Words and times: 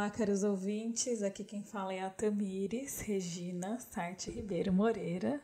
Olá, 0.00 0.08
caros 0.08 0.42
ouvintes. 0.42 1.22
Aqui 1.22 1.44
quem 1.44 1.62
fala 1.62 1.92
é 1.92 2.00
a 2.00 2.08
Tamires 2.08 3.02
Regina 3.02 3.78
Sarte 3.78 4.30
Ribeiro 4.30 4.72
Moreira. 4.72 5.38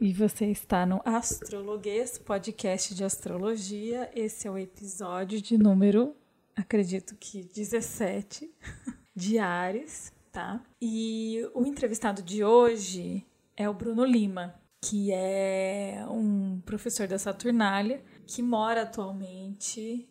E 0.00 0.10
você 0.10 0.46
está 0.46 0.86
no 0.86 1.02
Astrologuês, 1.04 2.16
podcast 2.16 2.94
de 2.94 3.04
astrologia. 3.04 4.10
Esse 4.16 4.48
é 4.48 4.50
o 4.50 4.56
episódio 4.56 5.42
de 5.42 5.58
número, 5.58 6.16
acredito 6.56 7.14
que 7.16 7.42
17, 7.42 8.50
de 9.14 9.38
Ares, 9.38 10.14
tá? 10.32 10.64
E 10.80 11.46
o 11.52 11.66
entrevistado 11.66 12.22
de 12.22 12.42
hoje 12.42 13.22
é 13.54 13.68
o 13.68 13.74
Bruno 13.74 14.02
Lima, 14.02 14.54
que 14.80 15.12
é 15.12 16.06
um 16.08 16.58
professor 16.64 17.06
da 17.06 17.18
Saturnália 17.18 18.02
que 18.26 18.42
mora 18.42 18.84
atualmente 18.84 20.08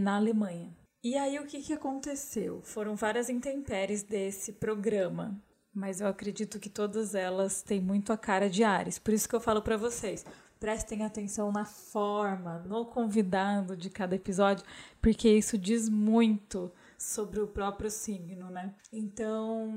na 0.00 0.16
Alemanha. 0.16 0.74
E 1.02 1.16
aí 1.16 1.38
o 1.38 1.46
que, 1.46 1.62
que 1.62 1.72
aconteceu? 1.72 2.60
Foram 2.62 2.96
várias 2.96 3.28
intempéries 3.28 4.02
desse 4.02 4.52
programa, 4.52 5.40
mas 5.72 6.00
eu 6.00 6.08
acredito 6.08 6.58
que 6.58 6.68
todas 6.68 7.14
elas 7.14 7.62
têm 7.62 7.80
muito 7.80 8.12
a 8.12 8.16
cara 8.16 8.50
de 8.50 8.64
Ares. 8.64 8.98
Por 8.98 9.14
isso 9.14 9.28
que 9.28 9.36
eu 9.36 9.40
falo 9.40 9.62
para 9.62 9.76
vocês, 9.76 10.24
prestem 10.58 11.04
atenção 11.04 11.52
na 11.52 11.64
forma, 11.64 12.58
no 12.66 12.86
convidado 12.86 13.76
de 13.76 13.90
cada 13.90 14.16
episódio, 14.16 14.64
porque 15.00 15.28
isso 15.28 15.58
diz 15.58 15.88
muito 15.88 16.72
sobre 16.98 17.40
o 17.40 17.46
próprio 17.46 17.90
signo, 17.90 18.50
né? 18.50 18.74
Então, 18.92 19.68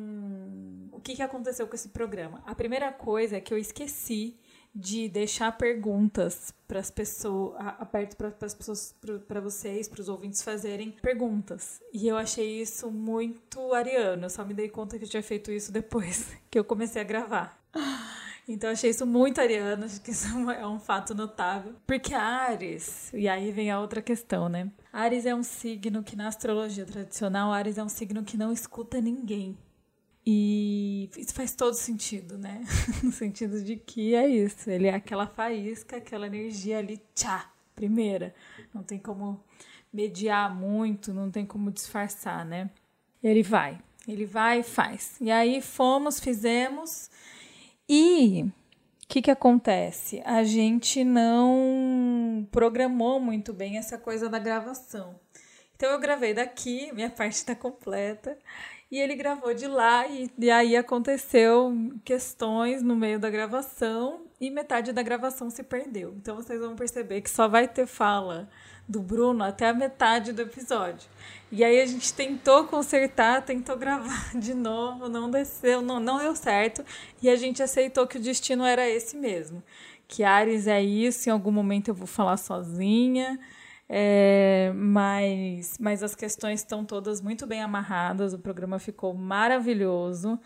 o 0.92 1.02
que, 1.02 1.16
que 1.16 1.22
aconteceu 1.22 1.68
com 1.68 1.76
esse 1.76 1.90
programa? 1.90 2.42
A 2.46 2.56
primeira 2.56 2.92
coisa 2.92 3.38
é 3.38 3.42
que 3.42 3.54
eu 3.54 3.58
esqueci 3.58 4.40
de 4.74 5.10
deixar 5.10 5.58
perguntas 5.58 6.54
para 6.68 6.80
as 6.80 6.92
pessoas, 6.92 7.56
aberto 7.80 8.16
para 8.16 8.34
as 8.42 8.54
pessoas, 8.54 8.96
para 9.28 9.42
vocês, 9.42 9.88
para 9.88 10.02
os 10.02 10.10
ouvintes 10.10 10.42
fazerem 10.42 10.92
perguntas. 11.02 11.82
E 11.94 12.08
eu 12.08 12.16
achei 12.18 12.62
isso 12.62 12.92
muito 12.92 13.74
ariano. 13.74 14.26
Eu 14.26 14.30
só 14.30 14.46
me 14.46 14.54
dei 14.54 14.70
conta 14.70 14.98
que 14.98 15.06
eu 15.06 15.10
tinha 15.10 15.24
feito 15.24 15.52
isso 15.52 15.72
depois 15.72 16.32
que 16.50 16.60
eu 16.60 16.64
comecei 16.64 17.02
a 17.02 17.06
gravar. 17.06 17.60
Então 18.48 18.72
achei 18.72 18.90
isso 18.90 19.06
muito 19.06 19.40
ariano, 19.40 19.86
acho 19.86 20.02
que 20.02 20.10
isso 20.10 20.28
é 20.50 20.66
um 20.66 20.80
fato 20.80 21.14
notável. 21.14 21.76
Porque 21.86 22.16
Ares, 22.16 23.14
e 23.14 23.28
aí 23.28 23.52
vem 23.52 23.70
a 23.70 23.80
outra 23.80 24.02
questão, 24.02 24.50
né? 24.50 24.72
Ares 24.92 25.28
é 25.28 25.36
um 25.36 25.44
signo 25.44 26.02
que 26.02 26.16
na 26.16 26.28
astrologia 26.28 26.84
tradicional, 26.84 27.52
Ares 27.52 27.78
é 27.78 27.84
um 27.84 27.90
signo 27.90 28.24
que 28.24 28.36
não 28.36 28.52
escuta 28.52 29.00
ninguém. 29.00 29.56
E 30.32 31.10
isso 31.18 31.34
faz 31.34 31.56
todo 31.56 31.74
sentido, 31.74 32.38
né? 32.38 32.64
no 33.02 33.12
sentido 33.12 33.64
de 33.64 33.76
que 33.76 34.14
é 34.14 34.28
isso. 34.28 34.70
Ele 34.70 34.86
é 34.86 34.94
aquela 34.94 35.26
faísca, 35.26 35.98
aquela 35.98 36.28
energia 36.28 36.78
ali, 36.78 37.02
tchá, 37.16 37.52
primeira. 37.76 38.36
Não 38.72 38.84
tem 38.84 39.00
como 39.00 39.44
mediar 39.92 40.56
muito, 40.56 41.12
não 41.12 41.32
tem 41.32 41.48
como 41.48 41.72
disfarçar, 41.72 42.46
né? 42.46 42.70
Ele 43.24 43.42
vai, 43.42 43.82
ele 44.08 44.24
vai 44.24 44.60
e 44.60 44.64
faz. 44.64 45.16
E 45.20 45.32
aí 45.32 45.64
fomos, 45.64 46.20
fizemos. 46.20 47.10
E 47.90 48.44
o 49.04 49.08
que, 49.08 49.24
que 49.24 49.32
acontece? 49.32 50.22
A 50.24 50.44
gente 50.44 51.04
não 51.04 52.48
programou 52.52 53.20
muito 53.20 53.52
bem 53.52 53.80
essa 53.80 53.98
coisa 53.98 54.30
da 54.30 54.38
gravação. 54.38 55.20
Então 55.76 55.90
eu 55.90 56.00
gravei 56.00 56.36
daqui, 56.36 56.92
minha 56.94 57.10
parte 57.10 57.34
está 57.34 57.56
completa. 57.56 58.38
E 58.92 58.98
ele 58.98 59.16
gravou 59.16 59.54
de 59.54 59.68
lá 59.68 60.08
e, 60.08 60.32
e 60.38 60.50
aí 60.50 60.76
aconteceu 60.76 61.72
questões 62.04 62.82
no 62.82 62.96
meio 62.96 63.20
da 63.20 63.30
gravação 63.30 64.22
e 64.42 64.50
metade 64.50 64.92
da 64.92 65.04
gravação 65.04 65.50
se 65.50 65.62
perdeu. 65.62 66.16
Então 66.18 66.36
vocês 66.36 66.60
vão 66.60 66.76
perceber 66.76 67.22
que 67.22 67.30
só 67.30 67.48
vai 67.48 67.68
ter 67.68 67.86
fala 67.86 68.50
do 68.88 69.00
Bruno 69.00 69.44
até 69.44 69.70
a 69.70 69.74
metade 69.74 70.34
do 70.34 70.42
episódio. 70.42 71.08
E 71.52 71.64
aí 71.64 71.80
a 71.80 71.86
gente 71.86 72.12
tentou 72.12 72.66
consertar, 72.66 73.44
tentou 73.44 73.78
gravar 73.78 74.32
de 74.36 74.56
novo, 74.56 75.08
não 75.08 75.30
desceu, 75.30 75.84
não, 75.84 76.00
não 76.00 76.18
deu 76.18 76.36
certo. 76.36 76.84
E 77.22 77.30
a 77.30 77.36
gente 77.36 77.62
aceitou 77.62 78.08
que 78.08 78.18
o 78.18 78.22
destino 78.22 78.66
era 78.66 78.90
esse 78.90 79.16
mesmo. 79.16 79.62
Que 80.08 80.24
Ares 80.24 80.66
é 80.66 80.82
isso, 80.82 81.30
em 81.30 81.32
algum 81.32 81.52
momento 81.52 81.90
eu 81.90 81.94
vou 81.94 82.08
falar 82.08 82.38
sozinha. 82.38 83.40
É, 83.92 84.72
mas, 84.76 85.76
mas 85.80 86.04
as 86.04 86.14
questões 86.14 86.60
estão 86.60 86.86
todas 86.86 87.22
muito 87.22 87.48
bem 87.48 87.64
amarradas, 87.64 88.34
o 88.34 88.40
programa 88.40 88.78
ficou 88.78 89.16
maravilhoso. 89.16 90.40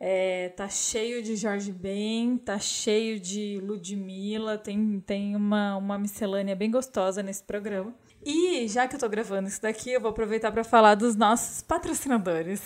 É, 0.00 0.50
tá 0.50 0.68
cheio 0.68 1.22
de 1.22 1.36
Jorge 1.36 1.72
Ben, 1.72 2.38
tá 2.38 2.58
cheio 2.58 3.20
de 3.20 3.60
Ludmilla, 3.60 4.56
tem, 4.56 5.00
tem 5.00 5.36
uma, 5.36 5.76
uma 5.76 5.98
miscelânea 5.98 6.56
bem 6.56 6.70
gostosa 6.70 7.22
nesse 7.22 7.42
programa. 7.42 7.92
E 8.24 8.66
já 8.68 8.88
que 8.88 8.94
eu 8.94 9.00
tô 9.00 9.08
gravando 9.08 9.48
isso 9.48 9.60
daqui, 9.60 9.90
eu 9.90 10.00
vou 10.00 10.10
aproveitar 10.10 10.50
para 10.50 10.64
falar 10.64 10.94
dos 10.94 11.14
nossos 11.14 11.62
patrocinadores 11.62 12.62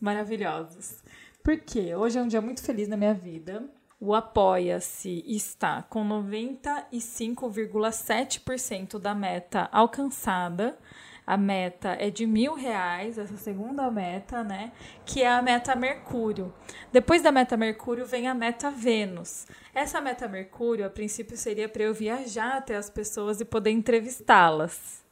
maravilhosos. 0.00 1.02
Porque 1.42 1.94
hoje 1.94 2.18
é 2.18 2.22
um 2.22 2.28
dia 2.28 2.40
muito 2.40 2.62
feliz 2.62 2.88
na 2.88 2.96
minha 2.96 3.14
vida. 3.14 3.68
O 3.98 4.14
Apoia-se 4.14 5.24
está 5.26 5.82
com 5.82 6.06
95,7% 6.06 8.98
da 8.98 9.14
meta 9.14 9.70
alcançada. 9.72 10.78
A 11.26 11.38
meta 11.38 11.96
é 11.98 12.10
de 12.10 12.26
mil 12.26 12.52
reais, 12.54 13.16
essa 13.16 13.38
segunda 13.38 13.90
meta, 13.90 14.44
né? 14.44 14.72
Que 15.04 15.22
é 15.22 15.28
a 15.28 15.40
meta 15.40 15.74
Mercúrio. 15.74 16.52
Depois 16.92 17.22
da 17.22 17.32
meta 17.32 17.56
Mercúrio 17.56 18.04
vem 18.04 18.28
a 18.28 18.34
meta 18.34 18.70
Vênus. 18.70 19.46
Essa 19.74 19.98
meta 19.98 20.28
Mercúrio, 20.28 20.84
a 20.84 20.90
princípio, 20.90 21.34
seria 21.36 21.68
para 21.68 21.84
eu 21.84 21.94
viajar 21.94 22.58
até 22.58 22.76
as 22.76 22.90
pessoas 22.90 23.40
e 23.40 23.46
poder 23.46 23.70
entrevistá-las. 23.70 25.02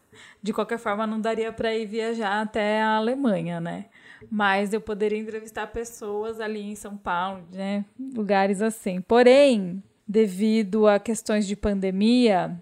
De 0.42 0.52
qualquer 0.52 0.78
forma, 0.78 1.06
não 1.06 1.20
daria 1.20 1.50
para 1.50 1.74
ir 1.74 1.86
viajar 1.86 2.42
até 2.42 2.82
a 2.82 2.96
Alemanha, 2.96 3.60
né? 3.60 3.86
Mas 4.30 4.72
eu 4.72 4.80
poderia 4.80 5.18
entrevistar 5.18 5.66
pessoas 5.68 6.40
ali 6.40 6.60
em 6.60 6.74
São 6.74 6.96
Paulo, 6.96 7.44
né? 7.52 7.84
Lugares 7.98 8.62
assim. 8.62 9.00
Porém, 9.00 9.82
devido 10.06 10.86
a 10.86 10.98
questões 10.98 11.46
de 11.46 11.56
pandemia, 11.56 12.60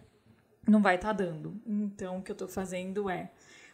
não 0.66 0.80
vai 0.80 0.94
estar 0.94 1.08
tá 1.08 1.24
dando. 1.24 1.54
Então, 1.66 2.18
o 2.18 2.22
que 2.22 2.30
eu 2.30 2.34
estou 2.34 2.48
fazendo 2.48 3.10
é 3.10 3.30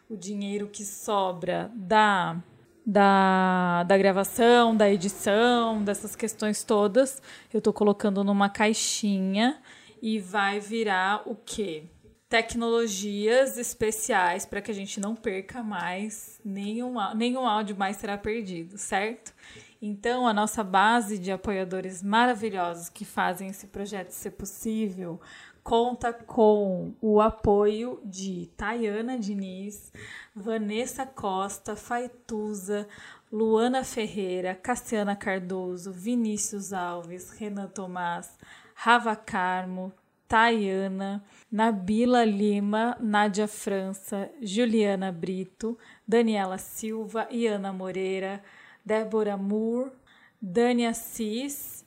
o 0.09 0.17
dinheiro 0.17 0.67
que 0.67 0.83
sobra 0.83 1.71
da, 1.75 2.41
da, 2.85 3.83
da 3.83 3.97
gravação, 3.97 4.75
da 4.75 4.89
edição, 4.89 5.83
dessas 5.83 6.15
questões 6.15 6.63
todas, 6.63 7.21
eu 7.53 7.59
estou 7.59 7.71
colocando 7.71 8.23
numa 8.23 8.49
caixinha 8.49 9.61
e 10.01 10.19
vai 10.19 10.59
virar 10.59 11.21
o 11.25 11.35
quê? 11.35 11.83
Tecnologias 12.29 13.57
especiais 13.57 14.45
para 14.45 14.61
que 14.61 14.69
a 14.69 14.73
gente 14.73 14.99
não 14.99 15.15
perca 15.15 15.63
mais 15.63 16.39
nenhum, 16.45 16.93
nenhum 17.15 17.47
áudio 17.47 17.75
mais 17.75 17.97
será 17.97 18.17
perdido, 18.19 18.77
certo? 18.77 19.33
Então, 19.81 20.27
a 20.27 20.33
nossa 20.33 20.63
base 20.63 21.17
de 21.17 21.31
apoiadores 21.31 22.03
maravilhosos 22.03 22.87
que 22.87 23.03
fazem 23.03 23.49
esse 23.49 23.65
projeto 23.67 24.11
ser 24.11 24.31
possível 24.31 25.19
conta 25.63 26.13
com 26.13 26.93
o 27.01 27.19
apoio 27.19 27.99
de 28.03 28.49
Tayana 28.55 29.17
Diniz, 29.17 29.91
Vanessa 30.35 31.05
Costa, 31.05 31.75
Faituza, 31.75 32.87
Luana 33.31 33.83
Ferreira, 33.83 34.55
Cassiana 34.55 35.15
Cardoso, 35.15 35.91
Vinícius 35.91 36.73
Alves, 36.73 37.31
Renan 37.31 37.67
Tomás, 37.67 38.37
Rava 38.73 39.15
Carmo, 39.15 39.93
Tayana, 40.29 41.23
Nabila 41.51 42.23
Lima, 42.23 42.95
Nádia 43.01 43.47
França, 43.47 44.29
Juliana 44.39 45.11
Brito, 45.11 45.75
Daniela 46.07 46.59
Silva 46.59 47.27
e 47.31 47.47
Ana 47.47 47.73
Moreira, 47.73 48.39
Débora 48.85 49.35
Moore, 49.35 49.91
Dani 50.39 50.85
Assis, 50.85 51.83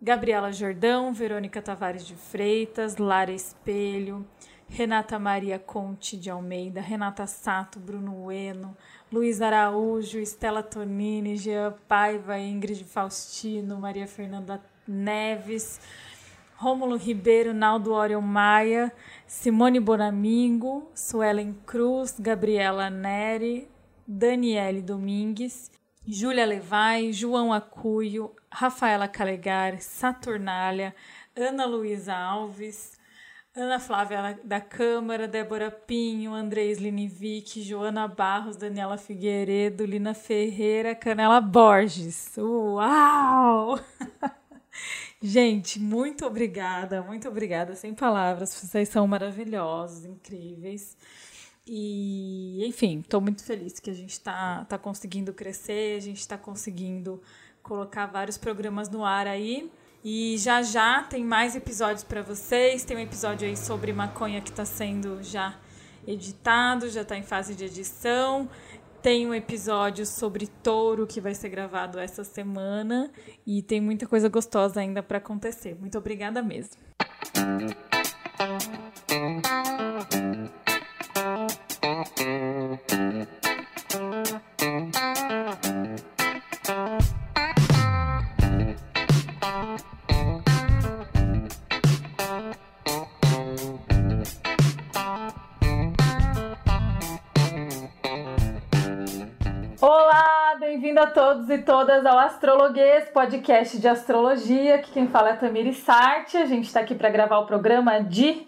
Gabriela 0.00 0.52
Jordão, 0.52 1.12
Verônica 1.12 1.60
Tavares 1.60 2.06
de 2.06 2.14
Freitas, 2.14 2.96
Lara 2.96 3.32
Espelho, 3.32 4.24
Renata 4.68 5.18
Maria 5.18 5.58
Conte 5.58 6.16
de 6.16 6.30
Almeida, 6.30 6.80
Renata 6.80 7.26
Sato, 7.26 7.80
Bruno 7.80 8.26
Ueno, 8.26 8.76
Luiz 9.12 9.42
Araújo, 9.42 10.20
Estela 10.20 10.62
Tonini, 10.62 11.36
Jean 11.36 11.74
Paiva, 11.88 12.38
Ingrid 12.38 12.84
Faustino, 12.84 13.80
Maria 13.80 14.06
Fernanda 14.06 14.62
Neves, 14.86 15.80
Rômulo 16.60 16.96
Ribeiro, 16.96 17.54
Naldo 17.54 17.94
Orion 17.94 18.20
Maia, 18.20 18.92
Simone 19.26 19.80
Bonamingo, 19.80 20.90
Suelen 20.94 21.54
Cruz, 21.64 22.20
Gabriela 22.20 22.90
Neri, 22.90 23.66
Daniele 24.06 24.82
Domingues, 24.82 25.70
Júlia 26.06 26.44
Levai, 26.44 27.14
João 27.14 27.50
Acuio, 27.50 28.36
Rafaela 28.52 29.08
Calegar, 29.08 29.80
Saturnália, 29.80 30.94
Ana 31.34 31.64
Luísa 31.64 32.14
Alves, 32.14 32.92
Ana 33.56 33.80
Flávia 33.80 34.38
da 34.44 34.60
Câmara, 34.60 35.26
Débora 35.26 35.70
Pinho, 35.70 36.34
Andrés 36.34 36.76
Linivic, 36.76 37.62
Joana 37.62 38.06
Barros, 38.06 38.58
Daniela 38.58 38.98
Figueiredo, 38.98 39.86
Lina 39.86 40.12
Ferreira, 40.12 40.94
Canela 40.94 41.40
Borges. 41.40 42.36
Uau! 42.36 43.80
Gente, 45.22 45.78
muito 45.78 46.24
obrigada, 46.24 47.02
muito 47.02 47.28
obrigada, 47.28 47.74
sem 47.74 47.94
palavras. 47.94 48.54
Vocês 48.54 48.88
são 48.88 49.06
maravilhosos, 49.06 50.06
incríveis. 50.06 50.96
E, 51.66 52.64
enfim, 52.66 53.00
estou 53.00 53.20
muito 53.20 53.44
feliz 53.44 53.78
que 53.78 53.90
a 53.90 53.94
gente 53.94 54.12
está 54.12 54.64
tá 54.64 54.78
conseguindo 54.78 55.34
crescer, 55.34 55.98
a 55.98 56.00
gente 56.00 56.20
está 56.20 56.38
conseguindo 56.38 57.22
colocar 57.62 58.06
vários 58.06 58.38
programas 58.38 58.88
no 58.88 59.04
ar 59.04 59.26
aí. 59.26 59.70
E 60.02 60.38
já 60.38 60.62
já 60.62 61.02
tem 61.02 61.22
mais 61.22 61.54
episódios 61.54 62.02
para 62.02 62.22
vocês. 62.22 62.82
Tem 62.82 62.96
um 62.96 63.00
episódio 63.00 63.46
aí 63.46 63.56
sobre 63.56 63.92
maconha 63.92 64.40
que 64.40 64.48
está 64.50 64.64
sendo 64.64 65.22
já 65.22 65.58
editado, 66.06 66.88
já 66.88 67.02
está 67.02 67.16
em 67.16 67.22
fase 67.22 67.54
de 67.54 67.66
edição. 67.66 68.48
Tem 69.02 69.26
um 69.26 69.32
episódio 69.32 70.04
sobre 70.04 70.46
touro 70.46 71.06
que 71.06 71.22
vai 71.22 71.34
ser 71.34 71.48
gravado 71.48 71.98
essa 71.98 72.22
semana 72.22 73.10
e 73.46 73.62
tem 73.62 73.80
muita 73.80 74.06
coisa 74.06 74.28
gostosa 74.28 74.80
ainda 74.80 75.02
para 75.02 75.16
acontecer. 75.16 75.74
Muito 75.74 75.96
obrigada 75.96 76.42
mesmo. 76.42 76.76
E 101.52 101.62
todas 101.62 102.06
ao 102.06 102.18
Astrologuês, 102.18 103.08
podcast 103.10 103.80
de 103.80 103.88
astrologia. 103.88 104.76
Aqui 104.76 104.92
quem 104.92 105.08
fala 105.08 105.30
é 105.30 105.32
Tamiri 105.32 105.74
Sarte. 105.74 106.36
A 106.36 106.46
gente 106.46 106.66
está 106.66 106.80
aqui 106.80 106.94
para 106.94 107.10
gravar 107.10 107.38
o 107.38 107.46
programa 107.46 107.98
de 108.00 108.46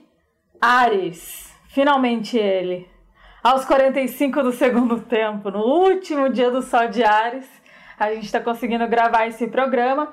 Ares. 0.60 1.52
Finalmente 1.68 2.38
ele. 2.38 2.88
Aos 3.42 3.64
45 3.64 4.42
do 4.44 4.52
segundo 4.52 5.00
tempo, 5.00 5.50
no 5.50 5.60
último 5.60 6.28
dia 6.28 6.50
do 6.50 6.62
sol 6.62 6.88
de 6.88 7.02
Ares, 7.02 7.48
a 7.98 8.14
gente 8.14 8.26
está 8.26 8.40
conseguindo 8.40 8.86
gravar 8.86 9.26
esse 9.26 9.48
programa. 9.48 10.12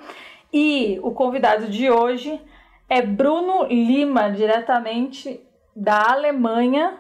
E 0.52 1.00
o 1.04 1.12
convidado 1.12 1.68
de 1.68 1.92
hoje 1.92 2.42
é 2.90 3.04
Bruno 3.04 3.66
Lima, 3.66 4.32
diretamente 4.32 5.40
da 5.76 6.12
Alemanha, 6.12 6.98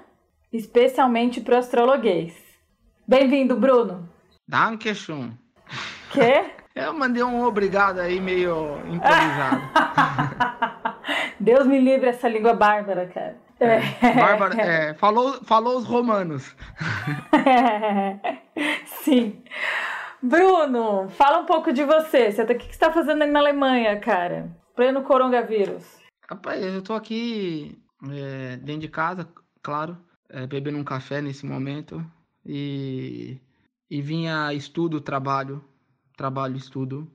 especialmente 0.53 1.41
para 1.41 1.55
o 1.55 1.57
astrologuês. 1.57 2.35
Bem-vindo, 3.07 3.55
Bruno. 3.55 4.07
Dankeschön. 4.47 5.48
Quê? 6.11 6.51
Eu 6.75 6.93
mandei 6.93 7.23
um 7.23 7.43
obrigado 7.43 7.99
aí 7.99 8.19
meio 8.19 8.77
improvisado. 8.87 9.61
Deus 11.39 11.65
me 11.65 11.79
livre 11.79 12.09
essa 12.09 12.27
língua 12.27 12.53
bárbara, 12.53 13.07
cara. 13.07 13.37
É, 13.59 13.79
bárbara, 14.13 14.61
é, 14.61 14.93
falou, 14.93 15.43
falou 15.43 15.77
os 15.77 15.85
romanos. 15.85 16.55
sim. 19.03 19.43
Bruno, 20.21 21.09
fala 21.09 21.39
um 21.39 21.45
pouco 21.45 21.73
de 21.73 21.83
você. 21.83 22.31
Você 22.31 22.45
tá, 22.45 22.53
o 22.53 22.57
que 22.57 22.65
você 22.65 22.71
está 22.71 22.91
fazendo 22.91 23.23
aí 23.23 23.29
na 23.29 23.39
Alemanha, 23.39 23.99
cara? 23.99 24.49
Pleno 24.75 25.03
coronavírus. 25.03 25.85
Rapaz, 26.29 26.63
eu 26.63 26.81
tô 26.81 26.93
aqui 26.93 27.77
é, 28.09 28.57
dentro 28.57 28.81
de 28.81 28.87
casa, 28.87 29.27
claro, 29.61 29.97
é, 30.29 30.47
bebendo 30.47 30.77
um 30.77 30.83
café 30.83 31.21
nesse 31.21 31.45
momento. 31.45 32.03
E 32.45 33.41
e 33.89 34.01
vinha 34.01 34.53
estudo, 34.53 35.01
trabalho, 35.01 35.63
trabalho, 36.15 36.55
estudo. 36.55 37.09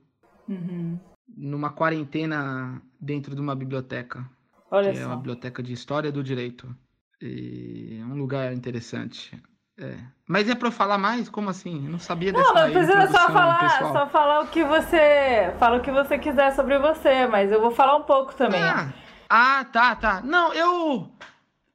Uhum. 0.47 0.99
Numa 1.27 1.69
quarentena 1.69 2.81
dentro 2.99 3.33
de 3.33 3.41
uma 3.41 3.55
biblioteca. 3.55 4.29
Olha 4.69 4.91
que 4.91 4.97
só. 4.97 5.03
é 5.03 5.07
uma 5.07 5.17
biblioteca 5.17 5.63
de 5.63 5.73
História 5.73 6.11
do 6.11 6.23
Direito. 6.23 6.75
E 7.21 7.97
é 8.01 8.05
um 8.05 8.15
lugar 8.15 8.53
interessante. 8.53 9.41
É. 9.77 9.97
Mas 10.27 10.49
é 10.49 10.55
para 10.55 10.67
eu 10.67 10.71
falar 10.71 10.97
mais? 10.97 11.29
Como 11.29 11.49
assim? 11.49 11.85
Eu 11.85 11.91
não 11.91 11.99
sabia 11.99 12.31
dessa 12.31 12.53
Não, 12.53 12.65
não 12.65 12.71
precisa 12.71 13.07
só 13.07 13.29
falar, 13.29 13.59
pessoal. 13.59 13.93
só 13.93 14.07
falar 14.07 14.41
o 14.41 14.47
que 14.47 14.63
você. 14.63 15.53
Fala 15.59 15.77
o 15.77 15.81
que 15.81 15.91
você 15.91 16.17
quiser 16.17 16.53
sobre 16.53 16.77
você, 16.79 17.27
mas 17.27 17.51
eu 17.51 17.61
vou 17.61 17.71
falar 17.71 17.97
um 17.97 18.03
pouco 18.03 18.33
também. 18.35 18.61
Ah, 18.61 18.93
ah 19.29 19.65
tá, 19.65 19.95
tá. 19.95 20.21
Não, 20.21 20.53
eu. 20.53 21.11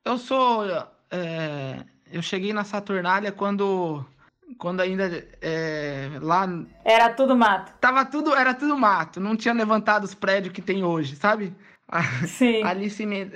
Eu 0.04 0.18
sou. 0.18 0.64
É, 1.10 1.84
eu 2.10 2.22
cheguei 2.22 2.52
na 2.52 2.64
Saturnália 2.64 3.32
quando 3.32 4.04
quando 4.58 4.80
ainda 4.80 5.26
é, 5.40 6.10
lá 6.20 6.48
era 6.84 7.10
tudo 7.10 7.36
mato. 7.36 7.72
Tava 7.80 8.04
tudo, 8.04 8.34
era 8.34 8.54
tudo 8.54 8.76
mato, 8.76 9.20
não 9.20 9.36
tinha 9.36 9.54
levantado 9.54 10.04
os 10.04 10.14
prédios 10.14 10.52
que 10.52 10.62
tem 10.62 10.84
hoje, 10.84 11.16
sabe? 11.16 11.54
Sim. 12.26 12.62
ali 12.62 12.88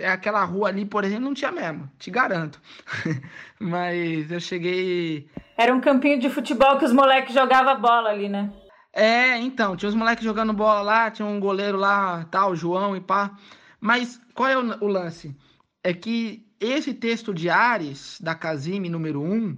aquela 0.07 0.45
rua 0.45 0.69
ali, 0.69 0.85
por 0.85 1.05
exemplo, 1.05 1.25
não 1.25 1.35
tinha 1.35 1.51
mesmo, 1.51 1.91
te 1.99 2.11
garanto. 2.11 2.61
Mas 3.59 4.31
eu 4.31 4.39
cheguei 4.39 5.29
Era 5.57 5.75
um 5.75 5.81
campinho 5.81 6.21
de 6.21 6.31
futebol 6.31 6.79
que 6.79 6.85
os 6.85 6.93
moleques 6.93 7.35
jogavam 7.35 7.81
bola 7.81 8.11
ali, 8.11 8.29
né? 8.29 8.53
É, 8.93 9.37
então, 9.39 9.77
tinha 9.77 9.89
os 9.89 9.95
moleques 9.95 10.25
jogando 10.25 10.53
bola 10.53 10.81
lá, 10.81 11.11
tinha 11.11 11.27
um 11.27 11.41
goleiro 11.41 11.77
lá, 11.77 12.25
tal, 12.31 12.55
João 12.55 12.97
e 12.97 13.01
pá. 13.01 13.33
Mas 13.81 14.21
qual 14.33 14.49
é 14.49 14.57
o, 14.57 14.85
o 14.85 14.87
lance? 14.87 15.37
É 15.83 15.93
que 15.93 16.47
esse 16.61 16.95
texto 16.95 17.35
de 17.35 17.51
Ares, 17.51 18.19
da 18.21 18.35
Casime 18.35 18.89
número 18.89 19.21
1, 19.21 19.57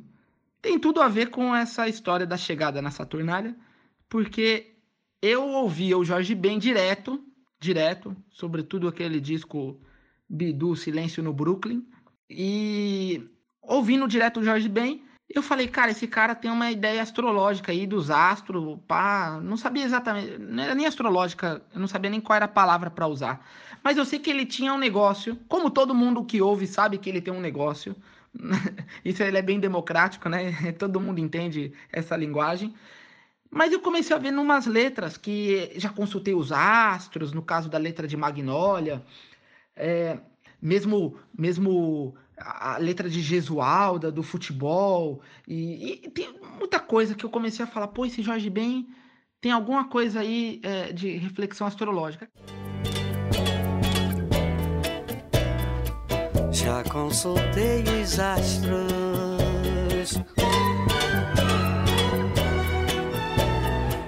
tem 0.66 0.80
tudo 0.80 1.00
a 1.00 1.06
ver 1.06 1.30
com 1.30 1.54
essa 1.54 1.86
história 1.86 2.26
da 2.26 2.36
chegada 2.36 2.82
na 2.82 2.90
Saturnália, 2.90 3.54
porque 4.08 4.74
eu 5.22 5.46
ouvia 5.46 5.96
o 5.96 6.04
Jorge 6.04 6.34
Ben 6.34 6.58
direto, 6.58 7.22
direto, 7.60 8.16
sobretudo 8.30 8.88
aquele 8.88 9.20
disco 9.20 9.80
Bidu 10.28 10.74
Silêncio 10.74 11.22
no 11.22 11.32
Brooklyn, 11.32 11.86
e 12.28 13.30
ouvindo 13.62 14.08
direto 14.08 14.40
o 14.40 14.42
Jorge 14.42 14.68
Ben, 14.68 15.04
eu 15.32 15.40
falei, 15.40 15.68
cara, 15.68 15.92
esse 15.92 16.08
cara 16.08 16.34
tem 16.34 16.50
uma 16.50 16.68
ideia 16.68 17.00
astrológica 17.00 17.70
aí 17.70 17.86
dos 17.86 18.10
astros, 18.10 18.76
pá, 18.88 19.38
não 19.40 19.56
sabia 19.56 19.84
exatamente, 19.84 20.36
não 20.36 20.64
era 20.64 20.74
nem 20.74 20.86
astrológica, 20.86 21.62
eu 21.72 21.78
não 21.78 21.86
sabia 21.86 22.10
nem 22.10 22.20
qual 22.20 22.34
era 22.34 22.46
a 22.46 22.48
palavra 22.48 22.90
para 22.90 23.06
usar. 23.06 23.48
Mas 23.84 23.96
eu 23.96 24.04
sei 24.04 24.18
que 24.18 24.30
ele 24.30 24.44
tinha 24.44 24.74
um 24.74 24.78
negócio, 24.78 25.38
como 25.48 25.70
todo 25.70 25.94
mundo 25.94 26.24
que 26.24 26.42
ouve 26.42 26.66
sabe 26.66 26.98
que 26.98 27.08
ele 27.08 27.20
tem 27.20 27.32
um 27.32 27.40
negócio, 27.40 27.94
Isso 29.04 29.22
ele 29.22 29.38
é 29.38 29.42
bem 29.42 29.58
democrático, 29.58 30.28
né? 30.28 30.72
Todo 30.78 31.00
mundo 31.00 31.18
entende 31.18 31.72
essa 31.92 32.16
linguagem. 32.16 32.74
Mas 33.50 33.72
eu 33.72 33.80
comecei 33.80 34.14
a 34.14 34.18
ver 34.18 34.30
numas 34.30 34.66
letras 34.66 35.16
que 35.16 35.72
já 35.76 35.88
consultei 35.88 36.34
os 36.34 36.52
astros, 36.52 37.32
no 37.32 37.42
caso 37.42 37.68
da 37.68 37.78
letra 37.78 38.06
de 38.06 38.16
Magnólia, 38.16 39.02
é, 39.74 40.18
mesmo, 40.60 41.18
mesmo 41.36 42.14
a 42.36 42.76
letra 42.76 43.08
de 43.08 43.22
Gesualda, 43.22 44.12
do 44.12 44.22
futebol, 44.22 45.22
e, 45.48 46.02
e, 46.04 46.10
tem 46.10 46.38
muita 46.58 46.78
coisa 46.78 47.14
que 47.14 47.24
eu 47.24 47.30
comecei 47.30 47.64
a 47.64 47.68
falar, 47.68 47.88
pô, 47.88 48.04
esse 48.04 48.22
Jorge 48.22 48.50
Ben 48.50 48.86
tem 49.40 49.52
alguma 49.52 49.88
coisa 49.88 50.20
aí 50.20 50.60
é, 50.62 50.92
de 50.92 51.16
reflexão 51.16 51.66
astrológica. 51.66 52.28
Já 56.66 56.82
consultei 56.82 57.84
os 58.02 58.18
astros. 58.18 60.20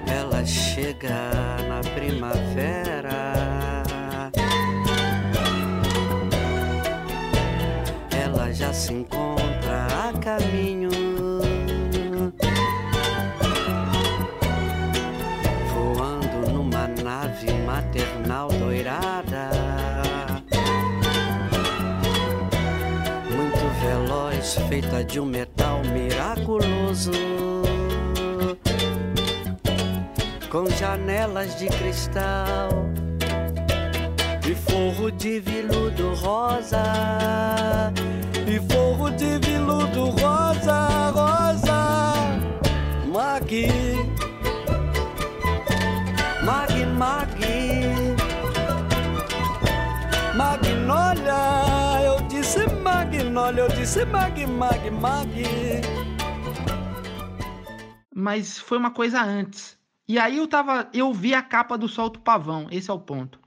Ela 0.09 0.45
chega 0.45 1.31
na 1.69 1.81
primavera. 1.95 3.33
Ela 8.11 8.53
já 8.53 8.73
se 8.73 8.93
encontra 8.93 9.87
a 10.09 10.13
caminho. 10.19 10.91
Voando 15.73 16.53
numa 16.53 16.89
nave 16.89 17.53
maternal 17.65 18.49
doirada. 18.49 19.58
Feita 24.57 25.05
de 25.05 25.21
um 25.21 25.27
metal 25.27 25.83
miraculoso, 25.93 27.13
com 30.51 30.67
janelas 30.71 31.55
de 31.57 31.67
cristal 31.67 32.69
e 34.49 34.55
forro 34.55 35.11
de 35.13 35.41
veludo 35.41 36.15
rosa, 36.15 37.93
e 38.47 38.59
forro 38.73 39.11
de 39.11 39.39
veludo 39.39 40.07
rosa, 40.11 41.11
rosa, 41.11 42.15
Magui, 43.13 43.69
Magui, 46.43 46.87
Magui, 46.87 47.38
Magnólia, 53.49 53.61
eu 53.63 53.69
disse 53.81 54.05
Mag, 54.05 54.47
Mag, 54.47 54.91
Mag. 54.91 55.31
Mas 58.15 58.59
foi 58.59 58.77
uma 58.77 58.91
coisa 58.91 59.23
antes. 59.23 59.79
E 60.07 60.19
aí 60.19 60.37
eu 60.37 60.47
tava, 60.47 60.91
eu 60.93 61.15
vi 61.15 61.33
a 61.33 61.41
capa 61.41 61.79
do 61.79 61.89
Solto 61.89 62.21
Pavão, 62.21 62.69
esse 62.71 62.91
é 62.91 62.93
o 62.93 63.01
ponto. 63.01 63.41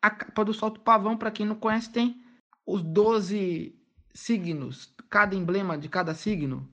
A 0.00 0.10
capa 0.10 0.44
do 0.44 0.54
Solto 0.54 0.80
Pavão, 0.80 1.16
para 1.16 1.32
quem 1.32 1.44
não 1.44 1.56
conhece, 1.56 1.90
tem 1.90 2.22
os 2.64 2.82
12 2.82 3.74
signos, 4.14 4.94
cada 5.10 5.34
emblema 5.34 5.76
de 5.76 5.88
cada 5.88 6.14
signo, 6.14 6.68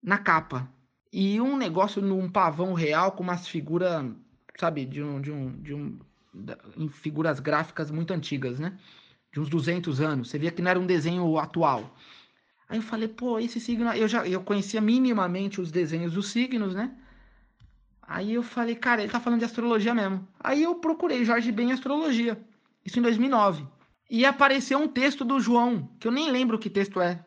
na 0.00 0.18
capa. 0.18 0.68
E 1.12 1.40
um 1.40 1.56
negócio 1.56 2.00
num 2.00 2.30
pavão 2.30 2.74
real 2.74 3.10
com 3.10 3.24
umas 3.24 3.48
figuras, 3.48 4.04
sabe, 4.56 4.86
de 4.86 5.02
um, 5.02 5.20
de 5.20 5.32
um, 5.32 5.60
de 5.60 5.74
um, 5.74 5.98
em 6.76 6.88
figuras 6.88 7.40
gráficas 7.40 7.90
muito 7.90 8.12
antigas, 8.12 8.60
né? 8.60 8.78
De 9.32 9.40
uns 9.40 9.48
200 9.48 10.00
anos. 10.00 10.28
Você 10.28 10.38
via 10.38 10.50
que 10.50 10.62
não 10.62 10.70
era 10.70 10.78
um 10.78 10.86
desenho 10.86 11.38
atual. 11.38 11.96
Aí 12.68 12.78
eu 12.78 12.82
falei, 12.82 13.08
pô, 13.08 13.38
esse 13.38 13.58
signo, 13.58 13.90
eu 13.92 14.06
já 14.06 14.26
eu 14.26 14.42
conhecia 14.42 14.80
minimamente 14.80 15.60
os 15.60 15.70
desenhos 15.70 16.12
dos 16.12 16.28
signos, 16.28 16.74
né? 16.74 16.90
Aí 18.02 18.34
eu 18.34 18.42
falei, 18.42 18.74
cara, 18.74 19.02
ele 19.02 19.10
tá 19.10 19.20
falando 19.20 19.38
de 19.38 19.44
astrologia 19.44 19.94
mesmo. 19.94 20.26
Aí 20.38 20.62
eu 20.62 20.74
procurei 20.74 21.24
Jorge 21.24 21.50
Ben 21.50 21.72
Astrologia. 21.72 22.38
Isso 22.84 22.98
em 22.98 23.02
2009. 23.02 23.66
E 24.10 24.26
apareceu 24.26 24.78
um 24.78 24.88
texto 24.88 25.24
do 25.24 25.40
João, 25.40 25.88
que 25.98 26.06
eu 26.06 26.12
nem 26.12 26.30
lembro 26.30 26.58
que 26.58 26.68
texto 26.68 27.00
é. 27.00 27.24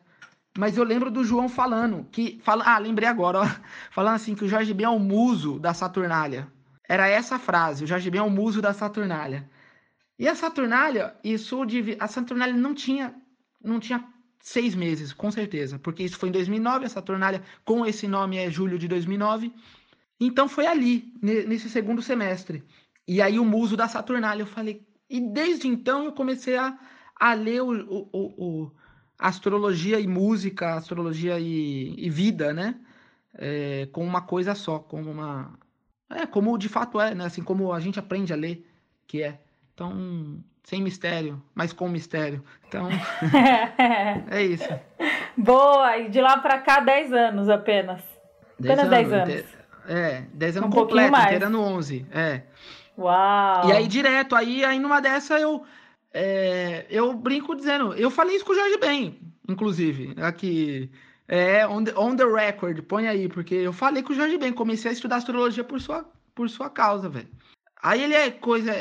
Mas 0.56 0.76
eu 0.76 0.84
lembro 0.84 1.10
do 1.10 1.24
João 1.24 1.48
falando, 1.48 2.06
que 2.10 2.40
fala, 2.42 2.64
ah, 2.66 2.78
lembrei 2.78 3.08
agora, 3.08 3.40
ó, 3.40 3.46
falando 3.90 4.14
assim 4.14 4.34
que 4.34 4.44
o 4.44 4.48
Jorge 4.48 4.72
Ben 4.72 4.86
é 4.86 4.88
o 4.88 4.98
muso 4.98 5.58
da 5.58 5.74
Saturnália. 5.74 6.46
Era 6.88 7.08
essa 7.08 7.38
frase, 7.38 7.84
o 7.84 7.86
Jorge 7.86 8.10
Ben 8.10 8.20
é 8.20 8.24
o 8.24 8.30
muso 8.30 8.62
da 8.62 8.72
Saturnália. 8.72 9.50
E 10.18 10.28
a 10.28 10.34
Saturnália, 10.34 11.14
isso 11.22 11.60
a 11.98 12.08
Saturnália 12.08 12.54
não 12.54 12.74
tinha 12.74 13.14
não 13.62 13.80
tinha 13.80 14.06
seis 14.40 14.74
meses, 14.74 15.12
com 15.12 15.30
certeza, 15.30 15.78
porque 15.78 16.04
isso 16.04 16.16
foi 16.16 16.28
em 16.28 16.32
2009, 16.32 16.86
a 16.86 16.88
Saturnália 16.88 17.42
com 17.64 17.84
esse 17.84 18.06
nome 18.06 18.36
é 18.36 18.50
julho 18.50 18.78
de 18.78 18.86
2009. 18.86 19.52
Então 20.20 20.48
foi 20.48 20.66
ali, 20.66 21.12
nesse 21.20 21.68
segundo 21.68 22.00
semestre. 22.00 22.62
E 23.06 23.20
aí 23.20 23.38
o 23.38 23.44
muso 23.44 23.76
da 23.76 23.88
Saturnália, 23.88 24.42
eu 24.42 24.46
falei, 24.46 24.86
e 25.10 25.20
desde 25.20 25.68
então 25.68 26.04
eu 26.04 26.12
comecei 26.12 26.56
a, 26.56 26.78
a 27.18 27.34
ler 27.34 27.62
o, 27.62 28.08
o, 28.12 28.44
o 28.44 28.72
astrologia 29.18 30.00
e 30.00 30.06
música, 30.06 30.74
astrologia 30.74 31.38
e, 31.38 31.94
e 31.98 32.10
vida, 32.10 32.52
né? 32.52 32.80
É, 33.34 33.86
com 33.92 34.04
uma 34.04 34.22
coisa 34.22 34.54
só, 34.54 34.78
como 34.78 35.10
uma. 35.10 35.58
É, 36.08 36.26
como 36.26 36.56
de 36.56 36.68
fato 36.68 37.00
é, 37.00 37.14
né? 37.14 37.24
Assim 37.24 37.42
como 37.42 37.72
a 37.72 37.80
gente 37.80 37.98
aprende 37.98 38.32
a 38.32 38.36
ler, 38.36 38.66
que 39.06 39.22
é. 39.22 39.40
Então, 39.76 40.42
sem 40.64 40.82
mistério, 40.82 41.40
mas 41.54 41.70
com 41.70 41.86
mistério. 41.86 42.42
Então, 42.66 42.88
é 44.30 44.42
isso. 44.42 44.68
Boa! 45.36 45.98
E 45.98 46.08
de 46.08 46.18
lá 46.18 46.38
para 46.38 46.58
cá, 46.60 46.80
10 46.80 47.12
anos 47.12 47.50
apenas. 47.50 48.00
Apenas 48.58 48.88
10 48.88 49.12
anos. 49.12 49.34
anos. 49.34 49.44
É, 49.86 50.22
10 50.32 50.56
anos 50.56 50.68
um 50.70 50.72
completo, 50.72 51.14
inteira 51.14 51.50
no 51.50 51.60
11. 51.60 52.06
É. 52.10 52.40
Uau! 52.96 53.68
E 53.68 53.72
aí, 53.72 53.86
direto, 53.86 54.34
aí, 54.34 54.64
aí 54.64 54.78
numa 54.78 54.98
dessa 54.98 55.38
eu 55.38 55.62
é, 56.14 56.86
eu 56.88 57.12
brinco 57.12 57.54
dizendo, 57.54 57.92
eu 57.92 58.10
falei 58.10 58.36
isso 58.36 58.44
com 58.46 58.52
o 58.52 58.56
Jorge 58.56 58.78
Ben, 58.78 59.20
inclusive, 59.46 60.14
aqui. 60.22 60.90
É, 61.28 61.66
on 61.66 61.84
the, 61.84 61.92
on 61.94 62.16
the 62.16 62.24
record, 62.24 62.80
põe 62.84 63.08
aí, 63.08 63.28
porque 63.28 63.56
eu 63.56 63.74
falei 63.74 64.02
com 64.02 64.14
o 64.14 64.16
Jorge 64.16 64.38
Ben, 64.38 64.54
comecei 64.54 64.90
a 64.90 64.94
estudar 64.94 65.16
astrologia 65.16 65.62
por 65.62 65.78
sua, 65.82 66.10
por 66.34 66.48
sua 66.48 66.70
causa, 66.70 67.10
velho. 67.10 67.28
Aí 67.82 68.02
ele 68.02 68.14
é 68.14 68.30
coisa. 68.30 68.72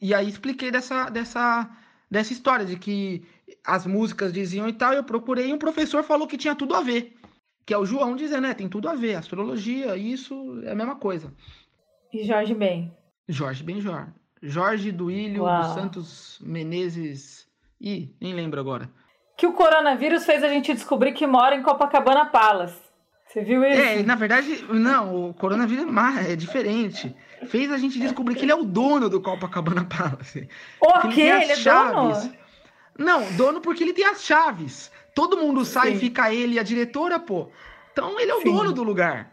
E 0.00 0.14
aí 0.14 0.28
expliquei 0.28 0.70
dessa, 0.70 1.10
dessa, 1.10 1.68
dessa 2.10 2.32
história, 2.32 2.64
de 2.64 2.78
que 2.78 3.24
as 3.64 3.86
músicas 3.86 4.32
diziam 4.32 4.68
e 4.68 4.72
tal, 4.72 4.92
eu 4.92 5.04
procurei 5.04 5.48
e 5.48 5.52
um 5.52 5.58
professor 5.58 6.02
falou 6.02 6.26
que 6.26 6.38
tinha 6.38 6.54
tudo 6.54 6.74
a 6.74 6.80
ver. 6.80 7.16
Que 7.66 7.74
é 7.74 7.78
o 7.78 7.84
João 7.84 8.16
dizendo, 8.16 8.42
né? 8.42 8.54
Tem 8.54 8.68
tudo 8.68 8.88
a 8.88 8.94
ver, 8.94 9.14
astrologia, 9.14 9.96
isso 9.96 10.60
é 10.64 10.72
a 10.72 10.74
mesma 10.74 10.96
coisa. 10.96 11.32
E 12.12 12.24
Jorge 12.24 12.54
Ben? 12.54 12.92
Jorge 13.28 13.62
Benjor. 13.62 14.08
Jorge 14.42 14.90
Duílio 14.90 15.44
Uau. 15.44 15.62
dos 15.62 15.74
Santos 15.74 16.38
Menezes. 16.40 17.46
Ih, 17.80 18.14
nem 18.20 18.34
lembro 18.34 18.58
agora. 18.58 18.90
Que 19.36 19.46
o 19.46 19.52
coronavírus 19.52 20.24
fez 20.24 20.42
a 20.42 20.48
gente 20.48 20.72
descobrir 20.72 21.12
que 21.12 21.26
mora 21.26 21.54
em 21.54 21.62
Copacabana 21.62 22.26
Palace. 22.26 22.89
Você 23.30 23.44
viu 23.44 23.64
isso? 23.64 23.80
É, 23.80 24.02
na 24.02 24.16
verdade, 24.16 24.64
não, 24.68 25.28
o 25.28 25.34
coronavírus 25.34 25.86
é, 26.18 26.32
é 26.32 26.36
diferente. 26.36 27.14
Fez 27.46 27.70
a 27.70 27.78
gente 27.78 27.96
descobrir 27.96 28.34
que 28.34 28.44
ele 28.44 28.50
é 28.50 28.56
o 28.56 28.64
dono 28.64 29.08
do 29.08 29.20
Copacabana 29.20 29.84
Palace. 29.84 30.48
O 30.80 31.08
quê? 31.08 31.22
Ele, 31.22 31.44
ele 31.44 31.52
é 31.52 31.56
chaves. 31.56 32.24
dono? 32.24 32.34
Não, 32.98 33.32
dono 33.32 33.60
porque 33.60 33.84
ele 33.84 33.92
tem 33.92 34.04
as 34.04 34.24
chaves. 34.24 34.90
Todo 35.14 35.36
mundo 35.36 35.64
sai, 35.64 35.92
Sim. 35.92 36.00
fica 36.00 36.34
ele 36.34 36.54
e 36.54 36.58
a 36.58 36.64
diretora, 36.64 37.20
pô. 37.20 37.48
Então 37.92 38.18
ele 38.18 38.32
é 38.32 38.34
o 38.34 38.42
Sim. 38.42 38.52
dono 38.52 38.72
do 38.72 38.82
lugar. 38.82 39.30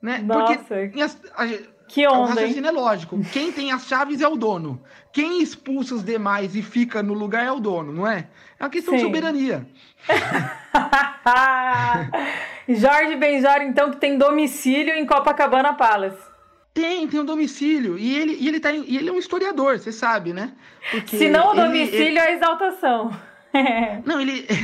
Né? 0.00 0.18
Nossa. 0.18 0.56
Porque 0.56 1.02
as, 1.02 1.20
a, 1.36 1.46
que 1.88 2.06
onda, 2.06 2.18
o 2.18 2.24
raciocínio 2.26 2.62
hein? 2.62 2.68
é 2.68 2.70
lógico. 2.70 3.20
Quem 3.32 3.50
tem 3.50 3.72
as 3.72 3.84
chaves 3.84 4.20
é 4.20 4.28
o 4.28 4.36
dono. 4.36 4.80
Quem 5.12 5.42
expulsa 5.42 5.96
os 5.96 6.04
demais 6.04 6.54
e 6.54 6.62
fica 6.62 7.02
no 7.02 7.14
lugar 7.14 7.44
é 7.44 7.50
o 7.50 7.58
dono, 7.58 7.92
não 7.92 8.06
é? 8.06 8.28
É 8.60 8.64
uma 8.64 8.70
questão 8.70 8.94
Sim. 8.94 8.98
de 8.98 9.06
soberania. 9.06 9.66
Jorge 12.74 13.16
Benjor, 13.16 13.62
então, 13.62 13.90
que 13.90 13.96
tem 13.96 14.18
domicílio 14.18 14.94
em 14.94 15.06
Copacabana 15.06 15.74
Palace. 15.74 16.30
Tem, 16.72 17.06
tem 17.08 17.20
um 17.20 17.24
domicílio. 17.24 17.98
E 17.98 18.16
ele, 18.16 18.36
e 18.38 18.48
ele, 18.48 18.60
tá, 18.60 18.72
e 18.72 18.96
ele 18.96 19.08
é 19.08 19.12
um 19.12 19.18
historiador, 19.18 19.78
você 19.78 19.90
sabe, 19.90 20.32
né? 20.32 20.52
Porque 20.90 21.16
Se 21.16 21.28
não 21.28 21.50
o 21.50 21.54
domicílio, 21.54 22.06
ele, 22.06 22.18
é 22.18 22.28
a 22.28 22.32
exaltação. 22.32 23.10
não, 24.04 24.20
ele. 24.20 24.46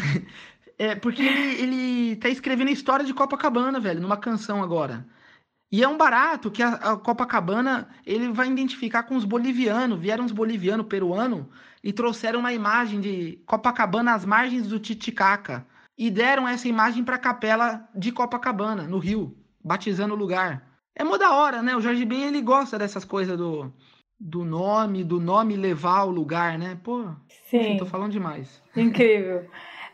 É 0.78 0.94
porque 0.94 1.22
ele, 1.22 1.62
ele 1.62 2.16
tá 2.16 2.28
escrevendo 2.28 2.68
a 2.68 2.70
história 2.70 3.02
de 3.02 3.14
Copacabana, 3.14 3.80
velho, 3.80 3.98
numa 3.98 4.18
canção 4.18 4.62
agora. 4.62 5.06
E 5.72 5.82
é 5.82 5.88
um 5.88 5.96
barato 5.96 6.50
que 6.50 6.62
a, 6.62 6.68
a, 6.75 6.96
Copacabana 6.98 7.88
ele 8.04 8.28
vai 8.28 8.48
identificar 8.48 9.04
com 9.04 9.16
os 9.16 9.25
bolivianos. 9.25 9.98
Vieram 9.98 10.26
os 10.26 10.32
bolivianos, 10.32 10.86
peruanos, 10.86 11.46
e 11.82 11.94
trouxeram 11.94 12.40
uma 12.40 12.52
imagem 12.52 13.00
de 13.00 13.42
Copacabana 13.46 14.14
às 14.14 14.26
margens 14.26 14.66
do 14.66 14.78
Titicaca. 14.78 15.66
E 15.96 16.10
deram 16.10 16.46
essa 16.46 16.68
imagem 16.68 17.02
para 17.02 17.16
a 17.16 17.18
capela 17.18 17.88
de 17.94 18.12
Copacabana, 18.12 18.82
no 18.82 18.98
Rio, 18.98 19.36
batizando 19.64 20.14
o 20.14 20.18
lugar. 20.18 20.62
É 20.94 21.02
mó 21.02 21.16
da 21.16 21.34
hora, 21.34 21.62
né? 21.62 21.74
O 21.76 21.80
Jorge 21.80 22.04
Ben 22.04 22.24
ele 22.24 22.42
gosta 22.42 22.78
dessas 22.78 23.04
coisas 23.04 23.36
do, 23.36 23.72
do 24.18 24.44
nome, 24.44 25.04
do 25.04 25.20
nome 25.20 25.56
levar 25.56 26.00
ao 26.00 26.10
lugar, 26.10 26.58
né? 26.58 26.78
Pô, 26.82 27.04
Sim. 27.50 27.58
Enfim, 27.58 27.76
tô 27.76 27.86
falando 27.86 28.12
demais. 28.12 28.62
Incrível. 28.74 29.46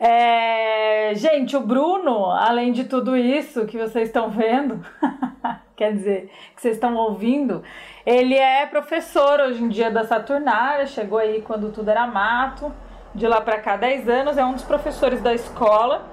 É, 0.05 1.15
gente, 1.15 1.57
o 1.57 1.61
Bruno, 1.61 2.27
além 2.31 2.73
de 2.73 2.85
tudo 2.85 3.17
isso 3.17 3.67
que 3.67 3.79
vocês 3.79 4.09
estão 4.09 4.31
vendo, 4.31 4.85
quer 5.77 5.93
dizer, 5.93 6.31
que 6.57 6.61
vocês 6.61 6.75
estão 6.75 6.97
ouvindo, 6.97 7.63
ele 8.05 8.35
é 8.35 8.67
professor 8.67 9.39
hoje 9.41 9.63
em 9.63 9.69
dia 9.69 9.91
da 9.93 10.05
Saturnária, 10.05 10.87
chegou 10.87 11.19
aí 11.19 11.41
quando 11.43 11.71
tudo 11.71 11.89
era 11.89 12.07
mato, 12.07 12.75
de 13.15 13.27
lá 13.27 13.41
para 13.41 13.59
cá 13.59 13.77
10 13.77 14.09
anos, 14.09 14.39
é 14.39 14.45
um 14.45 14.55
dos 14.55 14.65
professores 14.65 15.21
da 15.21 15.35
escola. 15.35 16.11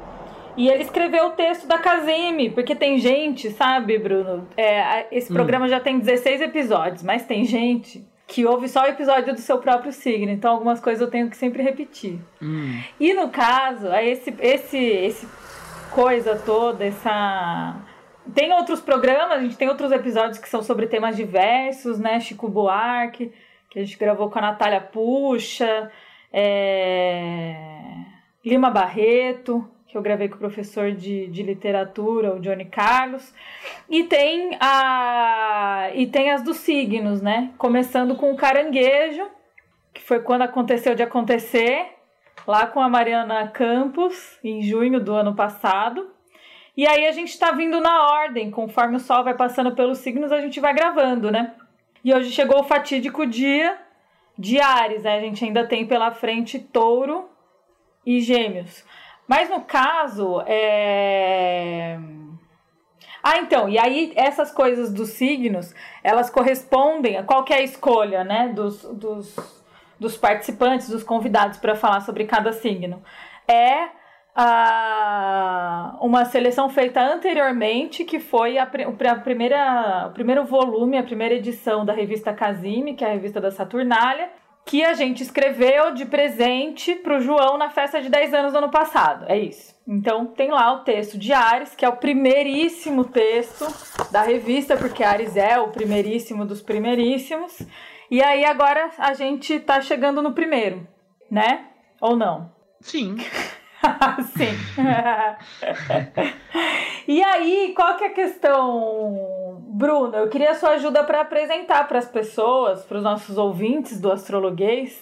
E 0.58 0.68
ele 0.68 0.84
escreveu 0.84 1.28
o 1.28 1.32
texto 1.32 1.68
da 1.68 1.78
Casime, 1.78 2.50
porque 2.50 2.76
tem 2.76 2.98
gente, 2.98 3.50
sabe, 3.52 3.98
Bruno? 3.98 4.48
É, 4.58 5.08
esse 5.16 5.32
hum. 5.32 5.36
programa 5.36 5.66
hum. 5.66 5.70
já 5.70 5.80
tem 5.80 6.00
16 6.00 6.42
episódios, 6.42 7.04
mas 7.04 7.26
tem 7.26 7.46
gente 7.46 8.06
que 8.28 8.46
ouve 8.46 8.68
só 8.70 8.84
o 8.84 8.88
episódio 8.88 9.34
do 9.34 9.40
seu 9.40 9.58
próprio 9.58 9.92
signo. 9.92 10.32
Então, 10.32 10.52
algumas 10.52 10.80
coisas 10.80 11.02
eu 11.02 11.10
tenho 11.10 11.30
que 11.30 11.38
sempre 11.38 11.64
repetir. 11.64 12.20
Hum. 12.42 12.80
E 13.00 13.14
no 13.14 13.30
caso, 13.30 13.88
esse, 13.94 14.34
esse, 14.40 14.78
esse 14.78 15.28
coisa 15.92 16.36
toda, 16.46 16.86
essa. 16.86 17.76
Tem 18.34 18.54
outros 18.54 18.80
programas, 18.80 19.40
a 19.40 19.42
gente 19.42 19.58
tem 19.58 19.68
outros 19.68 19.92
episódios 19.92 20.38
que 20.38 20.48
são 20.48 20.62
sobre 20.62 20.86
temas 20.86 21.16
diversos, 21.16 21.98
né? 22.00 22.20
Chico 22.20 22.48
Buarque, 22.48 23.34
que 23.70 23.80
a 23.80 23.84
gente 23.84 23.98
gravou 23.98 24.30
com 24.30 24.38
a 24.38 24.44
Natália 24.44 24.82
Puxa, 24.82 25.90
é... 26.32 27.56
Lima 28.44 28.70
Barreto 28.70 29.70
que 29.90 29.98
eu 29.98 30.04
gravei 30.04 30.30
com 30.30 30.36
o 30.36 30.40
professor 30.40 30.92
de, 30.92 31.28
de 31.28 31.42
literatura, 31.42 32.36
o 32.36 32.40
Johnny 32.40 32.66
Carlos. 32.66 33.34
E 33.90 34.04
tem, 34.04 34.56
a, 34.62 35.90
e 35.96 36.06
tem 36.06 36.30
as 36.30 36.44
dos 36.44 36.58
signos, 36.58 37.24
né? 37.24 37.52
Começando 37.58 38.16
com 38.16 38.32
o 38.32 38.38
caranguejo, 38.38 39.28
que 39.92 40.02
foi 40.04 40.20
quando 40.20 40.44
aconteceu 40.44 40.94
de 40.94 41.02
acontecer, 41.02 41.88
lá 42.46 42.68
com 42.68 42.80
a 42.80 42.88
Mariana 42.88 43.48
Campos, 43.48 44.38
em 44.44 44.62
junho 44.62 45.00
do 45.00 45.12
ano 45.12 45.36
passado. 45.36 46.12
E 46.78 46.88
aí 46.88 47.08
a 47.08 47.12
gente 47.12 47.30
está 47.30 47.52
vindo 47.52 47.82
na 47.82 48.12
ordem, 48.12 48.52
conforme 48.52 48.98
o 48.98 49.00
sol 49.00 49.24
vai 49.24 49.34
passando 49.34 49.74
pelos 49.74 49.98
signos, 49.98 50.32
a 50.32 50.40
gente 50.40 50.60
vai 50.60 50.74
gravando, 50.74 51.32
né? 51.32 51.56
E 52.06 52.14
hoje 52.14 52.30
chegou 52.30 52.60
o 52.60 52.64
fatídico 52.64 53.26
dia 53.26 53.76
de 54.40 54.58
Ares, 54.62 55.04
né? 55.04 55.18
A 55.18 55.20
gente 55.20 55.44
ainda 55.44 55.68
tem 55.68 55.86
pela 55.86 56.12
frente 56.12 56.58
touro 56.58 57.30
e 58.06 58.22
gêmeos. 58.22 58.86
Mas 59.28 59.50
no 59.50 59.62
caso, 59.62 60.42
é... 60.48 62.00
Ah, 63.22 63.38
então, 63.40 63.68
e 63.68 63.78
aí 63.78 64.14
essas 64.16 64.50
coisas 64.50 64.94
dos 64.94 65.10
signos, 65.10 65.76
elas 66.02 66.30
correspondem 66.30 67.18
a 67.18 67.24
qual 67.24 67.44
é 67.50 67.62
escolha, 67.62 68.24
né, 68.24 68.48
dos, 68.48 68.82
dos, 68.84 69.36
dos 70.00 70.16
participantes, 70.16 70.88
dos 70.88 71.04
convidados 71.04 71.58
para 71.58 71.76
falar 71.76 72.00
sobre 72.00 72.24
cada 72.24 72.54
signo. 72.54 73.04
É 73.46 73.90
a, 74.42 75.98
uma 76.00 76.24
seleção 76.24 76.70
feita 76.70 77.02
anteriormente, 77.02 78.06
que 78.06 78.20
foi 78.20 78.58
a, 78.58 78.64
a 78.64 79.16
primeira, 79.16 80.08
o 80.08 80.14
primeiro 80.14 80.46
volume, 80.46 80.98
a 80.98 81.04
primeira 81.04 81.36
edição 81.36 81.84
da 81.84 81.92
revista 81.92 82.32
Casime, 82.32 82.94
que 82.94 83.04
é 83.04 83.10
a 83.10 83.14
revista 83.14 83.42
da 83.42 83.52
Saturnália, 83.52 84.30
que 84.66 84.82
a 84.82 84.94
gente 84.94 85.22
escreveu 85.22 85.94
de 85.94 86.06
presente 86.06 86.96
pro 86.96 87.20
João 87.20 87.58
na 87.58 87.70
festa 87.70 88.02
de 88.02 88.08
10 88.08 88.34
anos 88.34 88.54
do 88.54 88.60
ano 88.60 88.70
passado. 88.70 89.26
É 89.28 89.38
isso. 89.38 89.76
Então 89.86 90.28
tem 90.28 90.52
lá 90.52 90.72
o 90.72 90.84
texto 90.86 91.18
de 91.18 91.34
Ares, 91.34 91.76
que 91.76 91.84
é 91.84 91.90
o 91.90 91.98
primeiríssimo 91.98 93.04
texto 93.04 93.68
da 94.10 94.22
revista, 94.22 94.78
porque 94.78 95.04
Ares 95.04 95.36
é 95.36 95.60
o 95.60 95.68
primeiríssimo 95.68 96.46
dos 96.46 96.62
primeiríssimos. 96.62 97.62
E 98.10 98.24
aí 98.24 98.46
agora 98.46 98.90
a 99.00 99.14
gente 99.14 99.60
tá 99.60 99.82
chegando 99.82 100.22
no 100.22 100.32
primeiro, 100.32 100.88
né? 101.30 101.66
Ou 102.00 102.16
não? 102.16 102.50
Sim. 102.80 103.18
Sim. 104.36 104.58
e 107.08 107.24
aí, 107.24 107.74
qual 107.76 107.96
que 107.98 108.04
é 108.04 108.08
a 108.08 108.14
questão, 108.14 109.64
Bruno? 109.70 110.16
Eu 110.16 110.30
queria 110.30 110.52
a 110.52 110.56
sua 110.56 110.72
ajuda 110.72 111.04
para 111.04 111.22
apresentar 111.22 111.88
para 111.88 112.00
as 112.00 112.08
pessoas, 112.08 112.84
para 112.84 112.98
os 112.98 113.04
nossos 113.04 113.38
ouvintes 113.38 114.00
do 114.00 114.12
Astrologuês, 114.12 115.02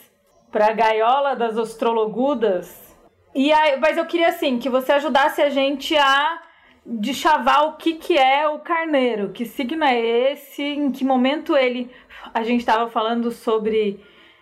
para 0.51 0.67
a 0.67 0.73
gaiola 0.73 1.35
das 1.35 1.57
astrologudas. 1.57 2.95
E 3.33 3.51
aí, 3.51 3.79
mas 3.79 3.97
eu 3.97 4.05
queria 4.05 4.29
assim 4.29 4.59
que 4.59 4.69
você 4.69 4.91
ajudasse 4.93 5.41
a 5.41 5.49
gente 5.49 5.95
a 5.95 6.41
de 6.85 7.13
chavar 7.13 7.65
o 7.65 7.73
que, 7.73 7.95
que 7.95 8.17
é 8.17 8.47
o 8.47 8.59
carneiro, 8.59 9.31
que 9.33 9.45
signo 9.45 9.83
é 9.83 9.99
esse, 10.31 10.63
em 10.63 10.91
que 10.91 11.03
momento 11.03 11.55
ele. 11.55 11.91
A 12.33 12.43
gente 12.43 12.61
estava 12.61 12.89
falando 12.89 13.29
sobre 13.29 13.99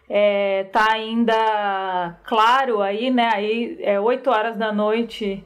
é, 0.10 0.66
tá 0.66 0.94
ainda 0.94 2.18
claro 2.24 2.82
aí, 2.82 3.10
né? 3.10 3.30
Aí 3.34 3.78
é 3.82 4.00
8 4.00 4.30
horas 4.30 4.58
da 4.58 4.72
noite 4.72 5.44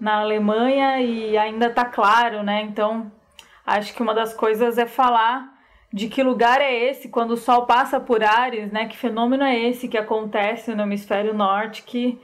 na 0.00 0.20
Alemanha 0.20 1.00
e 1.00 1.36
ainda 1.36 1.70
tá 1.70 1.84
claro, 1.84 2.42
né? 2.42 2.62
Então, 2.62 3.10
acho 3.66 3.94
que 3.94 4.02
uma 4.02 4.14
das 4.14 4.34
coisas 4.34 4.78
é 4.78 4.86
falar 4.86 5.52
de 5.92 6.08
que 6.08 6.22
lugar 6.22 6.60
é 6.60 6.74
esse 6.74 7.08
quando 7.08 7.32
o 7.32 7.36
Sol 7.36 7.66
passa 7.66 8.00
por 8.00 8.24
Ares, 8.24 8.72
né? 8.72 8.86
Que 8.86 8.96
fenômeno 8.96 9.44
é 9.44 9.58
esse 9.58 9.88
que 9.88 9.98
acontece 9.98 10.74
no 10.74 10.82
hemisfério 10.82 11.34
norte 11.34 11.82
que, 11.82 12.20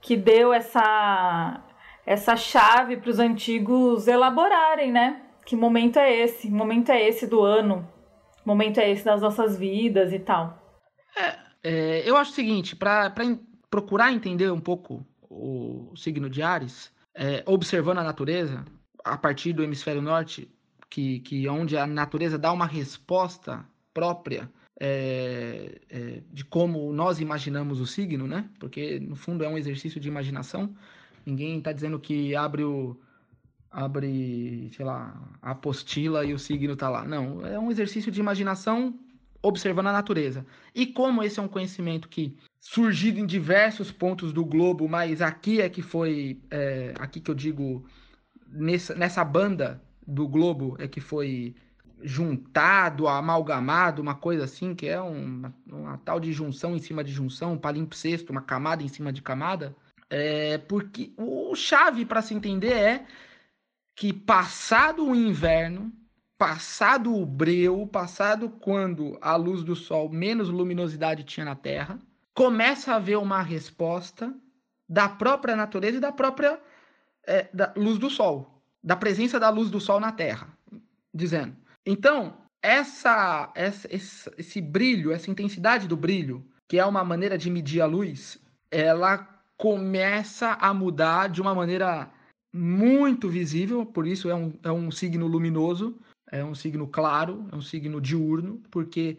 que 0.00 0.16
deu 0.16 0.52
essa, 0.52 1.60
essa 2.06 2.36
chave 2.36 2.96
para 2.98 3.10
os 3.10 3.18
antigos 3.18 4.06
elaborarem, 4.06 4.92
né? 4.92 5.22
Que 5.44 5.56
momento 5.56 5.98
é 5.98 6.14
esse? 6.14 6.50
momento 6.50 6.90
é 6.90 7.02
esse 7.02 7.26
do 7.26 7.42
ano? 7.42 7.88
momento 8.48 8.78
é 8.78 8.90
esse 8.90 9.04
das 9.04 9.20
nossas 9.20 9.58
vidas 9.58 10.10
e 10.12 10.18
tal? 10.18 10.56
É, 11.16 11.38
é, 11.62 12.08
eu 12.08 12.16
acho 12.16 12.32
o 12.32 12.34
seguinte, 12.34 12.76
para 12.76 13.12
procurar 13.70 14.12
entender 14.12 14.50
um 14.50 14.60
pouco 14.60 15.06
o 15.28 15.94
signo 15.96 16.28
de 16.30 16.42
Ares, 16.42 16.92
é, 17.14 17.42
observando 17.46 17.98
a 17.98 18.04
natureza, 18.04 18.64
a 19.04 19.16
partir 19.16 19.52
do 19.52 19.62
hemisfério 19.62 20.00
norte, 20.00 20.50
que, 20.88 21.20
que 21.20 21.48
onde 21.48 21.76
a 21.76 21.86
natureza 21.86 22.38
dá 22.38 22.52
uma 22.52 22.66
resposta 22.66 23.64
própria 23.92 24.50
é, 24.80 25.80
é, 25.90 26.22
de 26.32 26.44
como 26.44 26.92
nós 26.92 27.20
imaginamos 27.20 27.80
o 27.80 27.86
signo, 27.86 28.26
né? 28.26 28.48
Porque 28.58 29.00
no 29.00 29.16
fundo 29.16 29.44
é 29.44 29.48
um 29.48 29.58
exercício 29.58 30.00
de 30.00 30.08
imaginação. 30.08 30.74
Ninguém 31.26 31.58
está 31.58 31.72
dizendo 31.72 31.98
que 31.98 32.34
abre 32.34 32.62
o 32.62 32.96
abre, 33.70 34.70
sei 34.74 34.84
lá, 34.84 35.20
a 35.42 35.50
apostila 35.50 36.24
e 36.24 36.32
o 36.32 36.38
signo 36.38 36.72
está 36.72 36.88
lá. 36.88 37.04
Não, 37.04 37.44
é 37.44 37.58
um 37.58 37.70
exercício 37.70 38.10
de 38.10 38.20
imaginação 38.20 38.98
observando 39.42 39.88
a 39.88 39.92
natureza. 39.92 40.44
E 40.74 40.86
como 40.86 41.22
esse 41.22 41.38
é 41.38 41.42
um 41.42 41.48
conhecimento 41.48 42.08
que 42.08 42.36
surgido 42.60 43.20
em 43.20 43.26
diversos 43.26 43.90
pontos 43.90 44.32
do 44.32 44.44
globo, 44.44 44.88
mas 44.88 45.22
aqui 45.22 45.60
é 45.60 45.68
que 45.68 45.82
foi, 45.82 46.40
é, 46.50 46.92
aqui 46.98 47.20
que 47.20 47.30
eu 47.30 47.34
digo, 47.34 47.86
nessa, 48.48 48.94
nessa 48.94 49.24
banda 49.24 49.82
do 50.06 50.26
globo 50.26 50.76
é 50.78 50.88
que 50.88 51.00
foi 51.00 51.54
juntado, 52.02 53.08
amalgamado, 53.08 54.00
uma 54.00 54.14
coisa 54.14 54.44
assim, 54.44 54.74
que 54.74 54.86
é 54.86 55.00
uma, 55.00 55.54
uma 55.66 55.98
tal 55.98 56.20
de 56.20 56.32
junção 56.32 56.76
em 56.76 56.78
cima 56.78 57.02
de 57.02 57.12
junção, 57.12 57.54
um 57.54 57.58
palimpsesto, 57.58 58.32
uma 58.32 58.40
camada 58.40 58.82
em 58.82 58.88
cima 58.88 59.12
de 59.12 59.20
camada, 59.20 59.74
é 60.10 60.58
porque 60.58 61.12
o 61.16 61.54
chave 61.54 62.04
para 62.04 62.22
se 62.22 62.34
entender 62.34 62.72
é 62.72 63.06
que 63.94 64.12
passado 64.12 65.04
o 65.04 65.14
inverno, 65.14 65.92
passado 66.38 67.14
o 67.14 67.26
breu, 67.26 67.86
passado 67.86 68.48
quando 68.48 69.18
a 69.20 69.34
luz 69.34 69.64
do 69.64 69.74
sol 69.74 70.08
menos 70.08 70.48
luminosidade 70.48 71.24
tinha 71.24 71.44
na 71.44 71.56
Terra, 71.56 71.98
começa 72.32 72.92
a 72.92 72.96
haver 72.96 73.18
uma 73.18 73.42
resposta 73.42 74.32
da 74.88 75.08
própria 75.08 75.56
natureza 75.56 75.98
e 75.98 76.00
da 76.00 76.12
própria 76.12 76.60
é, 77.26 77.48
da 77.52 77.74
luz 77.76 77.98
do 77.98 78.08
sol, 78.08 78.62
da 78.82 78.96
presença 78.96 79.40
da 79.40 79.50
luz 79.50 79.68
do 79.68 79.80
sol 79.80 79.98
na 79.98 80.12
Terra, 80.12 80.48
dizendo. 81.12 81.56
Então, 81.84 82.38
essa, 82.62 83.50
essa 83.54 83.92
esse, 83.92 84.30
esse 84.38 84.60
brilho, 84.60 85.10
essa 85.10 85.30
intensidade 85.30 85.88
do 85.88 85.96
brilho, 85.96 86.46
que 86.68 86.78
é 86.78 86.86
uma 86.86 87.02
maneira 87.02 87.36
de 87.36 87.50
medir 87.50 87.80
a 87.80 87.86
luz, 87.86 88.38
ela 88.70 89.28
começa 89.56 90.52
a 90.52 90.72
mudar 90.72 91.28
de 91.28 91.42
uma 91.42 91.54
maneira 91.54 92.08
muito 92.52 93.28
visível, 93.28 93.84
por 93.84 94.06
isso 94.06 94.30
é 94.30 94.34
um, 94.34 94.52
é 94.62 94.72
um 94.72 94.90
signo 94.90 95.26
luminoso, 95.26 95.98
é 96.30 96.44
um 96.44 96.54
signo 96.54 96.86
claro, 96.86 97.48
é 97.52 97.56
um 97.56 97.60
signo 97.60 98.00
diurno, 98.00 98.62
porque 98.70 99.18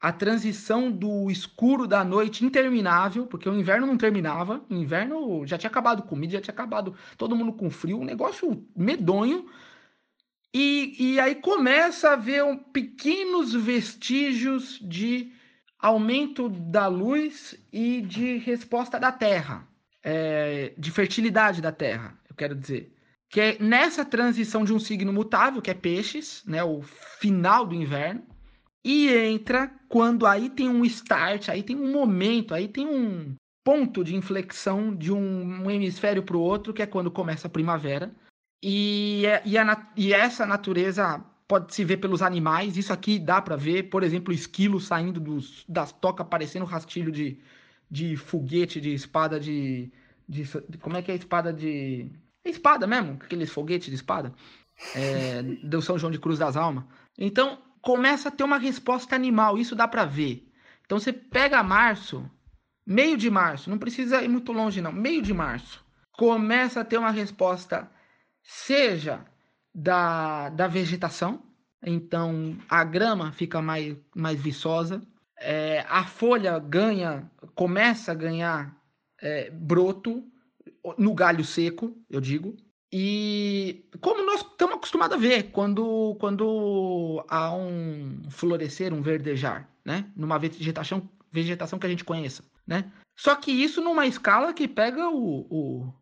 a 0.00 0.12
transição 0.12 0.90
do 0.90 1.30
escuro 1.30 1.86
da 1.86 2.04
noite 2.04 2.44
interminável, 2.44 3.26
porque 3.26 3.48
o 3.48 3.54
inverno 3.54 3.86
não 3.86 3.96
terminava, 3.96 4.64
o 4.68 4.74
inverno 4.74 5.46
já 5.46 5.56
tinha 5.56 5.70
acabado 5.70 6.02
comida, 6.02 6.34
já 6.34 6.40
tinha 6.40 6.54
acabado 6.54 6.94
todo 7.16 7.34
mundo 7.34 7.52
com 7.52 7.70
frio, 7.70 8.00
um 8.00 8.04
negócio 8.04 8.64
medonho. 8.74 9.46
E, 10.54 10.96
e 10.98 11.20
aí 11.20 11.34
começa 11.34 12.10
a 12.10 12.16
ver 12.16 12.44
um, 12.44 12.56
pequenos 12.56 13.52
vestígios 13.52 14.78
de 14.80 15.32
aumento 15.78 16.48
da 16.48 16.86
luz 16.86 17.54
e 17.72 18.00
de 18.00 18.38
resposta 18.38 18.98
da 18.98 19.12
terra, 19.12 19.66
é, 20.02 20.72
de 20.78 20.90
fertilidade 20.90 21.60
da 21.60 21.72
terra, 21.72 22.18
eu 22.28 22.34
quero 22.34 22.54
dizer 22.54 22.95
que 23.28 23.40
é 23.40 23.58
nessa 23.58 24.04
transição 24.04 24.64
de 24.64 24.72
um 24.72 24.78
signo 24.78 25.12
mutável, 25.12 25.60
que 25.60 25.70
é 25.70 25.74
peixes, 25.74 26.42
né, 26.46 26.62
o 26.62 26.82
final 26.82 27.66
do 27.66 27.74
inverno, 27.74 28.22
e 28.84 29.08
entra 29.12 29.68
quando 29.88 30.26
aí 30.26 30.48
tem 30.48 30.68
um 30.68 30.84
start, 30.84 31.48
aí 31.48 31.62
tem 31.62 31.76
um 31.76 31.90
momento, 31.90 32.54
aí 32.54 32.68
tem 32.68 32.86
um 32.86 33.34
ponto 33.64 34.04
de 34.04 34.14
inflexão 34.14 34.94
de 34.94 35.12
um, 35.12 35.68
hemisfério 35.68 36.22
para 36.22 36.36
o 36.36 36.40
outro, 36.40 36.72
que 36.72 36.82
é 36.82 36.86
quando 36.86 37.10
começa 37.10 37.48
a 37.48 37.50
primavera. 37.50 38.14
E, 38.62 39.26
é, 39.26 39.42
e, 39.44 39.58
a, 39.58 39.92
e 39.96 40.12
essa 40.12 40.46
natureza 40.46 41.20
pode 41.48 41.74
se 41.74 41.84
ver 41.84 41.96
pelos 41.96 42.22
animais, 42.22 42.76
isso 42.76 42.92
aqui 42.92 43.18
dá 43.18 43.42
para 43.42 43.56
ver, 43.56 43.84
por 43.90 44.04
exemplo, 44.04 44.32
esquilo 44.32 44.80
saindo 44.80 45.18
dos, 45.18 45.64
das 45.68 45.90
tocas, 45.90 46.26
parecendo 46.28 46.64
rastilho 46.64 47.10
de, 47.10 47.40
de 47.90 48.16
foguete, 48.16 48.80
de 48.80 48.94
espada 48.94 49.40
de, 49.40 49.90
de. 50.28 50.44
Como 50.80 50.96
é 50.96 51.02
que 51.02 51.10
é 51.10 51.14
a 51.14 51.18
espada 51.18 51.52
de 51.52 52.08
espada 52.50 52.86
mesmo, 52.86 53.18
aqueles 53.22 53.50
foguetes 53.50 53.88
de 53.88 53.94
espada, 53.94 54.32
é, 54.94 55.42
do 55.42 55.80
São 55.82 55.98
João 55.98 56.10
de 56.10 56.18
Cruz 56.18 56.38
das 56.38 56.56
Almas. 56.56 56.84
Então, 57.18 57.58
começa 57.80 58.28
a 58.28 58.32
ter 58.32 58.44
uma 58.44 58.58
resposta 58.58 59.14
animal, 59.14 59.58
isso 59.58 59.74
dá 59.74 59.86
para 59.86 60.04
ver. 60.04 60.50
Então, 60.84 60.98
você 60.98 61.12
pega 61.12 61.62
março, 61.62 62.28
meio 62.86 63.16
de 63.16 63.30
março, 63.30 63.70
não 63.70 63.78
precisa 63.78 64.22
ir 64.22 64.28
muito 64.28 64.52
longe 64.52 64.80
não, 64.80 64.92
meio 64.92 65.22
de 65.22 65.34
março, 65.34 65.84
começa 66.12 66.80
a 66.80 66.84
ter 66.84 66.98
uma 66.98 67.10
resposta, 67.10 67.90
seja 68.42 69.24
da, 69.74 70.48
da 70.50 70.66
vegetação, 70.66 71.42
então 71.82 72.56
a 72.68 72.82
grama 72.84 73.32
fica 73.32 73.60
mais, 73.60 73.96
mais 74.14 74.40
viçosa, 74.40 75.02
é, 75.38 75.84
a 75.88 76.04
folha 76.04 76.58
ganha, 76.58 77.30
começa 77.54 78.12
a 78.12 78.14
ganhar 78.14 78.74
é, 79.20 79.50
broto, 79.50 80.24
no 80.98 81.14
galho 81.14 81.44
seco, 81.44 81.96
eu 82.08 82.20
digo. 82.20 82.56
E 82.92 83.88
como 84.00 84.24
nós 84.24 84.40
estamos 84.40 84.76
acostumados 84.76 85.16
a 85.16 85.20
ver 85.20 85.50
quando, 85.50 86.16
quando 86.20 87.24
há 87.28 87.52
um 87.54 88.22
florescer, 88.30 88.94
um 88.94 89.02
verdejar, 89.02 89.68
né? 89.84 90.10
Numa 90.16 90.38
vegetação, 90.38 91.08
vegetação 91.32 91.78
que 91.78 91.86
a 91.86 91.90
gente 91.90 92.04
conheça, 92.04 92.44
né? 92.66 92.90
Só 93.16 93.34
que 93.34 93.50
isso 93.50 93.80
numa 93.80 94.06
escala 94.06 94.52
que 94.52 94.68
pega 94.68 95.08
o, 95.08 95.46
o, 95.50 95.94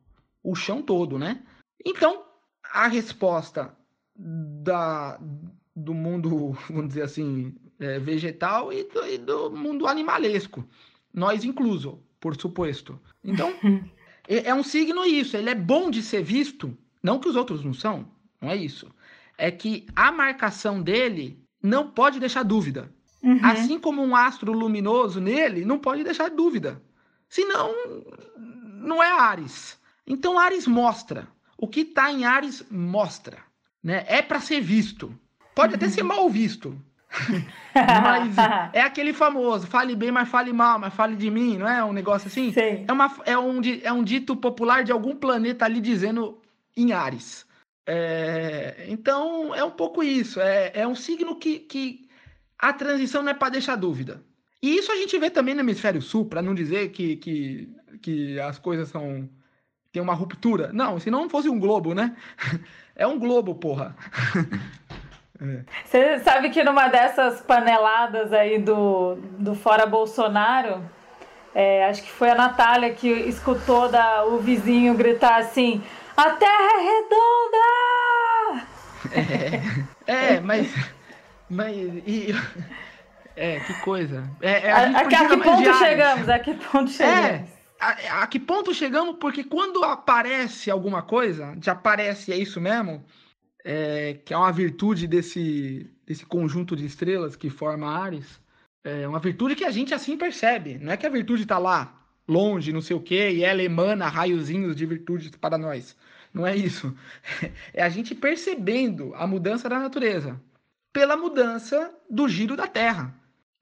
o 0.42 0.54
chão 0.54 0.82
todo, 0.82 1.18
né? 1.18 1.42
Então, 1.84 2.24
a 2.72 2.86
resposta 2.88 3.74
da, 4.16 5.18
do 5.74 5.94
mundo, 5.94 6.52
vamos 6.68 6.88
dizer 6.88 7.02
assim, 7.02 7.54
é, 7.78 7.98
vegetal 7.98 8.72
e 8.72 8.84
do, 8.84 9.06
e 9.06 9.18
do 9.18 9.50
mundo 9.50 9.86
animalesco, 9.86 10.68
nós 11.12 11.44
incluso, 11.44 12.02
por 12.20 12.36
suposto. 12.36 13.00
Então, 13.22 13.52
É, 14.28 14.48
é 14.48 14.54
um 14.54 14.62
signo 14.62 15.04
isso, 15.04 15.36
ele 15.36 15.50
é 15.50 15.54
bom 15.54 15.90
de 15.90 16.02
ser 16.02 16.22
visto, 16.22 16.76
não 17.02 17.18
que 17.18 17.28
os 17.28 17.36
outros 17.36 17.64
não 17.64 17.74
são, 17.74 18.08
não 18.40 18.50
é 18.50 18.56
isso. 18.56 18.90
É 19.36 19.50
que 19.50 19.86
a 19.94 20.12
marcação 20.12 20.82
dele 20.82 21.42
não 21.62 21.90
pode 21.90 22.20
deixar 22.20 22.42
dúvida. 22.42 22.92
Uhum. 23.22 23.40
Assim 23.42 23.78
como 23.78 24.02
um 24.02 24.14
astro 24.14 24.52
luminoso 24.52 25.20
nele 25.20 25.64
não 25.64 25.78
pode 25.78 26.04
deixar 26.04 26.28
dúvida. 26.28 26.80
Senão, 27.28 27.74
não 28.36 29.02
é 29.02 29.10
Ares. 29.10 29.78
Então, 30.06 30.38
Ares 30.38 30.66
mostra. 30.66 31.26
O 31.56 31.66
que 31.66 31.80
está 31.80 32.12
em 32.12 32.24
Ares 32.24 32.64
mostra. 32.70 33.38
Né? 33.82 34.04
É 34.06 34.20
para 34.20 34.40
ser 34.40 34.60
visto. 34.60 35.18
Pode 35.54 35.72
uhum. 35.72 35.76
até 35.76 35.88
ser 35.88 36.02
mal 36.02 36.28
visto. 36.28 36.78
mas 37.74 38.36
é 38.72 38.82
aquele 38.82 39.12
famoso, 39.12 39.66
fale 39.66 39.94
bem, 39.94 40.10
mas 40.10 40.28
fale 40.28 40.52
mal, 40.52 40.78
mas 40.78 40.94
fale 40.94 41.16
de 41.16 41.30
mim, 41.30 41.58
não 41.58 41.68
é 41.68 41.84
um 41.84 41.92
negócio 41.92 42.28
assim? 42.28 42.52
Sim. 42.52 42.84
É, 42.86 42.92
uma, 42.92 43.16
é, 43.24 43.38
um, 43.38 43.60
é 43.82 43.92
um 43.92 44.02
dito 44.02 44.36
popular 44.36 44.84
de 44.84 44.92
algum 44.92 45.14
planeta 45.14 45.64
ali 45.64 45.80
dizendo 45.80 46.40
em 46.76 46.92
Ares. 46.92 47.46
É, 47.86 48.86
então, 48.88 49.54
é 49.54 49.62
um 49.62 49.70
pouco 49.70 50.02
isso. 50.02 50.40
É, 50.40 50.72
é 50.74 50.86
um 50.86 50.94
signo 50.94 51.36
que, 51.36 51.58
que 51.60 52.08
a 52.58 52.72
transição 52.72 53.22
não 53.22 53.30
é 53.30 53.34
para 53.34 53.50
deixar 53.50 53.76
dúvida. 53.76 54.22
E 54.62 54.78
isso 54.78 54.90
a 54.90 54.96
gente 54.96 55.18
vê 55.18 55.28
também 55.28 55.54
no 55.54 55.60
hemisfério 55.60 56.00
sul, 56.00 56.24
para 56.24 56.40
não 56.40 56.54
dizer 56.54 56.90
que, 56.90 57.16
que, 57.16 57.68
que 58.00 58.40
as 58.40 58.58
coisas 58.58 58.88
são. 58.88 59.28
tem 59.92 60.00
uma 60.02 60.14
ruptura. 60.14 60.72
Não, 60.72 60.98
se 60.98 61.10
não 61.10 61.28
fosse 61.28 61.48
um 61.48 61.58
globo, 61.58 61.94
né? 61.94 62.16
É 62.96 63.04
um 63.08 63.18
globo, 63.18 63.56
porra. 63.56 63.96
Você 65.84 66.20
sabe 66.20 66.50
que 66.50 66.62
numa 66.62 66.86
dessas 66.88 67.40
paneladas 67.40 68.32
aí 68.32 68.58
do, 68.58 69.16
do 69.38 69.54
Fora 69.54 69.84
Bolsonaro, 69.84 70.80
é, 71.54 71.84
acho 71.86 72.02
que 72.02 72.10
foi 72.10 72.30
a 72.30 72.34
Natália 72.34 72.92
que 72.92 73.08
escutou 73.08 73.88
da, 73.88 74.24
o 74.24 74.38
vizinho 74.38 74.94
gritar 74.94 75.38
assim: 75.38 75.82
A 76.16 76.30
terra 76.30 76.50
é 76.50 76.82
redonda! 76.82 77.64
É, 80.06 80.34
é 80.36 80.40
mas. 80.40 80.72
Mas. 81.50 81.76
E, 81.76 82.34
é, 83.36 83.60
que 83.60 83.74
coisa. 83.80 84.30
É, 84.40 84.68
é 84.68 84.72
a, 84.72 84.76
a, 84.76 85.00
a, 85.00 85.04
que 85.06 85.36
ponto 85.36 85.74
chegamos? 85.78 86.28
A 86.28 86.38
que 86.38 86.54
ponto 86.54 86.90
chegamos? 86.90 87.18
É, 87.20 87.44
a, 87.80 88.22
a, 88.22 88.26
que 88.26 88.38
ponto 88.38 88.72
chegamos? 88.72 89.16
Porque 89.20 89.44
quando 89.44 89.84
aparece 89.84 90.70
alguma 90.70 91.02
coisa, 91.02 91.54
já 91.60 91.72
aparece, 91.72 92.32
é 92.32 92.36
isso 92.36 92.60
mesmo, 92.60 93.04
é, 93.64 94.14
que 94.24 94.34
é 94.34 94.36
uma 94.36 94.52
virtude 94.52 95.06
desse, 95.06 95.90
desse 96.06 96.26
conjunto 96.26 96.76
de 96.76 96.84
estrelas 96.84 97.34
que 97.34 97.48
forma 97.48 97.88
Ares, 97.88 98.38
é 98.84 99.08
uma 99.08 99.18
virtude 99.18 99.56
que 99.56 99.64
a 99.64 99.70
gente 99.70 99.94
assim 99.94 100.16
percebe. 100.16 100.78
Não 100.78 100.92
é 100.92 100.96
que 100.96 101.06
a 101.06 101.10
virtude 101.10 101.42
está 101.42 101.56
lá, 101.56 101.98
longe, 102.28 102.72
não 102.72 102.82
sei 102.82 102.94
o 102.94 103.00
quê, 103.00 103.30
e 103.30 103.42
ela 103.42 103.62
emana 103.62 104.08
raiozinhos 104.08 104.76
de 104.76 104.84
virtudes 104.84 105.30
para 105.30 105.56
nós. 105.56 105.96
Não 106.32 106.46
é 106.46 106.54
isso. 106.54 106.94
É 107.72 107.82
a 107.82 107.88
gente 107.88 108.14
percebendo 108.14 109.14
a 109.14 109.26
mudança 109.26 109.68
da 109.68 109.78
natureza 109.78 110.40
pela 110.92 111.16
mudança 111.16 111.92
do 112.08 112.28
giro 112.28 112.56
da 112.56 112.68
Terra 112.68 113.12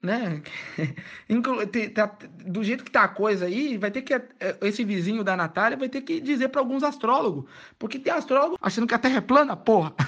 né? 0.03 0.41
Do 2.45 2.63
jeito 2.63 2.83
que 2.83 2.91
tá 2.91 3.05
a 3.05 3.07
coisa 3.07 3.45
aí, 3.45 3.77
vai 3.77 3.89
ter 3.89 4.01
que 4.01 4.13
é, 4.13 4.21
esse 4.61 4.83
vizinho 4.83 5.23
da 5.23 5.37
Natália 5.37 5.77
vai 5.77 5.87
ter 5.87 6.01
que 6.01 6.19
dizer 6.19 6.49
para 6.49 6.59
alguns 6.59 6.83
astrólogos, 6.83 7.45
porque 7.79 7.97
tem 7.97 8.11
astrólogo 8.11 8.57
achando 8.61 8.85
que 8.85 8.93
a 8.93 8.99
Terra 8.99 9.17
é 9.17 9.21
plana, 9.21 9.55
porra. 9.55 9.93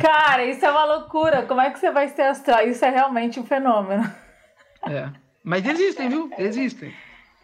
Cara, 0.00 0.44
isso 0.44 0.66
é 0.66 0.70
uma 0.70 0.84
loucura. 0.84 1.42
Como 1.42 1.60
é 1.60 1.70
que 1.70 1.78
você 1.78 1.90
vai 1.90 2.08
ser 2.08 2.22
astrólogo? 2.22 2.70
Isso 2.70 2.84
é 2.84 2.90
realmente 2.90 3.40
um 3.40 3.44
fenômeno. 3.46 4.12
É. 4.88 5.08
Mas 5.42 5.64
existem, 5.64 6.08
viu? 6.08 6.28
Existem. 6.36 6.92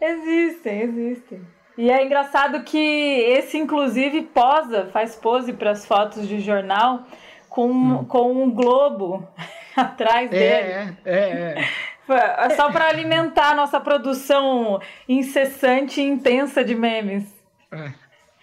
Existem, 0.01 0.81
existem. 0.81 1.41
E 1.77 1.89
é 1.89 2.05
engraçado 2.05 2.63
que 2.63 2.77
esse, 2.77 3.57
inclusive, 3.57 4.23
posa, 4.23 4.89
faz 4.91 5.15
pose 5.15 5.53
para 5.53 5.71
as 5.71 5.85
fotos 5.85 6.27
de 6.27 6.39
jornal 6.39 7.07
com, 7.53 7.69
hum. 7.69 8.05
com 8.05 8.43
um 8.43 8.49
globo 8.49 9.27
atrás 9.77 10.25
é, 10.33 10.35
dele. 10.35 10.97
É, 11.05 11.13
é, 11.13 11.67
é. 12.09 12.49
Só 12.57 12.71
para 12.71 12.87
alimentar 12.89 13.51
a 13.51 13.55
nossa 13.55 13.79
produção 13.79 14.81
incessante 15.07 16.01
e 16.01 16.03
intensa 16.03 16.65
de 16.65 16.73
memes. 16.73 17.31
É. 17.71 17.93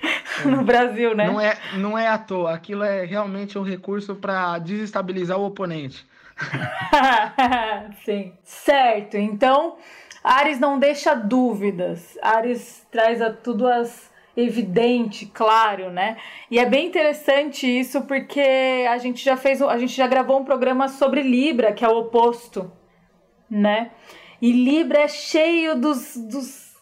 no 0.49 0.63
Brasil, 0.63 1.15
né? 1.15 1.27
Não 1.27 1.41
é, 1.41 1.59
não 1.75 1.99
é 1.99 2.07
à 2.07 2.17
toa. 2.17 2.55
Aquilo 2.55 2.85
é 2.85 3.05
realmente 3.05 3.59
um 3.59 3.63
recurso 3.63 4.15
para 4.15 4.59
desestabilizar 4.59 5.37
o 5.37 5.45
oponente. 5.45 6.07
Sim. 8.05 8.33
Certo. 8.45 9.17
Então, 9.17 9.77
Ares 10.23 10.61
não 10.61 10.79
deixa 10.79 11.15
dúvidas. 11.15 12.17
Ares 12.23 12.87
traz 12.93 13.21
a 13.21 13.31
tudo 13.31 13.67
as 13.67 14.10
evidente, 14.45 15.27
claro, 15.27 15.91
né? 15.91 16.17
E 16.51 16.59
é 16.59 16.67
bem 16.67 16.87
interessante 16.87 17.67
isso 17.67 18.03
porque 18.03 18.87
a 18.89 18.99
gente 18.99 19.25
já 19.25 19.37
fez, 19.37 19.61
a 19.63 19.79
gente 19.79 19.95
já 19.95 20.07
gravou 20.07 20.41
um 20.41 20.45
programa 20.45 20.89
sobre 20.89 21.23
Libra, 21.23 21.73
que 21.73 21.85
é 21.85 21.89
o 21.89 21.99
oposto, 21.99 22.71
né? 23.49 23.91
E 24.41 24.53
Libra 24.53 25.01
é 25.01 25.09
cheio 25.09 25.75
dos, 25.77 26.17
dos, 26.17 26.75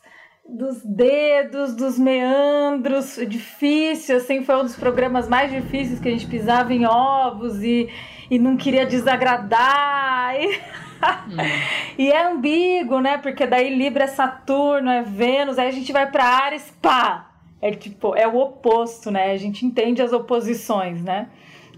dos 0.48 0.84
dedos, 0.84 1.74
dos 1.74 1.98
meandros, 1.98 3.18
difícil, 3.28 4.16
assim, 4.16 4.44
foi 4.44 4.56
um 4.56 4.64
dos 4.64 4.76
programas 4.76 5.28
mais 5.28 5.50
difíceis 5.50 5.98
que 5.98 6.08
a 6.08 6.12
gente 6.12 6.26
pisava 6.26 6.72
em 6.72 6.86
ovos 6.86 7.62
e, 7.62 7.88
e 8.30 8.38
não 8.38 8.56
queria 8.56 8.86
desagradar. 8.86 10.36
E... 10.36 10.60
e 11.98 12.10
é 12.10 12.26
ambíguo, 12.26 13.00
né? 13.00 13.18
Porque 13.18 13.46
daí 13.46 13.74
Libra 13.74 14.04
é 14.04 14.08
Saturno, 14.08 14.90
é 14.90 15.02
Vênus, 15.02 15.58
aí 15.58 15.68
a 15.68 15.72
gente 15.72 15.92
vai 15.92 16.10
para 16.10 16.24
Ares, 16.24 16.72
pá, 16.82 17.27
é 17.60 17.70
tipo, 17.72 18.14
é 18.14 18.26
o 18.26 18.36
oposto, 18.36 19.10
né? 19.10 19.32
A 19.32 19.36
gente 19.36 19.66
entende 19.66 20.00
as 20.00 20.12
oposições, 20.12 21.02
né? 21.02 21.28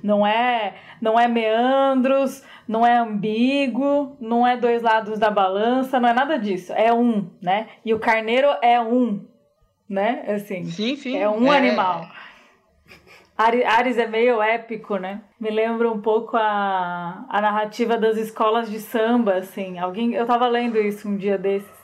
Não 0.02 0.26
é, 0.26 0.74
não 1.00 1.18
é 1.18 1.28
meandros, 1.28 2.42
não 2.66 2.86
é 2.86 2.96
ambíguo, 2.98 4.16
não 4.20 4.46
é 4.46 4.56
dois 4.56 4.82
lados 4.82 5.18
da 5.18 5.30
balança, 5.30 6.00
não 6.00 6.08
é 6.08 6.12
nada 6.12 6.38
disso. 6.38 6.72
É 6.72 6.92
um, 6.92 7.30
né? 7.40 7.68
E 7.84 7.92
o 7.92 7.98
carneiro 7.98 8.48
é 8.62 8.80
um, 8.80 9.26
né? 9.88 10.24
Assim. 10.28 10.64
Sim, 10.64 10.96
sim. 10.96 11.16
É 11.16 11.28
um 11.28 11.52
é... 11.52 11.56
animal. 11.56 12.06
Ares 13.36 13.96
é 13.96 14.06
meio 14.06 14.42
épico, 14.42 14.98
né? 14.98 15.22
Me 15.40 15.50
lembra 15.50 15.90
um 15.90 16.00
pouco 16.00 16.36
a, 16.36 17.24
a 17.26 17.40
narrativa 17.40 17.96
das 17.96 18.18
escolas 18.18 18.70
de 18.70 18.78
samba, 18.78 19.36
assim. 19.36 19.78
Alguém, 19.78 20.12
eu 20.12 20.26
tava 20.26 20.46
lendo 20.46 20.78
isso 20.78 21.08
um 21.08 21.16
dia 21.16 21.38
desses 21.38 21.79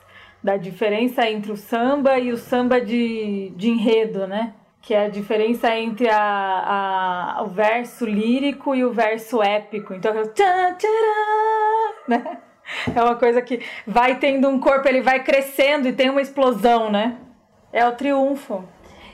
da 0.46 0.56
diferença 0.56 1.28
entre 1.28 1.50
o 1.50 1.56
samba 1.56 2.20
e 2.20 2.30
o 2.30 2.36
samba 2.36 2.80
de, 2.80 3.52
de 3.56 3.68
enredo, 3.68 4.28
né? 4.28 4.54
Que 4.80 4.94
é 4.94 5.06
a 5.06 5.08
diferença 5.08 5.76
entre 5.76 6.08
a, 6.08 7.34
a, 7.36 7.42
o 7.42 7.48
verso 7.48 8.06
lírico 8.06 8.72
e 8.72 8.84
o 8.84 8.92
verso 8.92 9.42
épico. 9.42 9.92
Então, 9.92 10.12
né? 12.06 12.38
É 12.94 13.02
uma 13.02 13.16
coisa 13.16 13.42
que 13.42 13.60
vai 13.84 14.20
tendo 14.20 14.48
um 14.48 14.60
corpo, 14.60 14.86
ele 14.86 15.00
vai 15.00 15.24
crescendo 15.24 15.88
e 15.88 15.92
tem 15.92 16.10
uma 16.10 16.22
explosão, 16.22 16.92
né? 16.92 17.18
É 17.72 17.84
o 17.84 17.96
triunfo. 17.96 18.64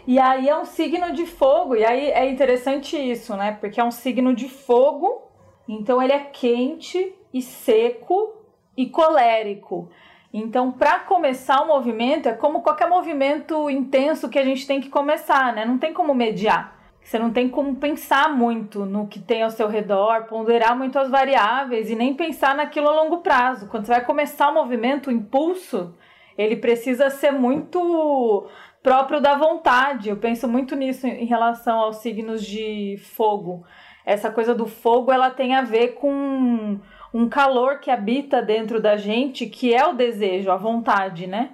E 0.07 0.19
aí 0.19 0.51
é 0.51 0.59
um 0.59 0.67
signo 0.67 1.15
de 1.15 1.25
fogo, 1.25 1.75
e 1.77 1.83
aí 1.83 2.11
é 2.11 2.29
interessante 2.29 2.95
isso, 2.95 3.35
né? 3.39 3.57
Porque 3.59 3.81
é 3.81 3.85
um 3.85 3.91
signo 3.91 4.35
de 4.35 4.51
fogo, 4.51 5.31
então 5.67 6.03
ele 6.03 6.13
é 6.13 6.19
quente 6.19 7.15
e 7.33 7.41
seco 7.41 8.35
e 8.77 8.85
colérico. 8.85 9.89
Então, 10.33 10.73
para 10.73 11.01
começar 11.01 11.61
o 11.61 11.67
movimento, 11.67 12.29
é 12.29 12.33
como 12.33 12.63
qualquer 12.63 12.89
movimento 12.89 13.69
intenso 13.69 14.31
que 14.31 14.39
a 14.39 14.45
gente 14.45 14.67
tem 14.67 14.81
que 14.81 14.89
começar, 14.89 15.53
né? 15.53 15.65
Não 15.65 15.77
tem 15.77 15.93
como 15.93 16.15
mediar. 16.15 16.81
Você 17.03 17.19
não 17.19 17.31
tem 17.31 17.49
como 17.49 17.77
pensar 17.77 18.35
muito 18.35 18.87
no 18.87 19.07
que 19.07 19.19
tem 19.19 19.43
ao 19.43 19.51
seu 19.51 19.69
redor, 19.69 20.25
ponderar 20.25 20.77
muito 20.77 20.99
as 20.99 21.11
variáveis 21.11 21.91
e 21.91 21.97
nem 21.97 22.15
pensar 22.15 22.55
naquilo 22.55 22.89
a 22.89 23.03
longo 23.03 23.19
prazo. 23.19 23.67
Quando 23.69 23.85
você 23.85 23.93
vai 23.93 24.05
começar 24.05 24.49
o 24.49 24.55
movimento, 24.55 25.09
o 25.09 25.13
impulso, 25.13 25.95
ele 26.39 26.57
precisa 26.57 27.11
ser 27.11 27.33
muito 27.33 28.49
próprio 28.83 29.21
da 29.21 29.35
vontade. 29.35 30.09
Eu 30.09 30.17
penso 30.17 30.49
muito 30.49 30.75
nisso 30.75 31.07
em 31.07 31.27
relação 31.27 31.79
aos 31.79 31.97
signos 31.97 32.43
de 32.43 32.97
fogo. 33.15 33.65
Essa 34.07 34.31
coisa 34.31 34.55
do 34.55 34.67
fogo, 34.67 35.13
ela 35.13 35.31
tem 35.31 35.55
a 35.55 35.63
ver 35.63 35.95
com 35.95 36.79
um 37.13 37.29
calor 37.29 37.79
que 37.79 37.91
habita 37.91 38.41
dentro 38.41 38.81
da 38.81 38.97
gente, 38.97 39.47
que 39.47 39.75
é 39.75 39.87
o 39.87 39.93
desejo, 39.93 40.51
a 40.51 40.57
vontade, 40.57 41.27
né? 41.27 41.51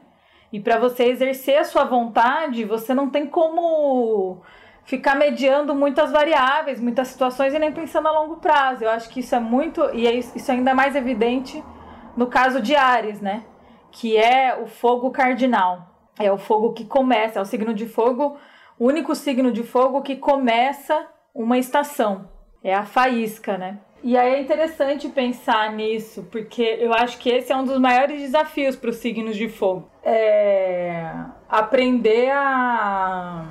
E 0.53 0.61
para 0.61 0.79
você 0.79 1.05
exercer 1.05 1.59
a 1.59 1.65
sua 1.65 1.85
vontade, 1.85 2.65
você 2.65 2.95
não 2.95 3.11
tem 3.11 3.27
como 3.27 4.41
ficar 4.85 5.15
mediando 5.15 5.75
muitas 5.75 6.11
variáveis, 6.11 6.81
muitas 6.81 7.09
situações 7.09 7.53
e 7.53 7.59
nem 7.59 7.73
pensando 7.73 8.09
a 8.09 8.13
longo 8.13 8.37
prazo. 8.37 8.85
Eu 8.85 8.91
acho 8.91 9.09
que 9.11 9.21
isso 9.21 9.35
é 9.35 9.41
muito 9.41 9.83
e 9.95 10.07
é 10.07 10.15
isso 10.15 10.51
é 10.51 10.55
ainda 10.55 10.75
mais 10.75 10.97
evidente 10.97 11.63
no 12.17 12.27
caso 12.27 12.63
de 12.63 12.75
Ares, 12.75 13.21
né? 13.21 13.45
Que 13.93 14.17
é 14.17 14.57
o 14.57 14.67
fogo 14.67 15.11
cardinal. 15.11 15.95
É 16.19 16.33
o 16.33 16.39
fogo 16.39 16.73
que 16.73 16.85
começa, 16.85 17.39
é 17.39 17.43
o 17.43 17.45
signo 17.45 17.75
de 17.75 17.87
fogo, 17.87 18.39
o 18.79 18.87
único 18.87 19.15
signo 19.15 19.53
de 19.53 19.63
fogo 19.63 20.03
que 20.03 20.17
começa 20.17 21.07
uma 21.35 21.59
estação. 21.59 22.29
É 22.65 22.75
a 22.75 22.85
faísca, 22.85 23.59
né? 23.59 23.79
E 24.03 24.17
aí 24.17 24.35
é 24.35 24.41
interessante 24.41 25.09
pensar 25.09 25.73
nisso, 25.73 26.27
porque 26.31 26.63
eu 26.81 26.95
acho 26.95 27.19
que 27.19 27.29
esse 27.29 27.53
é 27.53 27.57
um 27.57 27.65
dos 27.65 27.79
maiores 27.79 28.21
desafios 28.21 28.77
para 28.77 28.91
os 28.91 28.97
signos 28.97 29.37
de 29.37 29.49
fogo. 29.49 29.91
É 30.03 31.13
aprender 31.49 32.31
a, 32.31 33.45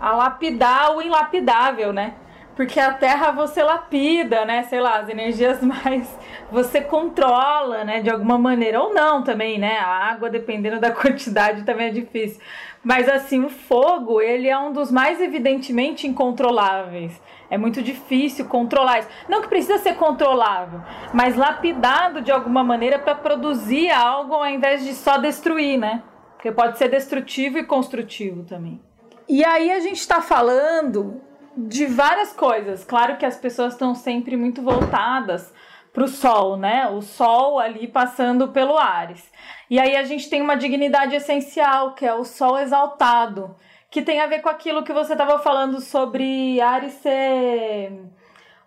a 0.00 0.16
lapidar 0.16 0.96
o 0.96 1.02
ilapidável, 1.02 1.92
né? 1.92 2.14
Porque 2.56 2.80
a 2.80 2.92
terra 2.94 3.30
você 3.32 3.62
lapida, 3.62 4.44
né? 4.46 4.62
Sei 4.64 4.80
lá, 4.80 4.98
as 4.98 5.08
energias 5.08 5.60
mais 5.62 6.08
você 6.50 6.80
controla, 6.80 7.84
né? 7.84 8.00
De 8.00 8.10
alguma 8.10 8.38
maneira. 8.38 8.80
Ou 8.80 8.92
não 8.92 9.22
também, 9.22 9.58
né? 9.58 9.78
A 9.78 10.10
água, 10.10 10.30
dependendo 10.30 10.80
da 10.80 10.90
quantidade, 10.92 11.64
também 11.64 11.88
é 11.88 11.90
difícil. 11.90 12.40
Mas 12.82 13.08
assim, 13.08 13.44
o 13.44 13.50
fogo, 13.50 14.20
ele 14.20 14.48
é 14.48 14.58
um 14.58 14.72
dos 14.72 14.90
mais 14.90 15.20
evidentemente 15.20 16.06
incontroláveis. 16.06 17.20
É 17.50 17.56
muito 17.56 17.82
difícil 17.82 18.46
controlar 18.46 19.00
isso. 19.00 19.08
Não 19.28 19.40
que 19.40 19.48
precisa 19.48 19.78
ser 19.78 19.94
controlável, 19.94 20.80
mas 21.12 21.36
lapidado 21.36 22.20
de 22.20 22.32
alguma 22.32 22.64
maneira 22.64 22.98
para 22.98 23.14
produzir 23.14 23.90
algo 23.90 24.34
ao 24.34 24.46
invés 24.46 24.84
de 24.84 24.94
só 24.94 25.16
destruir, 25.16 25.78
né? 25.78 26.02
Porque 26.34 26.50
pode 26.50 26.78
ser 26.78 26.88
destrutivo 26.88 27.58
e 27.58 27.64
construtivo 27.64 28.44
também. 28.44 28.80
E 29.28 29.44
aí 29.44 29.70
a 29.70 29.80
gente 29.80 29.98
está 29.98 30.20
falando 30.20 31.20
de 31.56 31.86
várias 31.86 32.32
coisas. 32.32 32.84
Claro 32.84 33.16
que 33.16 33.26
as 33.26 33.36
pessoas 33.36 33.72
estão 33.72 33.94
sempre 33.94 34.36
muito 34.36 34.62
voltadas 34.62 35.52
para 35.92 36.04
o 36.04 36.08
Sol, 36.08 36.56
né? 36.56 36.86
O 36.88 37.00
Sol 37.00 37.58
ali 37.58 37.88
passando 37.88 38.48
pelo 38.48 38.76
Ares. 38.76 39.32
E 39.70 39.80
aí 39.80 39.96
a 39.96 40.04
gente 40.04 40.28
tem 40.28 40.42
uma 40.42 40.54
dignidade 40.54 41.16
essencial, 41.16 41.94
que 41.94 42.04
é 42.04 42.12
o 42.14 42.22
Sol 42.22 42.58
exaltado 42.58 43.56
que 43.90 44.02
tem 44.02 44.20
a 44.20 44.26
ver 44.26 44.40
com 44.40 44.48
aquilo 44.48 44.82
que 44.82 44.92
você 44.92 45.12
estava 45.12 45.38
falando 45.38 45.80
sobre 45.80 46.60
Ares 46.60 46.94
ser 46.94 47.92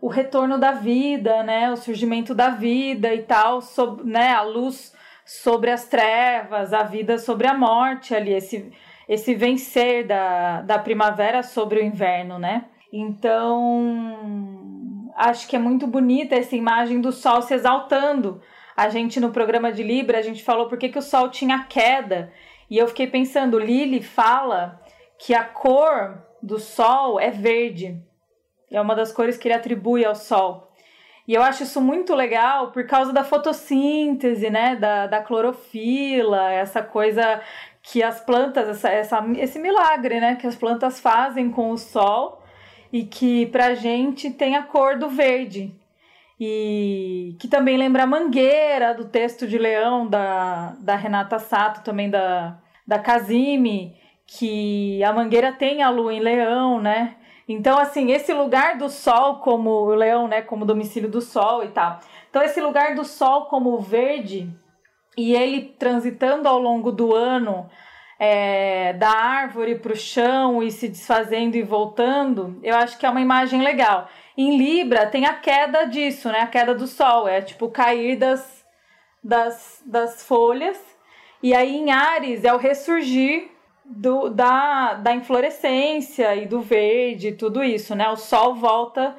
o 0.01 0.07
retorno 0.07 0.57
da 0.57 0.71
vida, 0.71 1.43
né? 1.43 1.71
O 1.71 1.77
surgimento 1.77 2.33
da 2.33 2.49
vida 2.49 3.13
e 3.13 3.23
tal, 3.23 3.61
sobre, 3.61 4.05
né? 4.05 4.33
A 4.33 4.41
luz 4.41 4.93
sobre 5.25 5.69
as 5.69 5.87
trevas, 5.87 6.73
a 6.73 6.83
vida 6.83 7.19
sobre 7.19 7.47
a 7.47 7.53
morte 7.53 8.15
ali, 8.15 8.33
esse, 8.33 8.71
esse 9.07 9.35
vencer 9.35 10.07
da, 10.07 10.61
da 10.61 10.79
primavera 10.79 11.43
sobre 11.43 11.79
o 11.79 11.83
inverno, 11.83 12.39
né? 12.39 12.65
Então, 12.91 15.11
acho 15.15 15.47
que 15.47 15.55
é 15.55 15.59
muito 15.59 15.85
bonita 15.85 16.35
essa 16.35 16.55
imagem 16.55 16.99
do 16.99 17.11
sol 17.11 17.43
se 17.43 17.53
exaltando. 17.53 18.41
A 18.75 18.89
gente 18.89 19.19
no 19.19 19.31
programa 19.31 19.71
de 19.71 19.83
Libra, 19.83 20.17
a 20.17 20.23
gente 20.23 20.43
falou 20.43 20.67
por 20.67 20.79
que, 20.79 20.89
que 20.89 20.97
o 20.97 21.03
sol 21.03 21.29
tinha 21.29 21.65
queda. 21.65 22.31
E 22.69 22.77
eu 22.77 22.87
fiquei 22.87 23.05
pensando, 23.05 23.59
Lili 23.59 24.01
fala 24.01 24.81
que 25.19 25.35
a 25.35 25.43
cor 25.43 26.17
do 26.41 26.57
sol 26.57 27.19
é 27.19 27.29
verde. 27.29 28.01
É 28.71 28.79
uma 28.79 28.95
das 28.95 29.11
cores 29.11 29.37
que 29.37 29.47
ele 29.47 29.55
atribui 29.55 30.05
ao 30.05 30.15
sol. 30.15 30.71
E 31.27 31.33
eu 31.35 31.43
acho 31.43 31.63
isso 31.63 31.79
muito 31.81 32.15
legal 32.15 32.71
por 32.71 32.87
causa 32.87 33.11
da 33.13 33.23
fotossíntese, 33.23 34.49
né? 34.49 34.75
Da, 34.75 35.05
da 35.05 35.21
clorofila, 35.21 36.51
essa 36.51 36.81
coisa 36.81 37.41
que 37.83 38.01
as 38.01 38.21
plantas, 38.21 38.67
essa, 38.67 38.89
essa, 38.89 39.25
esse 39.37 39.59
milagre, 39.59 40.19
né? 40.19 40.35
Que 40.35 40.47
as 40.47 40.55
plantas 40.55 40.99
fazem 40.99 41.51
com 41.51 41.69
o 41.71 41.77
sol 41.77 42.41
e 42.91 43.03
que 43.03 43.45
pra 43.47 43.75
gente 43.75 44.31
tem 44.31 44.55
a 44.55 44.63
cor 44.63 44.97
do 44.97 45.09
verde. 45.09 45.75
E 46.39 47.35
que 47.39 47.47
também 47.47 47.77
lembra 47.77 48.03
a 48.03 48.07
mangueira 48.07 48.93
do 48.93 49.05
texto 49.05 49.45
de 49.45 49.57
Leão 49.57 50.07
da, 50.07 50.75
da 50.79 50.95
Renata 50.95 51.37
Sato, 51.37 51.83
também 51.83 52.09
da, 52.09 52.57
da 52.87 52.97
Casime 52.97 53.99
que 54.37 55.03
a 55.03 55.11
Mangueira 55.11 55.51
tem 55.51 55.81
a 55.81 55.89
lua 55.89 56.13
em 56.13 56.19
Leão, 56.19 56.79
né? 56.79 57.15
Então, 57.47 57.79
assim, 57.79 58.11
esse 58.11 58.31
lugar 58.31 58.77
do 58.77 58.87
sol 58.89 59.37
como 59.37 59.71
o 59.71 59.95
leão, 59.95 60.27
né, 60.27 60.39
como 60.39 60.65
domicílio 60.65 61.09
do 61.09 61.19
sol 61.19 61.63
e 61.63 61.69
tal. 61.69 61.99
Então, 62.29 62.43
esse 62.43 62.61
lugar 62.61 62.93
do 62.93 63.03
sol 63.03 63.45
como 63.45 63.79
verde 63.79 64.47
e 65.17 65.33
ele 65.33 65.73
transitando 65.79 66.47
ao 66.47 66.59
longo 66.59 66.91
do 66.91 67.15
ano 67.15 67.67
é, 68.19 68.93
da 68.93 69.09
árvore 69.09 69.79
para 69.79 69.93
o 69.93 69.95
chão 69.95 70.61
e 70.61 70.69
se 70.69 70.87
desfazendo 70.87 71.55
e 71.55 71.63
voltando, 71.63 72.59
eu 72.61 72.75
acho 72.75 72.99
que 72.99 73.05
é 73.05 73.09
uma 73.09 73.21
imagem 73.21 73.63
legal. 73.63 74.07
Em 74.37 74.55
Libra 74.55 75.07
tem 75.07 75.25
a 75.25 75.33
queda 75.33 75.85
disso, 75.85 76.29
né? 76.29 76.41
A 76.41 76.47
queda 76.47 76.75
do 76.75 76.85
sol, 76.85 77.27
é 77.27 77.41
tipo 77.41 77.67
cair 77.69 78.15
das, 78.15 78.63
das, 79.23 79.81
das 79.87 80.23
folhas. 80.23 80.79
E 81.41 81.55
aí 81.55 81.75
em 81.75 81.91
Ares 81.91 82.43
é 82.43 82.53
o 82.53 82.57
ressurgir 82.57 83.49
do, 83.89 84.29
da, 84.29 84.93
da 84.93 85.13
inflorescência 85.13 86.35
e 86.35 86.45
do 86.45 86.61
verde, 86.61 87.31
tudo 87.31 87.63
isso, 87.63 87.95
né? 87.95 88.07
O 88.09 88.15
sol 88.15 88.53
volta 88.53 89.15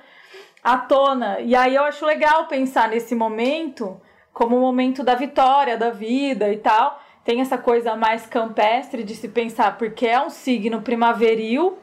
à 0.63 0.79
tona. 0.79 1.41
E 1.41 1.57
aí 1.57 1.75
eu 1.75 1.83
acho 1.83 2.07
legal 2.07 2.47
pensar 2.47 2.89
nesse 2.89 3.15
momento 3.15 4.01
como 4.33 4.57
o 4.57 4.61
momento 4.61 5.03
da 5.03 5.17
vitória, 5.17 5.77
da 5.77 5.91
vida 5.91 6.53
e 6.53 6.57
tal. 6.57 7.03
Tem 7.25 7.41
essa 7.41 7.59
coisa 7.59 7.97
mais 7.97 8.27
campestre 8.27 9.03
de 9.03 9.15
se 9.15 9.29
pensar, 9.29 9.77
porque 9.77 10.07
é 10.07 10.21
um 10.21 10.31
signo 10.31 10.81
primaveril, 10.81 11.79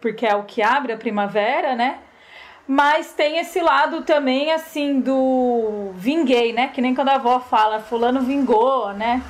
porque 0.00 0.26
é 0.26 0.36
o 0.36 0.44
que 0.44 0.62
abre 0.62 0.92
a 0.92 0.96
primavera, 0.96 1.74
né? 1.74 2.00
Mas 2.68 3.12
tem 3.12 3.38
esse 3.38 3.60
lado 3.60 4.02
também, 4.02 4.52
assim, 4.52 5.00
do 5.00 5.92
vinguei, 5.94 6.52
né? 6.52 6.68
Que 6.68 6.80
nem 6.80 6.94
quando 6.94 7.08
a 7.08 7.14
avó 7.14 7.40
fala, 7.40 7.80
fulano 7.80 8.20
vingou, 8.20 8.92
né? 8.92 9.22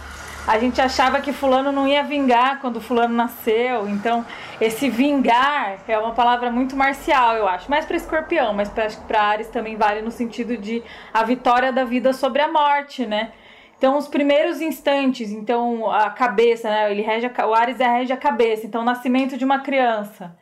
A 0.47 0.59
gente 0.59 0.81
achava 0.81 1.21
que 1.21 1.33
fulano 1.33 1.73
não 1.73 1.89
ia 1.89 2.05
vingar 2.05 2.61
quando 2.61 2.81
fulano 2.81 3.15
nasceu. 3.15 3.89
Então, 3.89 4.25
esse 4.61 4.89
vingar 4.89 5.79
é 5.89 5.99
uma 5.99 6.13
palavra 6.13 6.51
muito 6.51 6.77
marcial, 6.77 7.35
eu 7.35 7.49
acho. 7.49 7.69
Mais 7.69 7.85
para 7.85 7.97
escorpião, 7.97 8.55
mas 8.55 8.69
para 8.71 9.23
Ares 9.23 9.49
também 9.49 9.77
vale 9.77 10.03
no 10.03 10.11
sentido 10.11 10.57
de 10.57 10.85
a 11.13 11.25
vitória 11.25 11.73
da 11.73 11.85
vida 11.85 12.13
sobre 12.13 12.41
a 12.41 12.49
morte, 12.49 13.05
né? 13.05 13.33
Então, 13.77 13.99
os 13.99 14.07
primeiros 14.07 14.61
instantes, 14.61 15.33
então 15.33 15.91
a 15.91 16.11
cabeça, 16.11 16.71
né? 16.71 16.91
Ele 16.91 17.03
rege 17.03 17.27
a, 17.27 17.47
o 17.47 17.53
Ares 17.53 17.79
rege 17.79 18.13
a 18.13 18.17
cabeça. 18.17 18.67
Então, 18.67 18.83
o 18.83 18.85
nascimento 18.85 19.37
de 19.37 19.45
uma 19.45 19.59
criança 19.59 20.37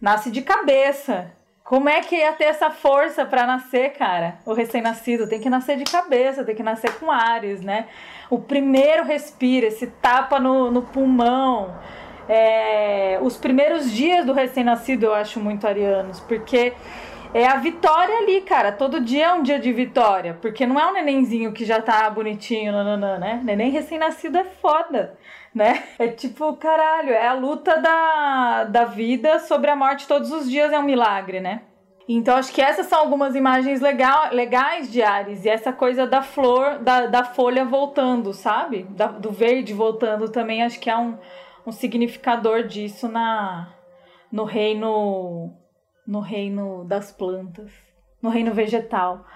nasce 0.00 0.30
de 0.30 0.42
cabeça. 0.42 1.32
Como 1.68 1.86
é 1.86 2.00
que 2.00 2.16
ia 2.16 2.32
ter 2.32 2.44
essa 2.44 2.70
força 2.70 3.26
para 3.26 3.46
nascer, 3.46 3.92
cara? 3.92 4.38
O 4.46 4.54
recém-nascido 4.54 5.28
tem 5.28 5.38
que 5.38 5.50
nascer 5.50 5.76
de 5.76 5.84
cabeça, 5.84 6.42
tem 6.42 6.54
que 6.54 6.62
nascer 6.62 6.94
com 6.94 7.10
Ares, 7.10 7.60
né? 7.60 7.88
O 8.30 8.38
primeiro 8.38 9.04
respiro, 9.04 9.66
esse 9.66 9.86
tapa 9.86 10.40
no, 10.40 10.70
no 10.70 10.80
pulmão. 10.80 11.76
É, 12.26 13.18
os 13.20 13.36
primeiros 13.36 13.92
dias 13.92 14.24
do 14.24 14.32
recém-nascido 14.32 15.04
eu 15.04 15.14
acho 15.14 15.38
muito 15.40 15.66
arianos, 15.66 16.20
porque 16.20 16.72
é 17.34 17.46
a 17.46 17.56
vitória 17.56 18.16
ali, 18.16 18.40
cara. 18.40 18.72
Todo 18.72 18.98
dia 18.98 19.26
é 19.26 19.32
um 19.34 19.42
dia 19.42 19.58
de 19.58 19.70
vitória, 19.70 20.38
porque 20.40 20.66
não 20.66 20.80
é 20.80 20.86
um 20.86 20.94
nenenzinho 20.94 21.52
que 21.52 21.66
já 21.66 21.82
tá 21.82 22.08
bonitinho, 22.08 22.72
nananã, 22.72 23.18
né? 23.18 23.42
Neném 23.44 23.70
recém-nascido 23.70 24.38
é 24.38 24.44
foda 24.44 25.18
né? 25.58 25.82
É 25.98 26.06
tipo, 26.06 26.54
caralho, 26.54 27.10
é 27.10 27.26
a 27.26 27.34
luta 27.34 27.80
da, 27.80 28.64
da 28.64 28.84
vida 28.84 29.40
sobre 29.40 29.68
a 29.68 29.76
morte 29.76 30.06
todos 30.06 30.30
os 30.30 30.48
dias 30.48 30.72
é 30.72 30.78
um 30.78 30.84
milagre, 30.84 31.40
né? 31.40 31.62
Então, 32.08 32.36
acho 32.36 32.52
que 32.52 32.62
essas 32.62 32.86
são 32.86 33.00
algumas 33.00 33.34
imagens 33.34 33.80
legal, 33.80 34.32
legais 34.32 34.90
de 34.90 35.02
Ares. 35.02 35.44
E 35.44 35.48
essa 35.48 35.72
coisa 35.72 36.06
da 36.06 36.22
flor, 36.22 36.78
da, 36.78 37.06
da 37.06 37.24
folha 37.24 37.64
voltando, 37.66 38.32
sabe? 38.32 38.84
Da, 38.84 39.08
do 39.08 39.30
verde 39.30 39.74
voltando 39.74 40.30
também, 40.30 40.62
acho 40.62 40.80
que 40.80 40.88
é 40.88 40.96
um, 40.96 41.18
um 41.66 41.72
significador 41.72 42.62
disso 42.62 43.08
na, 43.08 43.74
no 44.32 44.44
reino 44.44 45.52
no 46.06 46.20
reino 46.20 46.84
das 46.84 47.12
plantas, 47.12 47.70
no 48.22 48.30
reino 48.30 48.54
vegetal. 48.54 49.26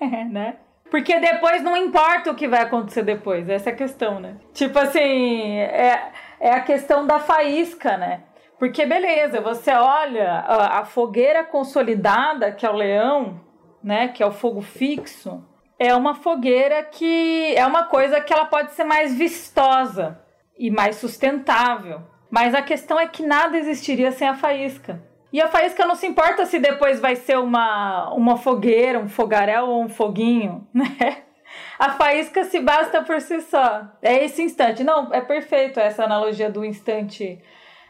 é, 0.00 0.24
né? 0.26 0.56
Porque 0.90 1.18
depois 1.20 1.62
não 1.62 1.76
importa 1.76 2.30
o 2.30 2.34
que 2.34 2.48
vai 2.48 2.62
acontecer 2.62 3.02
depois, 3.02 3.48
essa 3.48 3.70
é 3.70 3.72
a 3.72 3.76
questão, 3.76 4.18
né? 4.18 4.36
Tipo 4.54 4.78
assim, 4.78 5.58
é, 5.58 6.12
é 6.40 6.50
a 6.52 6.60
questão 6.60 7.06
da 7.06 7.18
faísca, 7.18 7.96
né? 7.96 8.22
Porque 8.58 8.84
beleza, 8.86 9.40
você 9.40 9.70
olha 9.72 10.30
a, 10.30 10.80
a 10.80 10.84
fogueira 10.84 11.44
consolidada, 11.44 12.50
que 12.52 12.66
é 12.66 12.70
o 12.70 12.74
leão, 12.74 13.40
né? 13.82 14.08
Que 14.08 14.22
é 14.22 14.26
o 14.26 14.32
fogo 14.32 14.62
fixo, 14.62 15.44
é 15.78 15.94
uma 15.94 16.14
fogueira 16.14 16.82
que 16.82 17.54
é 17.54 17.64
uma 17.64 17.84
coisa 17.84 18.20
que 18.20 18.32
ela 18.32 18.46
pode 18.46 18.72
ser 18.72 18.84
mais 18.84 19.14
vistosa 19.14 20.18
e 20.58 20.70
mais 20.70 20.96
sustentável. 20.96 22.02
Mas 22.30 22.54
a 22.54 22.60
questão 22.60 22.98
é 22.98 23.06
que 23.06 23.24
nada 23.24 23.56
existiria 23.56 24.10
sem 24.10 24.28
a 24.28 24.34
faísca. 24.34 25.02
E 25.32 25.40
a 25.40 25.48
faísca 25.48 25.84
não 25.84 25.94
se 25.94 26.06
importa 26.06 26.46
se 26.46 26.58
depois 26.58 27.00
vai 27.00 27.14
ser 27.14 27.38
uma, 27.38 28.12
uma 28.14 28.36
fogueira, 28.36 28.98
um 28.98 29.08
fogaréu 29.08 29.66
ou 29.66 29.82
um 29.82 29.88
foguinho, 29.88 30.66
né? 30.72 31.24
A 31.78 31.90
faísca 31.90 32.44
se 32.44 32.60
basta 32.60 33.02
por 33.02 33.20
si 33.20 33.40
só. 33.42 33.86
É 34.02 34.24
esse 34.24 34.42
instante. 34.42 34.82
Não, 34.82 35.12
é 35.12 35.20
perfeito 35.20 35.78
essa 35.78 36.04
analogia 36.04 36.50
do 36.50 36.64
instante, 36.64 37.38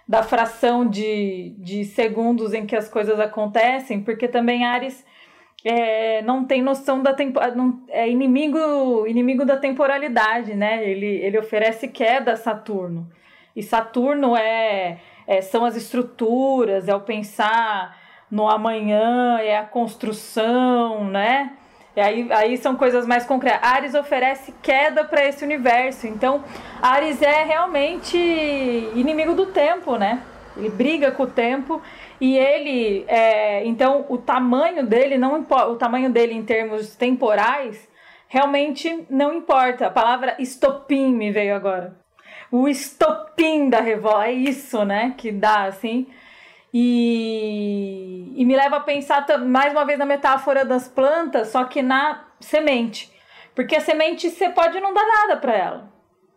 da 0.06 0.22
fração 0.22 0.86
de, 0.86 1.54
de 1.58 1.84
segundos 1.84 2.52
em 2.52 2.66
que 2.66 2.76
as 2.76 2.88
coisas 2.88 3.18
acontecem, 3.18 4.02
porque 4.02 4.28
também 4.28 4.64
Ares 4.64 5.04
é, 5.64 6.22
não 6.22 6.44
tem 6.44 6.62
noção 6.62 7.02
da 7.02 7.14
tempo, 7.14 7.40
é 7.88 8.08
inimigo, 8.08 9.06
inimigo 9.06 9.44
da 9.44 9.56
temporalidade, 9.56 10.54
né? 10.54 10.88
Ele, 10.88 11.06
ele 11.06 11.38
oferece 11.38 11.88
queda 11.88 12.32
a 12.32 12.36
Saturno. 12.36 13.08
E 13.56 13.62
Saturno 13.62 14.36
é 14.36 14.98
é, 15.28 15.42
são 15.42 15.66
as 15.66 15.76
estruturas, 15.76 16.88
é 16.88 16.94
o 16.94 17.00
pensar 17.00 17.96
no 18.30 18.48
amanhã, 18.48 19.38
é 19.38 19.58
a 19.58 19.64
construção, 19.64 21.04
né? 21.04 21.52
E 21.94 22.00
aí, 22.00 22.32
aí 22.32 22.56
são 22.56 22.76
coisas 22.76 23.06
mais 23.06 23.26
concretas. 23.26 23.60
Ares 23.62 23.94
oferece 23.94 24.54
queda 24.62 25.04
para 25.04 25.24
esse 25.24 25.44
universo. 25.44 26.06
Então, 26.06 26.42
Ares 26.80 27.20
é 27.20 27.44
realmente 27.44 28.16
inimigo 28.16 29.34
do 29.34 29.46
tempo, 29.46 29.96
né? 29.96 30.22
Ele 30.56 30.70
briga 30.70 31.12
com 31.12 31.24
o 31.24 31.26
tempo 31.26 31.82
e 32.20 32.36
ele, 32.36 33.04
é, 33.06 33.64
então, 33.66 34.06
o 34.08 34.16
tamanho 34.16 34.86
dele 34.86 35.18
não 35.18 35.40
o 35.40 35.76
tamanho 35.76 36.10
dele 36.10 36.34
em 36.34 36.42
termos 36.42 36.96
temporais 36.96 37.88
realmente 38.28 39.06
não 39.10 39.34
importa. 39.34 39.86
A 39.86 39.90
palavra 39.90 40.36
estopim 40.38 41.14
me 41.14 41.30
veio 41.30 41.54
agora. 41.54 42.07
O 42.50 42.68
estopim 42.68 43.68
da 43.68 43.80
revolta. 43.80 44.26
É 44.26 44.32
isso, 44.32 44.84
né? 44.84 45.14
Que 45.16 45.30
dá, 45.30 45.64
assim. 45.64 46.06
E, 46.72 48.32
e 48.36 48.44
me 48.44 48.54
leva 48.54 48.76
a 48.76 48.80
pensar 48.80 49.26
mais 49.38 49.72
uma 49.72 49.84
vez 49.84 49.98
na 49.98 50.04
metáfora 50.04 50.64
das 50.64 50.86
plantas, 50.86 51.48
só 51.48 51.64
que 51.64 51.82
na 51.82 52.24
semente. 52.40 53.12
Porque 53.54 53.76
a 53.76 53.80
semente 53.80 54.30
você 54.30 54.50
pode 54.50 54.78
não 54.80 54.92
dar 54.92 55.06
nada 55.06 55.36
para 55.36 55.56
ela. 55.56 55.92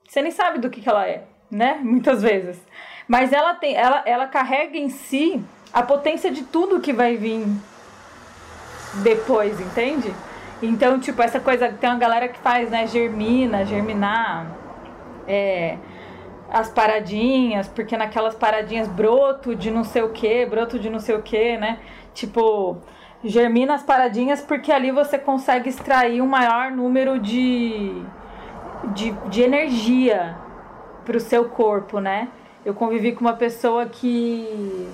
Você 0.08 0.22
nem 0.22 0.32
sabe 0.32 0.60
do 0.60 0.70
que, 0.70 0.82
que 0.82 0.90
ela 0.90 1.08
é, 1.08 1.26
né? 1.50 1.80
Muitas 1.82 2.22
vezes. 2.22 2.60
Mas 3.08 3.34
ela 3.34 3.54
tem, 3.54 3.76
ela, 3.76 4.04
ela 4.06 4.28
carrega 4.28 4.78
em 4.78 4.90
si 4.90 5.44
a 5.74 5.84
potência 5.84 6.32
de 6.32 6.44
tudo 6.44 6.82
que 6.82 6.94
vai 6.94 7.16
vir 7.18 7.46
depois, 9.04 9.60
entende? 9.60 10.14
Então, 10.62 11.00
tipo, 11.00 11.22
essa 11.22 11.40
coisa, 11.40 11.72
tem 11.72 11.90
uma 11.90 11.98
galera 11.98 12.28
que 12.28 12.40
faz, 12.40 12.70
né, 12.70 12.86
germina, 12.88 13.66
germinar, 13.66 14.48
é, 15.28 15.78
as 16.52 16.70
paradinhas, 16.70 17.68
porque 17.68 17.96
naquelas 17.96 18.36
paradinhas 18.36 18.88
broto 18.88 19.56
de 19.56 19.72
não 19.72 19.84
sei 19.84 20.02
o 20.02 20.10
que, 20.10 20.46
broto 20.46 20.78
de 20.78 20.90
não 20.90 21.00
sei 21.00 21.16
o 21.16 21.22
que, 21.22 21.58
né? 21.58 21.80
Tipo, 22.14 22.78
germina 23.24 23.74
as 23.76 23.84
paradinhas 23.84 24.42
porque 24.42 24.72
ali 24.72 24.92
você 24.92 25.18
consegue 25.18 25.70
extrair 25.70 26.22
um 26.22 26.28
maior 26.28 26.70
número 26.72 27.18
de, 27.20 28.04
de, 28.94 29.12
de 29.30 29.42
energia 29.42 30.36
para 31.06 31.16
o 31.16 31.22
seu 31.22 31.46
corpo, 31.46 32.00
né? 32.00 32.28
Eu 32.66 32.74
convivi 32.74 33.14
com 33.14 33.22
uma 33.22 33.34
pessoa 33.34 33.86
que 33.86 34.90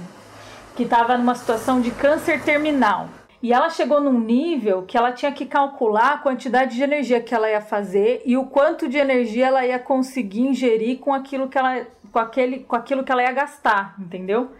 que 0.75 0.83
estava 0.83 1.17
numa 1.17 1.33
situação 1.33 1.81
de 1.81 1.89
câncer 1.89 2.43
terminal. 2.43 3.09
E 3.41 3.53
ela 3.53 3.69
chegou 3.69 4.01
num 4.01 4.19
nível 4.19 4.83
que 4.83 4.97
ela 4.97 5.11
tinha 5.11 5.31
que 5.31 5.45
calcular 5.45 6.13
a 6.13 6.17
quantidade 6.17 6.75
de 6.75 6.81
energia 6.81 7.21
que 7.21 7.35
ela 7.35 7.49
ia 7.49 7.61
fazer 7.61 8.21
e 8.25 8.35
o 8.35 8.45
quanto 8.45 8.89
de 8.89 8.97
energia 8.97 9.47
ela 9.47 9.65
ia 9.65 9.77
conseguir 9.77 10.41
ingerir 10.41 10.97
com 10.97 11.13
aquilo 11.13 11.47
que 11.47 11.57
ela, 11.57 11.85
com 12.11 12.17
aquele, 12.17 12.59
com 12.61 12.75
aquilo 12.75 13.03
que 13.03 13.11
ela 13.11 13.21
ia 13.21 13.31
gastar, 13.31 13.95
entendeu? 13.99 14.51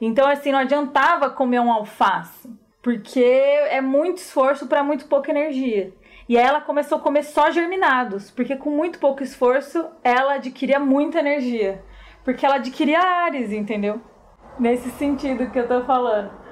Então, 0.00 0.28
assim, 0.28 0.50
não 0.50 0.58
adiantava 0.58 1.30
comer 1.30 1.60
um 1.60 1.72
alface, 1.72 2.50
porque 2.82 3.20
é 3.22 3.80
muito 3.80 4.18
esforço 4.18 4.66
para 4.66 4.82
muito 4.82 5.06
pouca 5.06 5.30
energia. 5.30 5.92
E 6.28 6.36
aí 6.36 6.44
ela 6.44 6.60
começou 6.60 6.98
a 6.98 7.00
comer 7.00 7.22
só 7.22 7.52
germinados, 7.52 8.32
porque 8.32 8.56
com 8.56 8.70
muito 8.70 8.98
pouco 8.98 9.22
esforço 9.22 9.86
ela 10.02 10.34
adquiria 10.34 10.80
muita 10.80 11.20
energia. 11.20 11.82
Porque 12.24 12.44
ela 12.44 12.56
adquiria 12.56 13.00
ares, 13.00 13.52
entendeu? 13.52 14.00
Nesse 14.58 14.90
sentido 14.90 15.48
que 15.50 15.58
eu 15.60 15.68
tô 15.68 15.84
falando. 15.84 16.45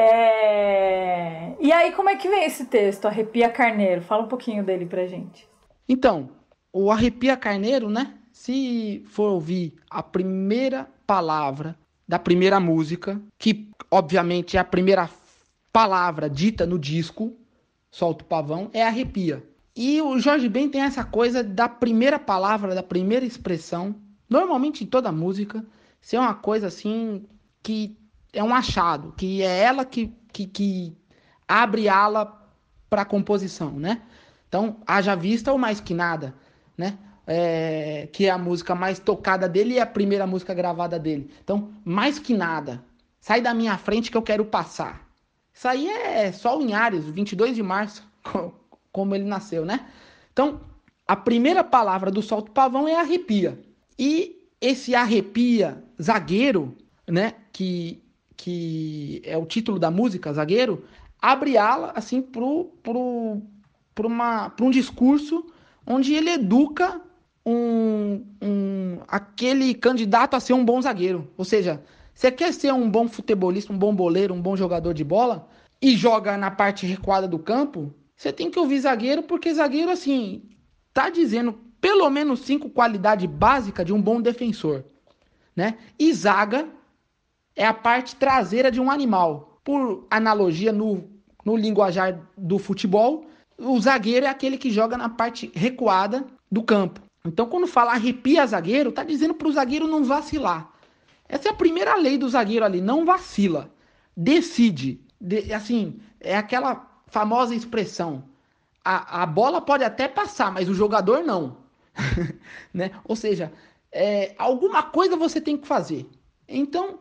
É... 0.00 1.56
E 1.58 1.72
aí, 1.72 1.90
como 1.92 2.08
é 2.08 2.14
que 2.14 2.28
vem 2.28 2.44
esse 2.44 2.66
texto, 2.66 3.06
Arrepia 3.06 3.50
Carneiro? 3.50 4.00
Fala 4.00 4.22
um 4.22 4.28
pouquinho 4.28 4.62
dele 4.62 4.86
pra 4.86 5.08
gente. 5.08 5.48
Então, 5.88 6.30
o 6.72 6.92
Arrepia 6.92 7.36
Carneiro, 7.36 7.90
né? 7.90 8.14
Se 8.32 9.02
for 9.08 9.30
ouvir 9.30 9.74
a 9.90 10.00
primeira 10.00 10.88
palavra 11.04 11.76
da 12.06 12.16
primeira 12.16 12.60
música, 12.60 13.20
que 13.36 13.68
obviamente 13.90 14.56
é 14.56 14.60
a 14.60 14.64
primeira 14.64 15.10
palavra 15.72 16.30
dita 16.30 16.64
no 16.64 16.78
disco, 16.78 17.36
Solta 17.90 18.22
o 18.22 18.26
Pavão, 18.26 18.70
é 18.72 18.84
Arrepia. 18.84 19.42
E 19.74 20.00
o 20.00 20.18
Jorge 20.20 20.48
Ben 20.48 20.68
tem 20.68 20.82
essa 20.82 21.02
coisa 21.02 21.42
da 21.42 21.68
primeira 21.68 22.18
palavra, 22.18 22.74
da 22.74 22.82
primeira 22.82 23.24
expressão, 23.24 23.96
normalmente 24.28 24.84
em 24.84 24.86
toda 24.86 25.10
música, 25.10 25.64
ser 26.00 26.18
uma 26.18 26.34
coisa 26.34 26.68
assim 26.68 27.24
que 27.62 27.96
é 28.32 28.42
um 28.42 28.54
achado, 28.54 29.12
que 29.16 29.42
é 29.42 29.58
ela 29.60 29.84
que, 29.84 30.12
que, 30.32 30.46
que 30.46 30.96
abre 31.46 31.88
ala 31.88 32.38
para 32.88 33.02
a 33.02 33.06
composição, 33.06 33.72
né? 33.72 34.02
Então, 34.48 34.78
haja 34.86 35.14
vista 35.14 35.52
ou 35.52 35.58
mais 35.58 35.80
que 35.80 35.94
nada, 35.94 36.34
né? 36.76 36.98
É, 37.26 38.08
que 38.12 38.26
é 38.26 38.30
a 38.30 38.38
música 38.38 38.74
mais 38.74 38.98
tocada 38.98 39.46
dele 39.46 39.74
e 39.74 39.80
a 39.80 39.86
primeira 39.86 40.26
música 40.26 40.54
gravada 40.54 40.98
dele. 40.98 41.30
Então, 41.44 41.70
mais 41.84 42.18
que 42.18 42.34
nada, 42.34 42.82
sai 43.20 43.42
da 43.42 43.52
minha 43.52 43.76
frente 43.76 44.10
que 44.10 44.16
eu 44.16 44.22
quero 44.22 44.44
passar. 44.46 45.06
Isso 45.52 45.68
aí 45.68 45.88
é 45.88 46.32
só 46.32 46.58
em 46.60 46.72
Ares, 46.72 47.04
22 47.04 47.54
de 47.54 47.62
março, 47.62 48.08
como 48.90 49.14
ele 49.14 49.24
nasceu, 49.24 49.64
né? 49.64 49.86
Então, 50.32 50.60
a 51.06 51.16
primeira 51.16 51.62
palavra 51.62 52.10
do 52.10 52.22
Solto 52.22 52.52
Pavão 52.52 52.88
é 52.88 52.94
arrepia. 52.94 53.58
E 53.98 54.48
esse 54.60 54.94
arrepia 54.94 55.82
zagueiro, 56.00 56.76
né, 57.06 57.34
que 57.52 58.02
que 58.38 59.20
é 59.24 59.36
o 59.36 59.44
título 59.44 59.78
da 59.80 59.90
música, 59.90 60.32
Zagueiro, 60.32 60.84
abre 61.20 61.58
ala 61.58 61.92
assim 61.96 62.22
pro, 62.22 62.66
pro, 62.82 63.42
pro, 63.94 64.06
uma, 64.06 64.48
pro 64.50 64.66
um 64.66 64.70
discurso 64.70 65.44
onde 65.84 66.14
ele 66.14 66.30
educa 66.30 67.00
um, 67.44 68.24
um, 68.40 68.98
aquele 69.08 69.74
candidato 69.74 70.34
a 70.34 70.40
ser 70.40 70.52
um 70.52 70.64
bom 70.64 70.80
zagueiro. 70.80 71.28
Ou 71.36 71.44
seja, 71.44 71.82
você 72.14 72.30
quer 72.30 72.52
ser 72.52 72.72
um 72.72 72.88
bom 72.88 73.08
futebolista, 73.08 73.72
um 73.72 73.78
bom 73.78 73.94
boleiro, 73.94 74.32
um 74.32 74.40
bom 74.40 74.56
jogador 74.56 74.94
de 74.94 75.02
bola 75.02 75.48
e 75.82 75.96
joga 75.96 76.36
na 76.36 76.50
parte 76.50 76.86
recuada 76.86 77.26
do 77.26 77.38
campo, 77.38 77.92
você 78.16 78.32
tem 78.32 78.50
que 78.50 78.58
ouvir 78.58 78.80
zagueiro, 78.80 79.22
porque 79.22 79.52
zagueiro, 79.52 79.90
assim, 79.90 80.42
tá 80.92 81.10
dizendo 81.10 81.58
pelo 81.80 82.08
menos 82.08 82.40
cinco 82.40 82.70
qualidades 82.70 83.28
básicas 83.28 83.84
de 83.84 83.92
um 83.92 84.00
bom 84.00 84.20
defensor. 84.20 84.84
Né? 85.56 85.76
E 85.98 86.12
zaga 86.12 86.68
é 87.58 87.66
a 87.66 87.74
parte 87.74 88.14
traseira 88.14 88.70
de 88.70 88.80
um 88.80 88.88
animal. 88.88 89.58
Por 89.64 90.06
analogia 90.08 90.72
no, 90.72 91.10
no 91.44 91.56
linguajar 91.56 92.20
do 92.36 92.56
futebol, 92.56 93.26
o 93.58 93.78
zagueiro 93.80 94.26
é 94.26 94.28
aquele 94.28 94.56
que 94.56 94.70
joga 94.70 94.96
na 94.96 95.08
parte 95.08 95.50
recuada 95.52 96.24
do 96.50 96.62
campo. 96.62 97.00
Então, 97.26 97.46
quando 97.46 97.66
fala 97.66 97.92
arrepia 97.92 98.46
zagueiro, 98.46 98.92
tá 98.92 99.02
dizendo 99.02 99.34
para 99.34 99.48
o 99.48 99.52
zagueiro 99.52 99.88
não 99.88 100.04
vacilar. 100.04 100.70
Essa 101.28 101.48
é 101.48 101.50
a 101.50 101.54
primeira 101.54 101.96
lei 101.96 102.16
do 102.16 102.28
zagueiro 102.28 102.64
ali, 102.64 102.80
não 102.80 103.04
vacila. 103.04 103.68
Decide. 104.16 105.00
De, 105.20 105.52
assim, 105.52 105.98
é 106.20 106.36
aquela 106.36 106.88
famosa 107.08 107.56
expressão. 107.56 108.22
A, 108.84 109.24
a 109.24 109.26
bola 109.26 109.60
pode 109.60 109.82
até 109.82 110.06
passar, 110.06 110.52
mas 110.52 110.68
o 110.68 110.74
jogador 110.74 111.24
não. 111.24 111.56
né? 112.72 112.92
Ou 113.04 113.16
seja, 113.16 113.52
é, 113.90 114.32
alguma 114.38 114.84
coisa 114.84 115.16
você 115.16 115.40
tem 115.40 115.56
que 115.56 115.66
fazer. 115.66 116.08
Então, 116.48 117.00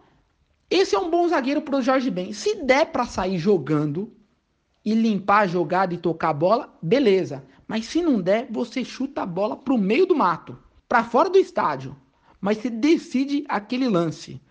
esse 0.70 0.96
é 0.96 1.00
um 1.00 1.10
bom 1.10 1.28
zagueiro 1.28 1.62
para 1.62 1.78
o 1.78 1.82
Jorge 1.82 2.12
Ben. 2.12 2.34
Se 2.34 2.56
der 2.64 2.88
para 2.88 3.06
sair 3.06 3.38
jogando 3.38 4.12
e 4.84 4.94
limpar 4.94 5.40
a 5.40 5.48
jogada 5.48 5.94
e 5.94 5.98
tocar 5.98 6.30
a 6.30 6.34
bola, 6.34 6.78
beleza. 6.82 7.44
Mas 7.68 7.86
se 7.86 8.02
não 8.02 8.22
der, 8.22 8.48
você 8.50 8.84
chuta 8.84 9.22
a 9.22 9.26
bola 9.26 9.56
para 9.56 9.74
o 9.74 9.78
meio 9.78 10.06
do 10.06 10.16
mato, 10.16 10.58
para 10.88 11.04
fora 11.04 11.30
do 11.30 11.38
estádio. 11.38 11.96
Mas 12.40 12.58
você 12.58 12.70
decide 12.70 13.46
aquele 13.48 13.88
lance. 13.88 14.42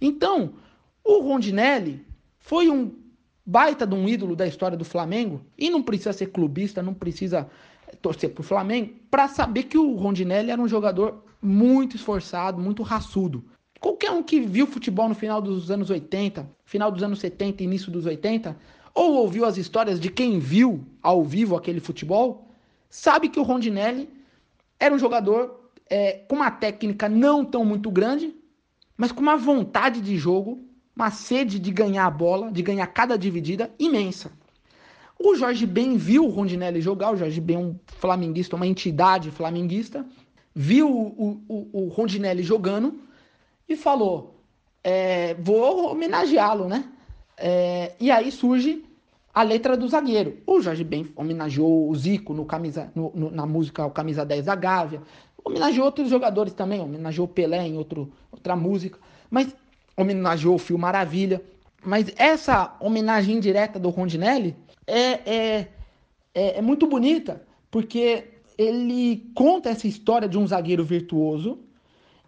Então, 0.00 0.54
o 1.02 1.20
Rondinelli 1.20 2.04
foi 2.38 2.68
um 2.68 2.92
baita 3.44 3.86
de 3.86 3.94
um 3.94 4.08
ídolo 4.08 4.36
da 4.36 4.46
história 4.46 4.76
do 4.76 4.84
Flamengo 4.84 5.44
e 5.58 5.68
não 5.70 5.82
precisa 5.82 6.12
ser 6.12 6.26
clubista, 6.26 6.82
não 6.82 6.94
precisa 6.94 7.48
torcer 8.00 8.30
para 8.30 8.40
o 8.40 8.44
Flamengo 8.44 8.94
para 9.10 9.28
saber 9.28 9.64
que 9.64 9.76
o 9.76 9.94
Rondinelli 9.96 10.50
era 10.50 10.60
um 10.60 10.68
jogador 10.68 11.24
muito 11.40 11.96
esforçado, 11.96 12.60
muito 12.60 12.82
raçudo. 12.82 13.44
Qualquer 13.82 14.12
um 14.12 14.22
que 14.22 14.40
viu 14.40 14.64
futebol 14.64 15.08
no 15.08 15.14
final 15.14 15.42
dos 15.42 15.68
anos 15.68 15.90
80, 15.90 16.48
final 16.64 16.92
dos 16.92 17.02
anos 17.02 17.18
70 17.18 17.64
início 17.64 17.90
dos 17.90 18.06
80, 18.06 18.56
ou 18.94 19.14
ouviu 19.14 19.44
as 19.44 19.56
histórias 19.56 19.98
de 19.98 20.08
quem 20.08 20.38
viu 20.38 20.86
ao 21.02 21.24
vivo 21.24 21.56
aquele 21.56 21.80
futebol, 21.80 22.46
sabe 22.88 23.28
que 23.28 23.40
o 23.40 23.42
Rondinelli 23.42 24.08
era 24.78 24.94
um 24.94 24.98
jogador 25.00 25.68
é, 25.90 26.12
com 26.28 26.36
uma 26.36 26.48
técnica 26.48 27.08
não 27.08 27.44
tão 27.44 27.64
muito 27.64 27.90
grande, 27.90 28.32
mas 28.96 29.10
com 29.10 29.20
uma 29.20 29.36
vontade 29.36 30.00
de 30.00 30.16
jogo, 30.16 30.60
uma 30.94 31.10
sede 31.10 31.58
de 31.58 31.72
ganhar 31.72 32.06
a 32.06 32.10
bola, 32.10 32.52
de 32.52 32.62
ganhar 32.62 32.86
cada 32.86 33.18
dividida 33.18 33.68
imensa. 33.80 34.30
O 35.18 35.34
Jorge 35.34 35.66
Ben 35.66 35.96
viu 35.96 36.24
o 36.24 36.30
Rondinelli 36.30 36.80
jogar, 36.80 37.12
o 37.12 37.16
Jorge 37.16 37.40
Ben 37.40 37.56
é 37.56 37.58
um 37.58 37.76
flamenguista, 37.86 38.54
uma 38.54 38.66
entidade 38.66 39.32
flamenguista, 39.32 40.06
viu 40.54 40.88
o, 40.88 41.42
o, 41.48 41.68
o 41.72 41.88
Rondinelli 41.88 42.44
jogando 42.44 43.10
e 43.72 43.76
falou: 43.76 44.34
é, 44.82 45.34
vou 45.34 45.92
homenageá-lo, 45.92 46.68
né? 46.68 46.84
É, 47.36 47.92
e 47.98 48.10
aí 48.10 48.30
surge 48.30 48.84
a 49.32 49.42
letra 49.42 49.76
do 49.76 49.88
zagueiro. 49.88 50.38
O 50.46 50.60
Jorge 50.60 50.84
Ben 50.84 51.10
homenageou 51.16 51.88
o 51.88 51.94
Zico 51.94 52.34
no 52.34 52.44
camisa, 52.44 52.90
no, 52.94 53.10
no, 53.14 53.30
na 53.30 53.46
música 53.46 53.86
O 53.86 53.90
Camisa 53.90 54.24
10 54.24 54.46
da 54.46 54.54
Gávea, 54.54 55.02
homenageou 55.44 55.86
outros 55.86 56.08
jogadores 56.08 56.52
também, 56.52 56.80
homenageou 56.80 57.26
Pelé 57.26 57.66
em 57.66 57.76
outro, 57.76 58.12
outra 58.30 58.54
música, 58.54 58.98
mas 59.30 59.54
homenageou 59.96 60.54
o 60.54 60.58
Fio 60.58 60.78
Maravilha. 60.78 61.42
Mas 61.84 62.12
essa 62.16 62.76
homenagem 62.78 63.40
direta 63.40 63.78
do 63.78 63.88
Rondinelli 63.88 64.54
é, 64.86 65.00
é, 65.00 65.68
é, 66.34 66.58
é 66.58 66.62
muito 66.62 66.86
bonita, 66.86 67.42
porque 67.70 68.24
ele 68.56 69.30
conta 69.34 69.70
essa 69.70 69.88
história 69.88 70.28
de 70.28 70.38
um 70.38 70.46
zagueiro 70.46 70.84
virtuoso 70.84 71.58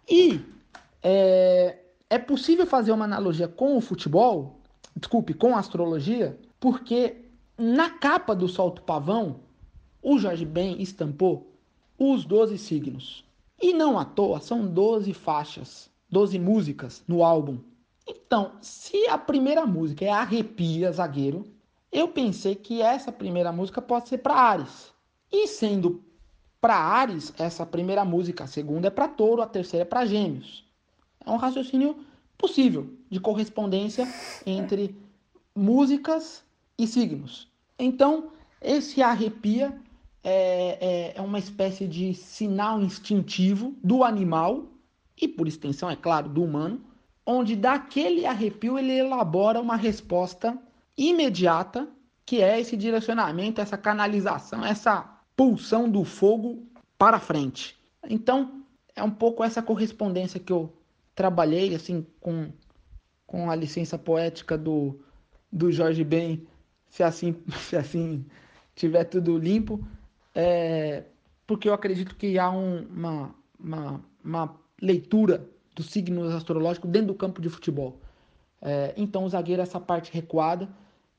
e 0.09 0.41
é, 1.07 1.77
é 2.09 2.17
possível 2.17 2.65
fazer 2.65 2.91
uma 2.91 3.05
analogia 3.05 3.47
com 3.47 3.77
o 3.77 3.81
futebol, 3.81 4.59
desculpe, 4.95 5.35
com 5.35 5.55
a 5.55 5.59
astrologia, 5.59 6.35
porque 6.59 7.17
na 7.55 7.91
capa 7.91 8.35
do 8.35 8.47
Solto 8.47 8.81
Pavão, 8.81 9.41
o 10.01 10.17
Jorge 10.17 10.45
Ben 10.45 10.81
estampou 10.81 11.53
os 11.99 12.25
12 12.25 12.57
signos. 12.57 13.23
E 13.61 13.71
não 13.71 13.99
à 13.99 14.03
toa, 14.03 14.39
são 14.39 14.65
12 14.65 15.13
faixas, 15.13 15.91
12 16.09 16.39
músicas 16.39 17.03
no 17.07 17.23
álbum. 17.23 17.59
Então, 18.07 18.53
se 18.59 19.07
a 19.07 19.17
primeira 19.17 19.65
música 19.67 20.05
é 20.05 20.09
Arrepia 20.09 20.91
Zagueiro, 20.91 21.45
eu 21.91 22.07
pensei 22.07 22.55
que 22.55 22.81
essa 22.81 23.11
primeira 23.11 23.51
música 23.51 23.79
pode 23.79 24.09
ser 24.09 24.17
para 24.17 24.33
Ares. 24.33 24.91
E 25.31 25.47
sendo 25.47 26.03
para 26.59 26.75
Ares, 26.75 27.31
essa 27.37 27.63
primeira 27.63 28.03
música, 28.03 28.45
a 28.45 28.47
segunda 28.47 28.87
é 28.87 28.91
para 28.91 29.07
Touro, 29.07 29.43
a 29.43 29.47
terceira 29.47 29.83
é 29.83 29.87
para 29.87 30.05
Gêmeos. 30.07 30.64
É 31.25 31.31
um 31.31 31.37
raciocínio 31.37 31.97
possível 32.37 32.89
de 33.09 33.19
correspondência 33.19 34.07
entre 34.45 34.95
músicas 35.55 36.43
e 36.77 36.85
signos. 36.85 37.47
Então, 37.79 38.31
esse 38.61 39.01
arrepia 39.01 39.79
é, 40.23 41.13
é, 41.13 41.13
é, 41.17 41.21
uma 41.21 41.39
espécie 41.39 41.87
de 41.87 42.13
sinal 42.13 42.81
instintivo 42.81 43.75
do 43.83 44.03
animal, 44.03 44.65
e 45.19 45.27
por 45.27 45.47
extensão, 45.47 45.89
é 45.89 45.95
claro, 45.95 46.27
do 46.27 46.43
humano, 46.43 46.81
onde 47.25 47.55
daquele 47.55 48.25
arrepio 48.25 48.77
ele 48.77 48.91
elabora 48.91 49.61
uma 49.61 49.75
resposta 49.75 50.57
imediata, 50.97 51.87
que 52.25 52.41
é 52.41 52.59
esse 52.59 52.75
direcionamento, 52.75 53.61
essa 53.61 53.77
canalização, 53.77 54.65
essa 54.65 55.19
pulsão 55.35 55.89
do 55.89 56.03
fogo 56.03 56.63
para 56.97 57.19
frente. 57.19 57.77
Então, 58.09 58.63
é 58.95 59.03
um 59.03 59.11
pouco 59.11 59.43
essa 59.43 59.61
correspondência 59.61 60.39
que 60.39 60.51
eu 60.51 60.73
trabalhei 61.15 61.73
assim 61.73 62.05
com, 62.19 62.51
com 63.25 63.49
a 63.49 63.55
licença 63.55 63.97
poética 63.97 64.57
do, 64.57 64.99
do 65.51 65.71
Jorge 65.71 66.03
Ben, 66.03 66.45
se 66.89 67.01
assim, 67.01 67.35
se 67.57 67.75
assim 67.75 68.25
tiver 68.75 69.05
tudo 69.05 69.37
limpo, 69.37 69.85
é, 70.33 71.05
porque 71.47 71.69
eu 71.69 71.73
acredito 71.73 72.15
que 72.15 72.37
há 72.37 72.51
um, 72.51 72.85
uma, 72.87 73.35
uma, 73.57 74.05
uma 74.23 74.55
leitura 74.81 75.47
dos 75.73 75.87
signos 75.87 76.33
astrológicos 76.33 76.89
dentro 76.89 77.07
do 77.07 77.15
campo 77.15 77.41
de 77.41 77.49
futebol. 77.49 77.99
É, 78.61 78.93
então 78.97 79.23
o 79.23 79.29
zagueiro 79.29 79.61
é 79.61 79.63
essa 79.63 79.79
parte 79.79 80.11
recuada 80.11 80.67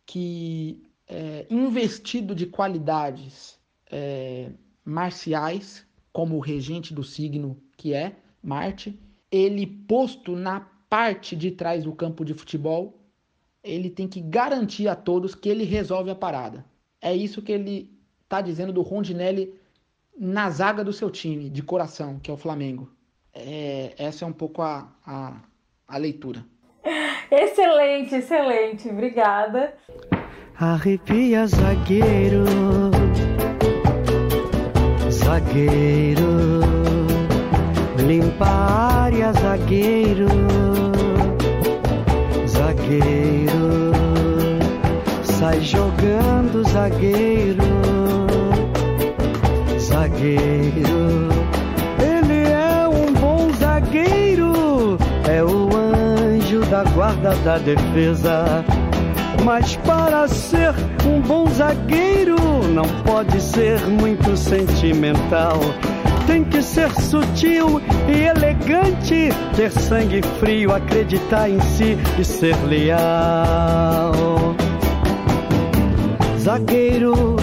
que 0.05 0.83
é, 1.09 1.47
investido 1.49 2.35
de 2.35 2.47
qualidades 2.47 3.59
é, 3.91 4.51
marciais, 4.85 5.87
como 6.13 6.37
o 6.37 6.41
regente 6.41 6.93
do 6.95 7.05
signo 7.05 7.57
que 7.77 7.93
é 7.93 8.17
Marte, 8.43 8.99
ele 9.37 9.67
posto 9.67 10.35
na 10.35 10.61
parte 10.89 11.37
de 11.37 11.51
trás 11.51 11.85
do 11.85 11.93
campo 11.93 12.25
de 12.25 12.35
futebol, 12.35 12.99
ele 13.63 13.91
tem 13.91 14.07
que 14.07 14.21
garantir 14.21 14.89
a 14.89 14.95
todos 14.95 15.35
que 15.35 15.49
ele 15.49 15.65
resolve 15.65 16.11
a 16.11 16.15
parada. 16.15 16.65
É 17.01 17.15
isso 17.15 17.43
que 17.43 17.53
ele 17.53 17.93
está 18.23 18.41
dizendo 18.41 18.73
do 18.73 18.83
Rondinelli 18.83 19.55
na 20.19 20.49
zaga 20.51 20.83
do 20.83 20.93
seu 20.93 21.11
time, 21.11 21.51
de 21.51 21.63
coração, 21.63 22.19
que 22.21 22.31
é 22.31 22.35
o 22.35 22.37
Flamengo. 22.39 22.91
É, 23.35 23.95
essa 23.99 24.25
é 24.25 24.29
um 24.29 24.33
pouco 24.33 24.63
a, 24.63 24.89
a, 25.05 25.41
a 25.87 25.97
leitura. 25.99 26.45
Excelente, 27.31 28.15
excelente. 28.15 28.89
Obrigada. 28.89 29.75
Arrepia, 30.59 31.47
zagueiro, 31.47 32.45
zagueiro 35.11 36.36
Limpa 38.07 38.45
a 38.47 39.03
área, 39.03 39.33
zagueiro, 39.33 40.29
zagueiro. 42.47 43.93
Sai 45.25 45.61
jogando, 45.61 46.63
zagueiro, 46.69 47.65
zagueiro. 49.81 51.29
Ele 51.99 52.49
é 52.49 52.87
um 52.87 53.13
bom 53.13 53.53
zagueiro, 53.59 54.97
é 55.29 55.43
o 55.43 55.69
anjo 55.77 56.61
da 56.67 56.85
guarda 56.85 57.35
da 57.45 57.59
defesa. 57.59 58.65
Mas 59.45 59.75
para 59.79 60.29
ser 60.29 60.73
um 61.05 61.21
bom 61.23 61.49
zagueiro, 61.49 62.37
não 62.73 62.87
pode 63.05 63.41
ser 63.41 63.81
muito 63.89 64.37
sentimental 64.37 65.59
tem 66.27 66.45
que 66.45 66.63
ser 66.63 66.91
sutil 67.01 67.81
e 68.09 68.25
elegante, 68.25 69.31
ter 69.55 69.71
sangue 69.71 70.21
frio, 70.41 70.75
acreditar 70.75 71.49
em 71.49 71.61
si 71.61 71.97
e 72.19 72.25
ser 72.25 72.57
leal. 72.67 74.13
Zagueiro 76.39 77.37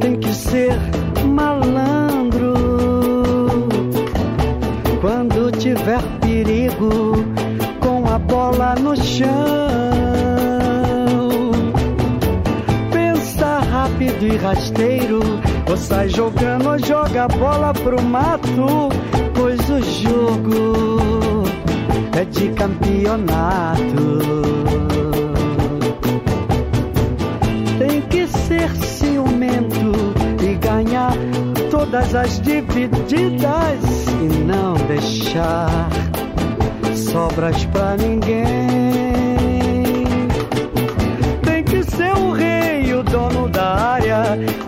tem 0.00 0.16
que 0.16 0.32
ser 0.32 0.76
malandro. 1.24 2.54
Quando 5.00 5.52
tiver 5.52 6.02
perigo, 6.20 7.12
com 7.80 8.08
a 8.12 8.18
bola 8.18 8.74
no 8.76 8.96
chão. 8.96 10.07
Rápido 13.98 14.26
e 14.26 14.36
rasteiro 14.36 15.20
ou 15.68 15.76
sai 15.76 16.08
jogando 16.08 16.68
ou 16.68 16.78
joga 16.78 17.24
a 17.24 17.28
bola 17.28 17.72
pro 17.72 18.00
mato, 18.00 18.88
pois 19.34 19.58
o 19.68 19.82
jogo 19.82 21.44
é 22.16 22.24
de 22.24 22.48
campeonato. 22.50 24.18
Tem 27.78 28.00
que 28.02 28.26
ser 28.28 28.70
ciumento 28.76 29.92
e 30.42 30.54
ganhar 30.54 31.12
todas 31.68 32.14
as 32.14 32.40
divididas 32.40 34.06
e 34.22 34.44
não 34.44 34.74
deixar 34.86 35.88
sobras 36.94 37.64
pra 37.66 37.96
ninguém. 37.96 38.77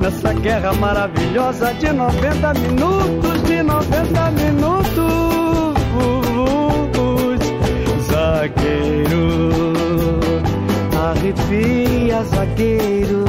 Nessa 0.00 0.32
guerra 0.34 0.72
maravilhosa 0.74 1.72
de 1.74 1.90
90 1.92 2.54
minutos, 2.54 3.42
de 3.44 3.62
90 3.62 4.30
minutos. 4.32 5.00
Zagueiro, 8.06 9.72
arrepia, 10.94 12.22
zagueiro. 12.24 13.19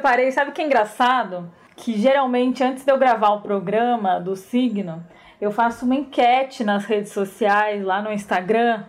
Separei, 0.00 0.32
sabe 0.32 0.52
que 0.52 0.62
é 0.62 0.64
engraçado? 0.64 1.52
Que 1.76 1.92
geralmente 1.92 2.64
antes 2.64 2.84
de 2.84 2.90
eu 2.90 2.98
gravar 2.98 3.32
o 3.32 3.42
programa 3.42 4.18
do 4.18 4.34
signo, 4.34 5.04
eu 5.38 5.50
faço 5.50 5.84
uma 5.84 5.94
enquete 5.94 6.64
nas 6.64 6.86
redes 6.86 7.12
sociais, 7.12 7.84
lá 7.84 8.00
no 8.00 8.10
Instagram, 8.10 8.84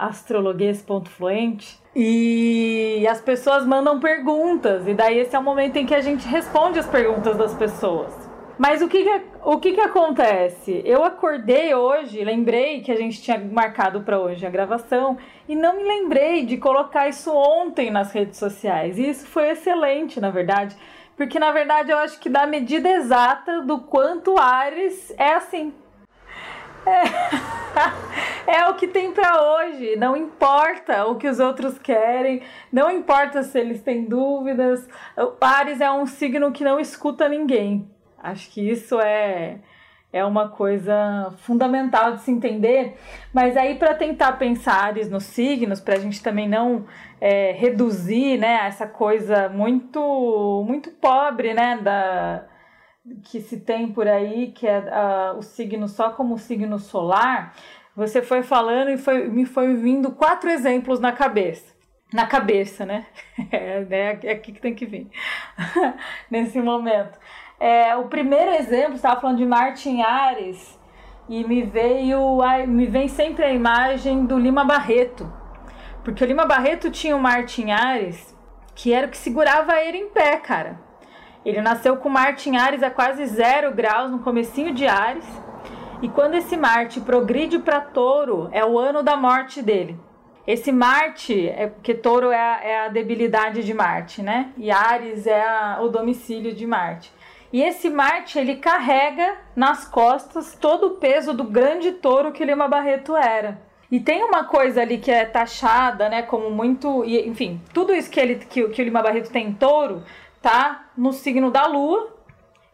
astrologuês.fluente, 0.00 1.78
e 1.94 3.06
as 3.08 3.20
pessoas 3.20 3.66
mandam 3.66 4.00
perguntas, 4.00 4.88
e 4.88 4.94
daí 4.94 5.18
esse 5.18 5.36
é 5.36 5.38
o 5.38 5.42
momento 5.42 5.76
em 5.76 5.84
que 5.86 5.94
a 5.94 6.00
gente 6.00 6.26
responde 6.26 6.78
as 6.78 6.86
perguntas 6.86 7.36
das 7.36 7.54
pessoas. 7.54 8.12
Mas 8.58 8.80
o 8.80 8.88
que, 8.88 9.02
que 9.02 9.22
o 9.44 9.58
que, 9.58 9.72
que 9.72 9.80
acontece? 9.80 10.80
Eu 10.86 11.04
acordei 11.04 11.74
hoje, 11.74 12.24
lembrei 12.24 12.80
que 12.80 12.90
a 12.90 12.96
gente 12.96 13.20
tinha 13.20 13.38
marcado 13.38 14.00
para 14.00 14.18
hoje 14.18 14.46
a 14.46 14.50
gravação 14.50 15.18
e 15.46 15.54
não 15.54 15.76
me 15.76 15.82
lembrei 15.82 16.46
de 16.46 16.56
colocar 16.56 17.08
isso 17.08 17.30
ontem 17.30 17.90
nas 17.90 18.10
redes 18.10 18.38
sociais. 18.38 18.98
E 18.98 19.08
isso 19.08 19.26
foi 19.26 19.50
excelente, 19.50 20.18
na 20.18 20.30
verdade, 20.30 20.74
porque 21.14 21.38
na 21.38 21.52
verdade 21.52 21.90
eu 21.90 21.98
acho 21.98 22.18
que 22.18 22.30
dá 22.30 22.44
a 22.44 22.46
medida 22.46 22.88
exata 22.88 23.60
do 23.60 23.80
quanto 23.80 24.38
Ares 24.38 25.12
é 25.18 25.34
assim. 25.34 25.74
É, 28.46 28.48
é 28.60 28.68
o 28.68 28.74
que 28.74 28.88
tem 28.88 29.12
para 29.12 29.42
hoje. 29.42 29.94
Não 29.96 30.16
importa 30.16 31.04
o 31.04 31.16
que 31.16 31.28
os 31.28 31.38
outros 31.38 31.78
querem, 31.78 32.42
não 32.72 32.90
importa 32.90 33.42
se 33.42 33.58
eles 33.58 33.82
têm 33.82 34.06
dúvidas. 34.06 34.88
O 35.18 35.44
Ares 35.44 35.82
é 35.82 35.90
um 35.90 36.06
signo 36.06 36.50
que 36.50 36.64
não 36.64 36.80
escuta 36.80 37.28
ninguém. 37.28 37.93
Acho 38.24 38.50
que 38.50 38.68
isso 38.68 39.00
é 39.00 39.58
é 40.12 40.24
uma 40.24 40.48
coisa 40.48 41.34
fundamental 41.38 42.12
de 42.12 42.20
se 42.20 42.30
entender. 42.30 42.96
Mas 43.32 43.56
aí, 43.56 43.74
para 43.74 43.96
tentar 43.96 44.34
pensar 44.34 44.84
Ares 44.84 45.10
nos 45.10 45.24
signos, 45.24 45.80
para 45.80 45.94
a 45.94 45.98
gente 45.98 46.22
também 46.22 46.48
não 46.48 46.86
é, 47.20 47.50
reduzir 47.50 48.38
né, 48.38 48.60
essa 48.64 48.86
coisa 48.86 49.48
muito, 49.48 50.64
muito 50.64 50.92
pobre 50.92 51.52
né, 51.52 51.78
da, 51.78 52.44
que 53.24 53.40
se 53.40 53.58
tem 53.58 53.92
por 53.92 54.06
aí, 54.06 54.52
que 54.52 54.68
é 54.68 54.84
o 55.36 55.42
signo 55.42 55.88
só 55.88 56.10
como 56.10 56.38
signo 56.38 56.78
solar, 56.78 57.52
você 57.96 58.22
foi 58.22 58.44
falando 58.44 58.90
e 58.90 58.96
foi, 58.96 59.28
me 59.28 59.44
foi 59.44 59.74
vindo 59.74 60.12
quatro 60.12 60.48
exemplos 60.48 61.00
na 61.00 61.10
cabeça. 61.10 61.74
Na 62.12 62.26
cabeça, 62.26 62.86
né? 62.86 63.06
É, 63.50 63.84
é, 63.90 64.18
é 64.22 64.32
aqui 64.32 64.52
que 64.52 64.60
tem 64.60 64.74
que 64.74 64.86
vir. 64.86 65.08
Nesse 66.30 66.60
momento. 66.60 67.18
É, 67.58 67.96
o 67.96 68.04
primeiro 68.04 68.50
exemplo, 68.50 68.94
estava 68.94 69.20
falando 69.20 69.38
de 69.38 69.46
Martin 69.46 70.02
Ares, 70.02 70.78
e 71.28 71.42
me 71.44 71.62
veio, 71.62 72.38
me 72.66 72.86
vem 72.86 73.08
sempre 73.08 73.44
a 73.44 73.52
imagem 73.52 74.26
do 74.26 74.38
Lima 74.38 74.64
Barreto. 74.64 75.32
Porque 76.02 76.22
o 76.22 76.26
Lima 76.26 76.44
Barreto 76.44 76.90
tinha 76.90 77.16
o 77.16 77.20
Martin 77.20 77.70
Ares, 77.70 78.36
que 78.74 78.92
era 78.92 79.06
o 79.06 79.10
que 79.10 79.16
segurava 79.16 79.80
ele 79.80 79.98
em 79.98 80.08
pé, 80.10 80.36
cara. 80.36 80.78
Ele 81.44 81.60
nasceu 81.60 81.96
com 81.96 82.08
Martin 82.08 82.56
Ares 82.56 82.82
a 82.82 82.90
quase 82.90 83.24
zero 83.26 83.72
graus 83.72 84.10
no 84.10 84.18
comecinho 84.18 84.74
de 84.74 84.86
Ares. 84.86 85.26
E 86.02 86.08
quando 86.08 86.34
esse 86.34 86.56
Marte 86.56 87.00
progride 87.00 87.58
para 87.58 87.80
Touro, 87.80 88.48
é 88.52 88.64
o 88.64 88.78
ano 88.78 89.02
da 89.02 89.16
morte 89.16 89.62
dele. 89.62 89.98
Esse 90.46 90.70
Marte, 90.70 91.48
é 91.48 91.68
porque 91.68 91.94
Touro 91.94 92.30
é 92.30 92.38
a, 92.38 92.60
é 92.62 92.86
a 92.86 92.88
debilidade 92.88 93.62
de 93.62 93.72
Marte, 93.72 94.22
né? 94.22 94.52
E 94.58 94.70
Ares 94.70 95.26
é 95.26 95.42
a, 95.42 95.78
o 95.80 95.88
domicílio 95.88 96.54
de 96.54 96.66
Marte. 96.66 97.10
E 97.54 97.62
esse 97.62 97.88
Marte, 97.88 98.36
ele 98.36 98.56
carrega 98.56 99.36
nas 99.54 99.86
costas 99.86 100.58
todo 100.60 100.88
o 100.88 100.90
peso 100.96 101.32
do 101.32 101.44
grande 101.44 101.92
touro 101.92 102.32
que 102.32 102.44
Lima 102.44 102.66
Barreto 102.66 103.14
era. 103.14 103.62
E 103.88 104.00
tem 104.00 104.24
uma 104.24 104.42
coisa 104.42 104.82
ali 104.82 104.98
que 104.98 105.08
é 105.08 105.24
taxada, 105.24 106.08
né, 106.08 106.22
como 106.22 106.50
muito, 106.50 107.04
enfim, 107.04 107.60
tudo 107.72 107.94
isso 107.94 108.10
que 108.10 108.18
ele 108.18 108.44
que, 108.44 108.68
que 108.70 108.82
o 108.82 108.84
Lima 108.84 109.00
Barreto 109.00 109.30
tem 109.30 109.46
em 109.46 109.52
touro, 109.52 110.02
tá 110.42 110.88
no 110.96 111.12
signo 111.12 111.48
da 111.48 111.64
Lua. 111.68 112.12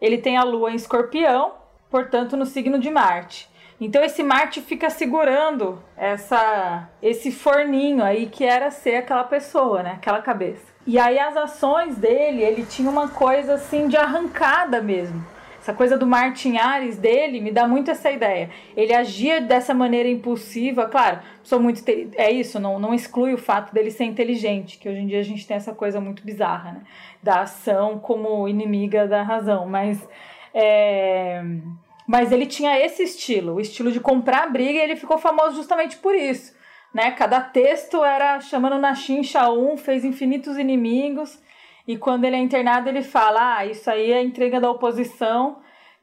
Ele 0.00 0.16
tem 0.16 0.38
a 0.38 0.44
Lua 0.44 0.70
em 0.70 0.76
Escorpião, 0.76 1.52
portanto, 1.90 2.34
no 2.34 2.46
signo 2.46 2.78
de 2.78 2.90
Marte. 2.90 3.49
Então 3.80 4.04
esse 4.04 4.22
Marte 4.22 4.60
fica 4.60 4.90
segurando 4.90 5.82
essa 5.96 6.88
esse 7.02 7.32
forninho 7.32 8.04
aí 8.04 8.26
que 8.26 8.44
era 8.44 8.70
ser 8.70 8.96
aquela 8.96 9.24
pessoa, 9.24 9.82
né, 9.82 9.92
aquela 9.92 10.20
cabeça. 10.20 10.70
E 10.86 10.98
aí 10.98 11.18
as 11.18 11.36
ações 11.36 11.96
dele, 11.96 12.42
ele 12.42 12.64
tinha 12.64 12.90
uma 12.90 13.08
coisa 13.08 13.54
assim 13.54 13.88
de 13.88 13.96
arrancada 13.96 14.82
mesmo. 14.82 15.24
Essa 15.60 15.74
coisa 15.74 15.98
do 15.98 16.06
Martin 16.06 16.56
Ares 16.56 16.96
dele 16.96 17.38
me 17.38 17.52
dá 17.52 17.68
muito 17.68 17.90
essa 17.90 18.10
ideia. 18.10 18.48
Ele 18.74 18.94
agia 18.94 19.42
dessa 19.42 19.74
maneira 19.74 20.08
impulsiva, 20.08 20.86
claro, 20.86 21.20
sou 21.42 21.60
muito 21.60 21.82
é 22.16 22.30
isso, 22.30 22.58
não, 22.58 22.78
não 22.78 22.94
exclui 22.94 23.34
o 23.34 23.38
fato 23.38 23.72
dele 23.72 23.90
ser 23.90 24.04
inteligente, 24.04 24.78
que 24.78 24.88
hoje 24.88 25.00
em 25.00 25.06
dia 25.06 25.20
a 25.20 25.22
gente 25.22 25.46
tem 25.46 25.56
essa 25.56 25.74
coisa 25.74 26.00
muito 26.00 26.24
bizarra, 26.24 26.72
né? 26.72 26.80
Da 27.22 27.42
ação 27.42 27.98
como 27.98 28.48
inimiga 28.48 29.06
da 29.06 29.22
razão, 29.22 29.66
mas 29.66 30.08
é, 30.54 31.44
mas 32.10 32.32
ele 32.32 32.46
tinha 32.46 32.78
esse 32.78 33.02
estilo, 33.02 33.54
o 33.54 33.60
estilo 33.60 33.92
de 33.92 34.00
comprar 34.00 34.50
briga, 34.50 34.78
e 34.78 34.82
ele 34.82 34.96
ficou 34.96 35.18
famoso 35.18 35.56
justamente 35.56 35.96
por 35.96 36.14
isso 36.14 36.58
né? 36.92 37.12
Cada 37.12 37.40
texto 37.40 38.04
era 38.04 38.40
chamando 38.40 38.78
na 38.78 38.94
chincha 38.94 39.50
um, 39.50 39.76
fez 39.76 40.04
infinitos 40.04 40.58
inimigos. 40.58 41.40
E 41.86 41.96
quando 41.96 42.24
ele 42.24 42.36
é 42.36 42.38
internado, 42.38 42.88
ele 42.88 43.02
fala: 43.02 43.58
Ah, 43.58 43.66
isso 43.66 43.90
aí 43.90 44.12
é 44.12 44.22
entrega 44.22 44.60
da 44.60 44.70
oposição, 44.70 45.58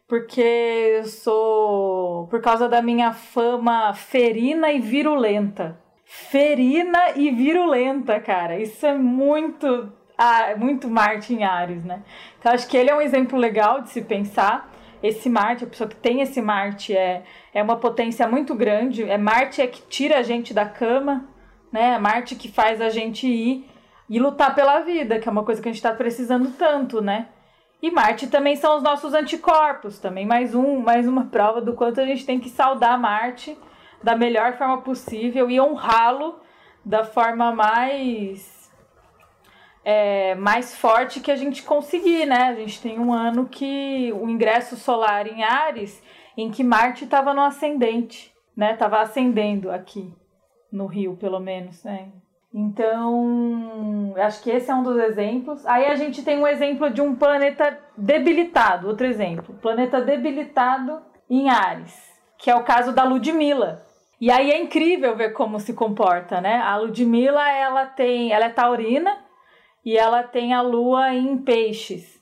porque 0.07 0.41
eu 0.41 1.05
sou. 1.05 2.27
por 2.27 2.41
causa 2.41 2.67
da 2.67 2.81
minha 2.81 3.13
fama 3.13 3.93
ferina 3.93 4.71
e 4.71 4.79
virulenta. 4.79 5.79
Ferina 6.05 7.11
e 7.15 7.31
virulenta, 7.31 8.19
cara. 8.19 8.59
Isso 8.59 8.85
é 8.85 8.97
muito. 8.97 9.91
Ah, 10.17 10.55
muito 10.57 10.89
Martin 10.89 11.43
Ares, 11.43 11.83
né? 11.83 12.01
Então 12.39 12.51
acho 12.51 12.67
que 12.67 12.75
ele 12.75 12.89
é 12.89 12.95
um 12.95 13.01
exemplo 13.01 13.37
legal 13.37 13.81
de 13.81 13.89
se 13.89 14.01
pensar 14.01 14.71
esse 15.01 15.29
Marte, 15.29 15.63
a 15.63 15.67
pessoa 15.67 15.87
que 15.87 15.95
tem 15.95 16.21
esse 16.21 16.41
Marte 16.41 16.95
é, 16.95 17.23
é 17.53 17.61
uma 17.61 17.77
potência 17.77 18.27
muito 18.27 18.55
grande. 18.55 19.03
É 19.03 19.17
Marte 19.17 19.61
é 19.61 19.67
que 19.67 19.81
tira 19.83 20.17
a 20.17 20.23
gente 20.23 20.53
da 20.53 20.65
cama, 20.65 21.27
né? 21.71 21.93
É 21.95 21.99
Marte 21.99 22.35
que 22.35 22.49
faz 22.49 22.81
a 22.81 22.89
gente 22.89 23.27
ir 23.27 23.69
e 24.09 24.19
lutar 24.19 24.55
pela 24.55 24.79
vida, 24.79 25.19
que 25.19 25.27
é 25.27 25.31
uma 25.31 25.43
coisa 25.43 25.61
que 25.61 25.67
a 25.67 25.71
gente 25.71 25.79
está 25.79 25.93
precisando 25.93 26.51
tanto, 26.57 27.01
né? 27.01 27.27
E 27.81 27.91
Marte 27.91 28.27
também 28.27 28.55
são 28.55 28.77
os 28.77 28.83
nossos 28.83 29.13
anticorpos, 29.13 29.99
também 29.99 30.25
mais 30.25 30.55
um, 30.55 30.79
mais 30.79 31.07
uma 31.07 31.25
prova 31.31 31.61
do 31.61 31.73
quanto 31.73 32.01
a 32.01 32.05
gente 32.05 32.25
tem 32.25 32.39
que 32.39 32.49
saudar 32.49 32.97
Marte 32.99 33.57
da 34.01 34.15
melhor 34.15 34.53
forma 34.57 34.81
possível 34.81 35.49
e 35.49 35.59
honrá-lo 35.59 36.39
da 36.83 37.03
forma 37.03 37.51
mais 37.51 38.56
é, 39.89 40.35
mais 40.35 40.75
forte 40.75 41.21
que 41.21 41.31
a 41.31 41.35
gente 41.37 41.63
conseguir, 41.63 42.25
né? 42.25 42.49
A 42.49 42.55
gente 42.55 42.81
tem 42.81 42.99
um 42.99 43.13
ano 43.13 43.47
que 43.47 44.11
o 44.19 44.27
ingresso 44.27 44.75
solar 44.75 45.25
em 45.25 45.45
Ares, 45.45 46.03
em 46.35 46.51
que 46.51 46.61
Marte 46.61 47.05
estava 47.05 47.33
no 47.33 47.39
ascendente, 47.39 48.33
né? 48.53 48.75
Tava 48.75 48.99
ascendendo 48.99 49.71
aqui 49.71 50.13
no 50.69 50.87
Rio, 50.87 51.15
pelo 51.15 51.39
menos, 51.39 51.85
né? 51.85 52.09
Então, 52.53 54.13
acho 54.17 54.43
que 54.43 54.49
esse 54.49 54.69
é 54.69 54.75
um 54.75 54.83
dos 54.83 54.97
exemplos. 54.97 55.65
Aí 55.65 55.85
a 55.85 55.95
gente 55.95 56.21
tem 56.21 56.37
um 56.37 56.47
exemplo 56.47 56.89
de 56.89 56.99
um 56.99 57.15
planeta 57.15 57.79
debilitado, 57.95 58.89
outro 58.89 59.07
exemplo, 59.07 59.55
planeta 59.61 60.01
debilitado 60.01 61.01
em 61.29 61.47
Ares, 61.47 61.97
que 62.37 62.51
é 62.51 62.55
o 62.55 62.65
caso 62.65 62.91
da 62.91 63.05
Ludmilla. 63.05 63.85
E 64.19 64.29
aí 64.29 64.51
é 64.51 64.61
incrível 64.61 65.15
ver 65.15 65.31
como 65.31 65.61
se 65.61 65.71
comporta, 65.71 66.41
né? 66.41 66.57
A 66.57 66.75
Ludmilla, 66.75 67.49
ela 67.49 67.85
tem, 67.85 68.33
ela 68.33 68.47
é 68.47 68.49
taurina, 68.49 69.25
e 69.87 69.97
ela 69.97 70.21
tem 70.21 70.53
a 70.53 70.61
lua 70.61 71.13
em 71.13 71.37
peixes. 71.37 72.21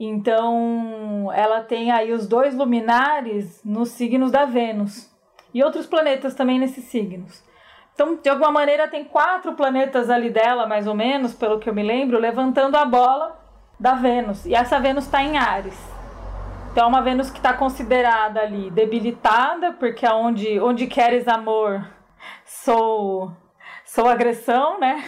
Então, 0.00 1.30
ela 1.34 1.60
tem 1.60 1.92
aí 1.92 2.10
os 2.10 2.26
dois 2.26 2.54
luminares 2.54 3.60
nos 3.62 3.90
signos 3.90 4.30
da 4.30 4.46
Vênus 4.46 5.14
e 5.52 5.62
outros 5.62 5.86
planetas 5.86 6.34
também 6.34 6.58
nesses 6.58 6.84
signos. 6.84 7.44
Então, 7.92 8.16
de 8.16 8.30
alguma 8.30 8.50
maneira, 8.50 8.88
tem 8.88 9.04
quatro 9.04 9.52
planetas 9.52 10.08
ali 10.08 10.30
dela, 10.30 10.66
mais 10.66 10.86
ou 10.86 10.94
menos, 10.94 11.34
pelo 11.34 11.58
que 11.58 11.68
eu 11.68 11.74
me 11.74 11.82
lembro, 11.82 12.18
levantando 12.18 12.78
a 12.78 12.86
bola 12.86 13.38
da 13.78 13.92
Vênus. 13.92 14.46
E 14.46 14.54
essa 14.54 14.80
Vênus 14.80 15.04
está 15.04 15.22
em 15.22 15.36
Ares. 15.36 15.78
Então, 16.70 16.84
é 16.84 16.88
uma 16.88 17.02
Vênus 17.02 17.30
que 17.30 17.36
está 17.36 17.52
considerada 17.52 18.40
ali 18.40 18.70
debilitada, 18.70 19.74
porque 19.74 20.06
onde, 20.08 20.58
onde 20.60 20.86
queres 20.86 21.28
amor, 21.28 21.86
sou, 22.46 23.30
sou 23.84 24.08
agressão, 24.08 24.80
né? 24.80 25.04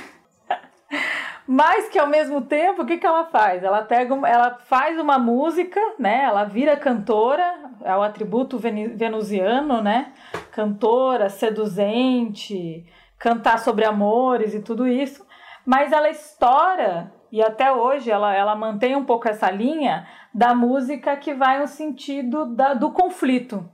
Mas 1.47 1.89
que 1.89 1.99
ao 1.99 2.07
mesmo 2.07 2.41
tempo, 2.41 2.83
o 2.83 2.87
que, 2.87 2.97
que 2.97 3.07
ela 3.07 3.27
faz? 3.27 3.63
Ela 3.63 3.83
pega, 3.83 4.15
ela 4.27 4.59
faz 4.65 4.99
uma 4.99 5.19
música, 5.19 5.81
né? 5.99 6.23
Ela 6.23 6.45
vira 6.45 6.77
cantora, 6.77 7.71
é 7.83 7.95
o 7.95 8.03
atributo 8.03 8.59
venusiano, 8.59 9.83
né? 9.83 10.13
Cantora, 10.51 11.29
seduzente, 11.29 12.87
cantar 13.19 13.59
sobre 13.59 13.85
amores 13.85 14.55
e 14.55 14.61
tudo 14.61 14.89
isso. 14.89 15.27
Mas 15.67 15.93
ela 15.93 16.09
estoura 16.09 17.13
e 17.31 17.43
até 17.43 17.73
hoje 17.73 18.11
ela, 18.11 18.35
ela 18.35 18.55
mantém 18.55 18.97
um 18.97 19.05
pouco 19.05 19.29
essa 19.29 19.51
linha 19.51 20.07
da 20.33 20.55
música 20.55 21.17
que 21.17 21.35
vai 21.35 21.59
no 21.59 21.67
sentido 21.67 22.47
da, 22.47 22.75
do 22.75 22.91
conflito. 22.91 23.69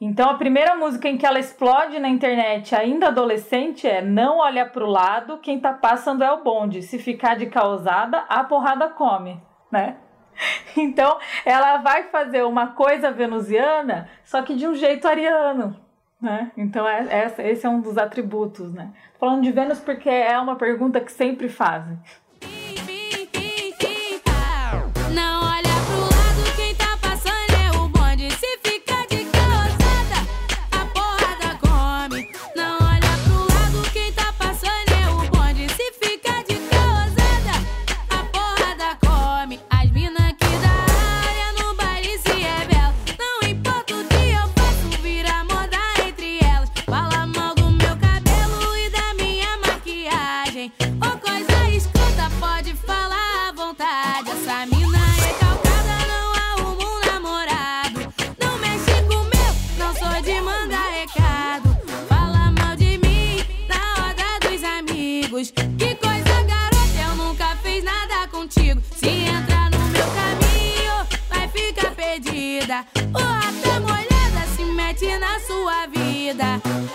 Então 0.00 0.30
a 0.30 0.34
primeira 0.34 0.74
música 0.74 1.08
em 1.08 1.18
que 1.18 1.26
ela 1.26 1.38
explode 1.38 1.98
na 1.98 2.08
internet, 2.08 2.74
ainda 2.74 3.08
adolescente, 3.08 3.86
é 3.86 4.00
Não 4.00 4.38
olha 4.38 4.64
pro 4.64 4.86
lado, 4.86 5.38
quem 5.38 5.60
tá 5.60 5.74
passando 5.74 6.24
é 6.24 6.32
o 6.32 6.42
bonde. 6.42 6.82
Se 6.82 6.98
ficar 6.98 7.36
de 7.36 7.46
causada, 7.46 8.24
a 8.28 8.42
porrada 8.42 8.88
come, 8.88 9.38
né? 9.70 9.96
Então 10.76 11.18
ela 11.44 11.78
vai 11.78 12.04
fazer 12.04 12.44
uma 12.44 12.68
coisa 12.68 13.10
venusiana, 13.10 14.08
só 14.24 14.40
que 14.40 14.54
de 14.54 14.66
um 14.66 14.74
jeito 14.74 15.06
ariano. 15.06 15.76
Né? 16.20 16.50
Então 16.56 16.86
é, 16.86 17.06
é, 17.08 17.50
esse 17.50 17.66
é 17.66 17.68
um 17.68 17.80
dos 17.80 17.96
atributos, 17.96 18.72
né? 18.72 18.92
Falando 19.18 19.42
de 19.42 19.52
Vênus 19.52 19.80
porque 19.80 20.08
é 20.08 20.38
uma 20.38 20.56
pergunta 20.56 21.00
que 21.00 21.12
sempre 21.12 21.48
fazem. 21.48 21.98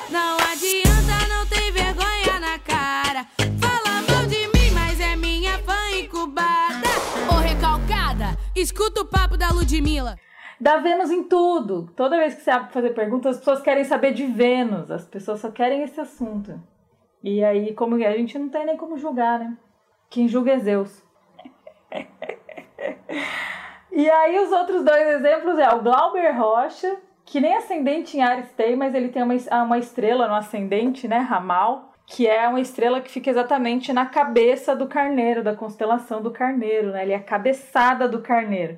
Não 0.10 0.38
adianta, 0.38 1.28
não 1.30 1.46
tem 1.46 1.72
vergonha 1.72 2.40
na 2.40 2.58
cara. 2.58 3.26
Fala 3.62 4.02
mal 4.10 4.26
de 4.28 4.48
mim, 4.48 4.72
mas 4.74 5.00
é 5.00 5.16
minha 5.16 5.60
fã 5.60 5.92
incubada. 5.92 6.88
Ô 7.32 7.38
recalcada, 7.38 8.36
escuta 8.56 9.02
o 9.02 9.06
papo 9.06 9.38
da 9.38 9.50
Ludmilla. 9.50 10.18
Dá 10.60 10.78
Vênus 10.78 11.12
em 11.12 11.24
tudo. 11.24 11.92
Toda 11.96 12.18
vez 12.18 12.34
que 12.34 12.42
você 12.42 12.50
abre 12.50 12.72
pra 12.72 12.82
fazer 12.82 12.94
perguntas, 12.96 13.36
as 13.36 13.40
pessoas 13.40 13.62
querem 13.62 13.84
saber 13.84 14.14
de 14.14 14.26
Vênus. 14.26 14.90
As 14.90 15.06
pessoas 15.06 15.40
só 15.40 15.52
querem 15.52 15.84
esse 15.84 16.00
assunto. 16.00 16.60
E 17.24 17.44
aí, 17.44 17.72
como 17.74 17.96
a 17.96 18.18
gente 18.18 18.40
não 18.40 18.50
tem 18.50 18.66
nem 18.66 18.78
como 18.78 18.98
julgar, 18.98 19.38
né? 19.40 19.56
Quem 20.10 20.28
julga 20.28 20.54
é 20.54 20.60
Zeus. 20.60 21.04
e 23.92 24.10
aí, 24.10 24.40
os 24.40 24.52
outros 24.52 24.84
dois 24.84 25.08
exemplos 25.08 25.60
é 25.60 25.70
o 25.70 25.84
Glauber 25.84 26.36
Rocha, 26.36 26.98
que 27.26 27.42
nem 27.42 27.56
ascendente 27.56 28.18
em 28.18 28.22
Ares 28.22 28.52
tem, 28.52 28.76
mas 28.76 28.94
ele 28.94 29.10
tem 29.10 29.24
uma, 29.24 29.34
uma 29.64 29.80
estrela 29.80 30.28
no 30.28 30.36
ascendente, 30.36 31.08
né? 31.08 31.18
Ramal, 31.18 31.92
que 32.06 32.28
é 32.28 32.48
uma 32.48 32.62
estrela 32.62 33.02
que 33.02 33.10
fica 33.10 33.30
exatamente 33.30 33.92
na 33.92 34.06
cabeça 34.06 34.76
do 34.76 34.88
carneiro, 34.88 35.44
da 35.44 35.56
constelação 35.56 36.22
do 36.22 36.32
carneiro, 36.32 36.92
né? 36.92 37.04
Ele 37.04 37.14
é 37.14 37.18
a 37.18 37.24
cabeçada 37.24 38.08
do 38.08 38.22
carneiro. 38.22 38.78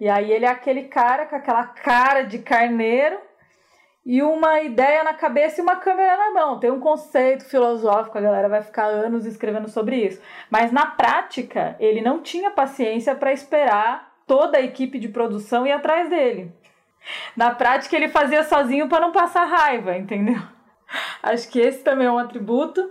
E 0.00 0.08
aí 0.08 0.30
ele 0.30 0.44
é 0.44 0.48
aquele 0.48 0.84
cara 0.84 1.26
com 1.26 1.34
aquela 1.34 1.64
cara 1.64 2.22
de 2.22 2.38
carneiro 2.38 3.18
e 4.06 4.22
uma 4.22 4.60
ideia 4.60 5.02
na 5.02 5.14
cabeça 5.14 5.60
e 5.60 5.62
uma 5.62 5.76
câmera 5.76 6.16
na 6.16 6.30
mão. 6.32 6.60
Tem 6.60 6.70
um 6.70 6.80
conceito 6.80 7.44
filosófico, 7.44 8.18
a 8.18 8.20
galera 8.20 8.48
vai 8.48 8.62
ficar 8.62 8.84
anos 8.84 9.26
escrevendo 9.26 9.68
sobre 9.68 9.96
isso. 9.96 10.20
Mas 10.48 10.70
na 10.70 10.86
prática, 10.86 11.74
ele 11.80 12.00
não 12.00 12.22
tinha 12.22 12.50
paciência 12.50 13.14
para 13.14 13.32
esperar 13.32 14.12
toda 14.26 14.58
a 14.58 14.62
equipe 14.62 14.98
de 14.98 15.08
produção 15.08 15.66
ir 15.66 15.72
atrás 15.72 16.08
dele. 16.08 16.52
Na 17.36 17.54
prática, 17.54 17.96
ele 17.96 18.08
fazia 18.08 18.44
sozinho 18.44 18.88
para 18.88 19.00
não 19.00 19.12
passar 19.12 19.44
raiva, 19.44 19.96
entendeu? 19.96 20.40
Acho 21.22 21.48
que 21.48 21.58
esse 21.58 21.82
também 21.82 22.06
é 22.06 22.10
um 22.10 22.18
atributo. 22.18 22.90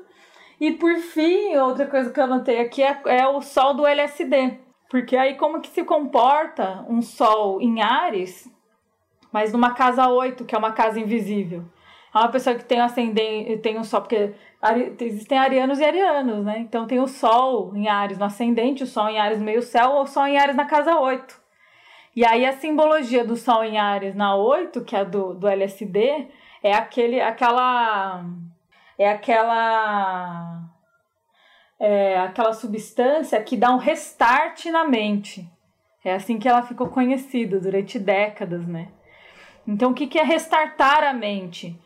E 0.59 0.71
por 0.71 0.95
fim, 0.97 1.55
outra 1.57 1.85
coisa 1.87 2.11
que 2.11 2.19
eu 2.19 2.23
anotei 2.23 2.59
aqui 2.59 2.81
é, 2.81 3.01
é 3.05 3.27
o 3.27 3.41
sol 3.41 3.73
do 3.73 3.85
LSD. 3.85 4.59
Porque 4.89 5.17
aí 5.17 5.35
como 5.35 5.59
que 5.59 5.69
se 5.69 5.83
comporta 5.83 6.85
um 6.87 7.01
sol 7.01 7.59
em 7.59 7.81
Ares, 7.81 8.47
mas 9.31 9.51
numa 9.51 9.73
casa 9.73 10.07
8, 10.07 10.45
que 10.45 10.53
é 10.53 10.57
uma 10.57 10.71
casa 10.71 10.99
invisível? 10.99 11.65
É 12.13 12.19
uma 12.19 12.29
pessoa 12.29 12.55
que 12.55 12.63
tem 12.63 12.79
ascendente, 12.79 13.57
tem 13.57 13.79
um 13.79 13.83
sol, 13.83 14.01
porque 14.01 14.35
existem 14.99 15.37
arianos 15.37 15.79
e 15.79 15.83
arianos, 15.83 16.45
né? 16.45 16.59
Então 16.59 16.85
tem 16.85 16.99
o 16.99 17.07
sol 17.07 17.75
em 17.75 17.89
Ares 17.89 18.19
no 18.19 18.25
ascendente, 18.25 18.83
o 18.83 18.87
sol 18.87 19.09
em 19.09 19.19
Ares 19.19 19.41
meio 19.41 19.63
céu, 19.63 19.93
ou 19.93 20.03
o 20.03 20.07
sol 20.07 20.27
em 20.27 20.37
Ares 20.37 20.55
na 20.55 20.65
casa 20.65 20.99
8. 20.99 21.42
E 22.15 22.25
aí 22.25 22.45
a 22.45 22.53
simbologia 22.53 23.25
do 23.25 23.35
sol 23.35 23.63
em 23.63 23.77
Ares 23.77 24.15
na 24.15 24.35
8, 24.35 24.83
que 24.83 24.95
é 24.95 25.03
do, 25.03 25.33
do 25.33 25.47
LSD, 25.47 26.27
é 26.61 26.73
aquele, 26.73 27.19
aquela. 27.19 28.23
É 28.97 29.09
aquela 29.09 30.69
é, 31.79 32.17
aquela 32.19 32.53
substância 32.53 33.41
que 33.43 33.57
dá 33.57 33.73
um 33.73 33.77
restart 33.77 34.65
na 34.67 34.85
mente. 34.85 35.45
É 36.01 36.13
assim 36.13 36.39
que 36.39 36.47
ela 36.47 36.63
ficou 36.63 36.87
conhecida 36.87 37.59
durante 37.59 37.99
décadas, 37.99 38.65
né? 38.65 38.89
Então, 39.67 39.91
o 39.91 39.93
que, 39.93 40.17
é 40.17 40.23
restartar 40.23 41.03
a 41.03 41.13
mente? 41.13 41.77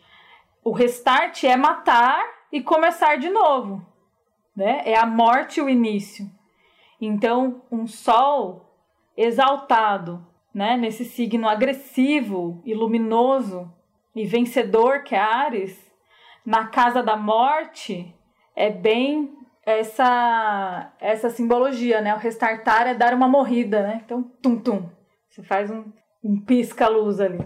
O 0.64 0.72
restart 0.72 1.44
é 1.44 1.56
matar 1.56 2.24
e 2.52 2.62
começar 2.62 3.18
de 3.18 3.30
novo, 3.30 3.86
né? 4.56 4.82
É 4.86 4.96
a 4.96 5.06
morte 5.06 5.62
o 5.62 5.70
início. 5.70 6.30
Então, 7.02 7.64
um 7.72 7.88
sol 7.88 8.67
exaltado, 9.18 10.26
né? 10.54 10.78
Nesse 10.78 11.04
signo 11.04 11.50
agressivo 11.50 12.62
e 12.64 12.74
luminoso 12.74 13.70
e 14.16 14.26
vencedor 14.26 15.04
que 15.04 15.16
é 15.16 15.20
Ares, 15.20 15.92
na 16.46 16.68
casa 16.68 17.04
da 17.04 17.18
morte, 17.18 18.16
é 18.56 18.70
bem 18.70 19.36
essa 19.66 20.94
essa 21.02 21.30
simbologia, 21.30 22.00
né? 22.00 22.14
O 22.16 22.20
restartar 22.20 22.88
é 22.88 22.94
dar 22.94 23.14
uma 23.14 23.28
morrida, 23.28 23.82
né? 23.82 24.02
Então, 24.06 24.24
tum 24.42 24.58
tum. 24.58 24.90
Você 25.30 25.44
faz 25.44 25.70
um, 25.70 25.84
um 26.24 26.40
pisca-luz 26.40 27.20
ali. 27.20 27.40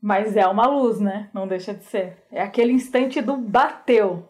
Mas 0.00 0.36
é 0.36 0.46
uma 0.46 0.66
luz, 0.66 1.00
né? 1.00 1.30
Não 1.32 1.48
deixa 1.48 1.74
de 1.74 1.82
ser. 1.84 2.22
É 2.30 2.42
aquele 2.42 2.72
instante 2.72 3.20
do 3.22 3.36
bateu. 3.36 4.28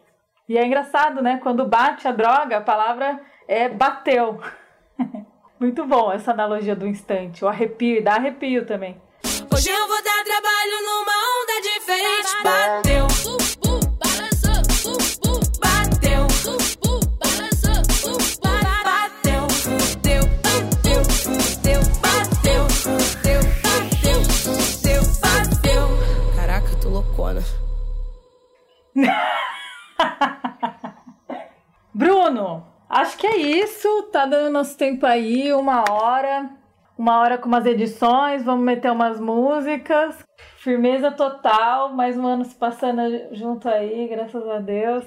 E 0.48 0.56
é 0.56 0.64
engraçado, 0.64 1.22
né? 1.22 1.38
Quando 1.42 1.66
bate 1.66 2.06
a 2.06 2.12
droga, 2.12 2.58
a 2.58 2.60
palavra 2.60 3.20
é 3.48 3.68
bateu. 3.68 4.40
Muito 5.64 5.86
bom 5.86 6.12
essa 6.12 6.32
analogia 6.32 6.76
do 6.76 6.86
instante. 6.86 7.42
O 7.42 7.48
arrepio, 7.48 7.96
e 7.96 8.02
dá 8.02 8.16
arrepio 8.16 8.66
também. 8.66 9.00
Hoje 9.50 9.70
eu 9.70 9.88
vou 9.88 9.96
dar 10.04 10.22
trabalho 10.22 10.82
numa 10.84 11.16
onda 11.40 11.58
diferente. 11.62 12.42
Bateu. 12.44 13.06
Bruno, 31.94 32.73
acho 32.94 33.18
que 33.18 33.26
é 33.26 33.36
isso. 33.36 34.04
Tá 34.12 34.26
dando 34.26 34.52
nosso 34.52 34.76
tempo 34.76 35.04
aí, 35.04 35.52
uma 35.52 35.84
hora. 35.90 36.50
Uma 36.96 37.18
hora 37.18 37.36
com 37.36 37.48
umas 37.48 37.66
edições, 37.66 38.44
vamos 38.44 38.64
meter 38.64 38.92
umas 38.92 39.18
músicas. 39.18 40.16
Firmeza 40.58 41.10
total, 41.10 41.92
mais 41.92 42.16
um 42.16 42.24
ano 42.24 42.44
se 42.44 42.54
passando 42.54 43.00
junto 43.32 43.68
aí, 43.68 44.06
graças 44.06 44.48
a 44.48 44.60
Deus. 44.60 45.04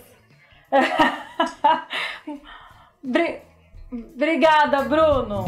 Obrigada, 4.13 4.83
Bruno. 4.83 5.45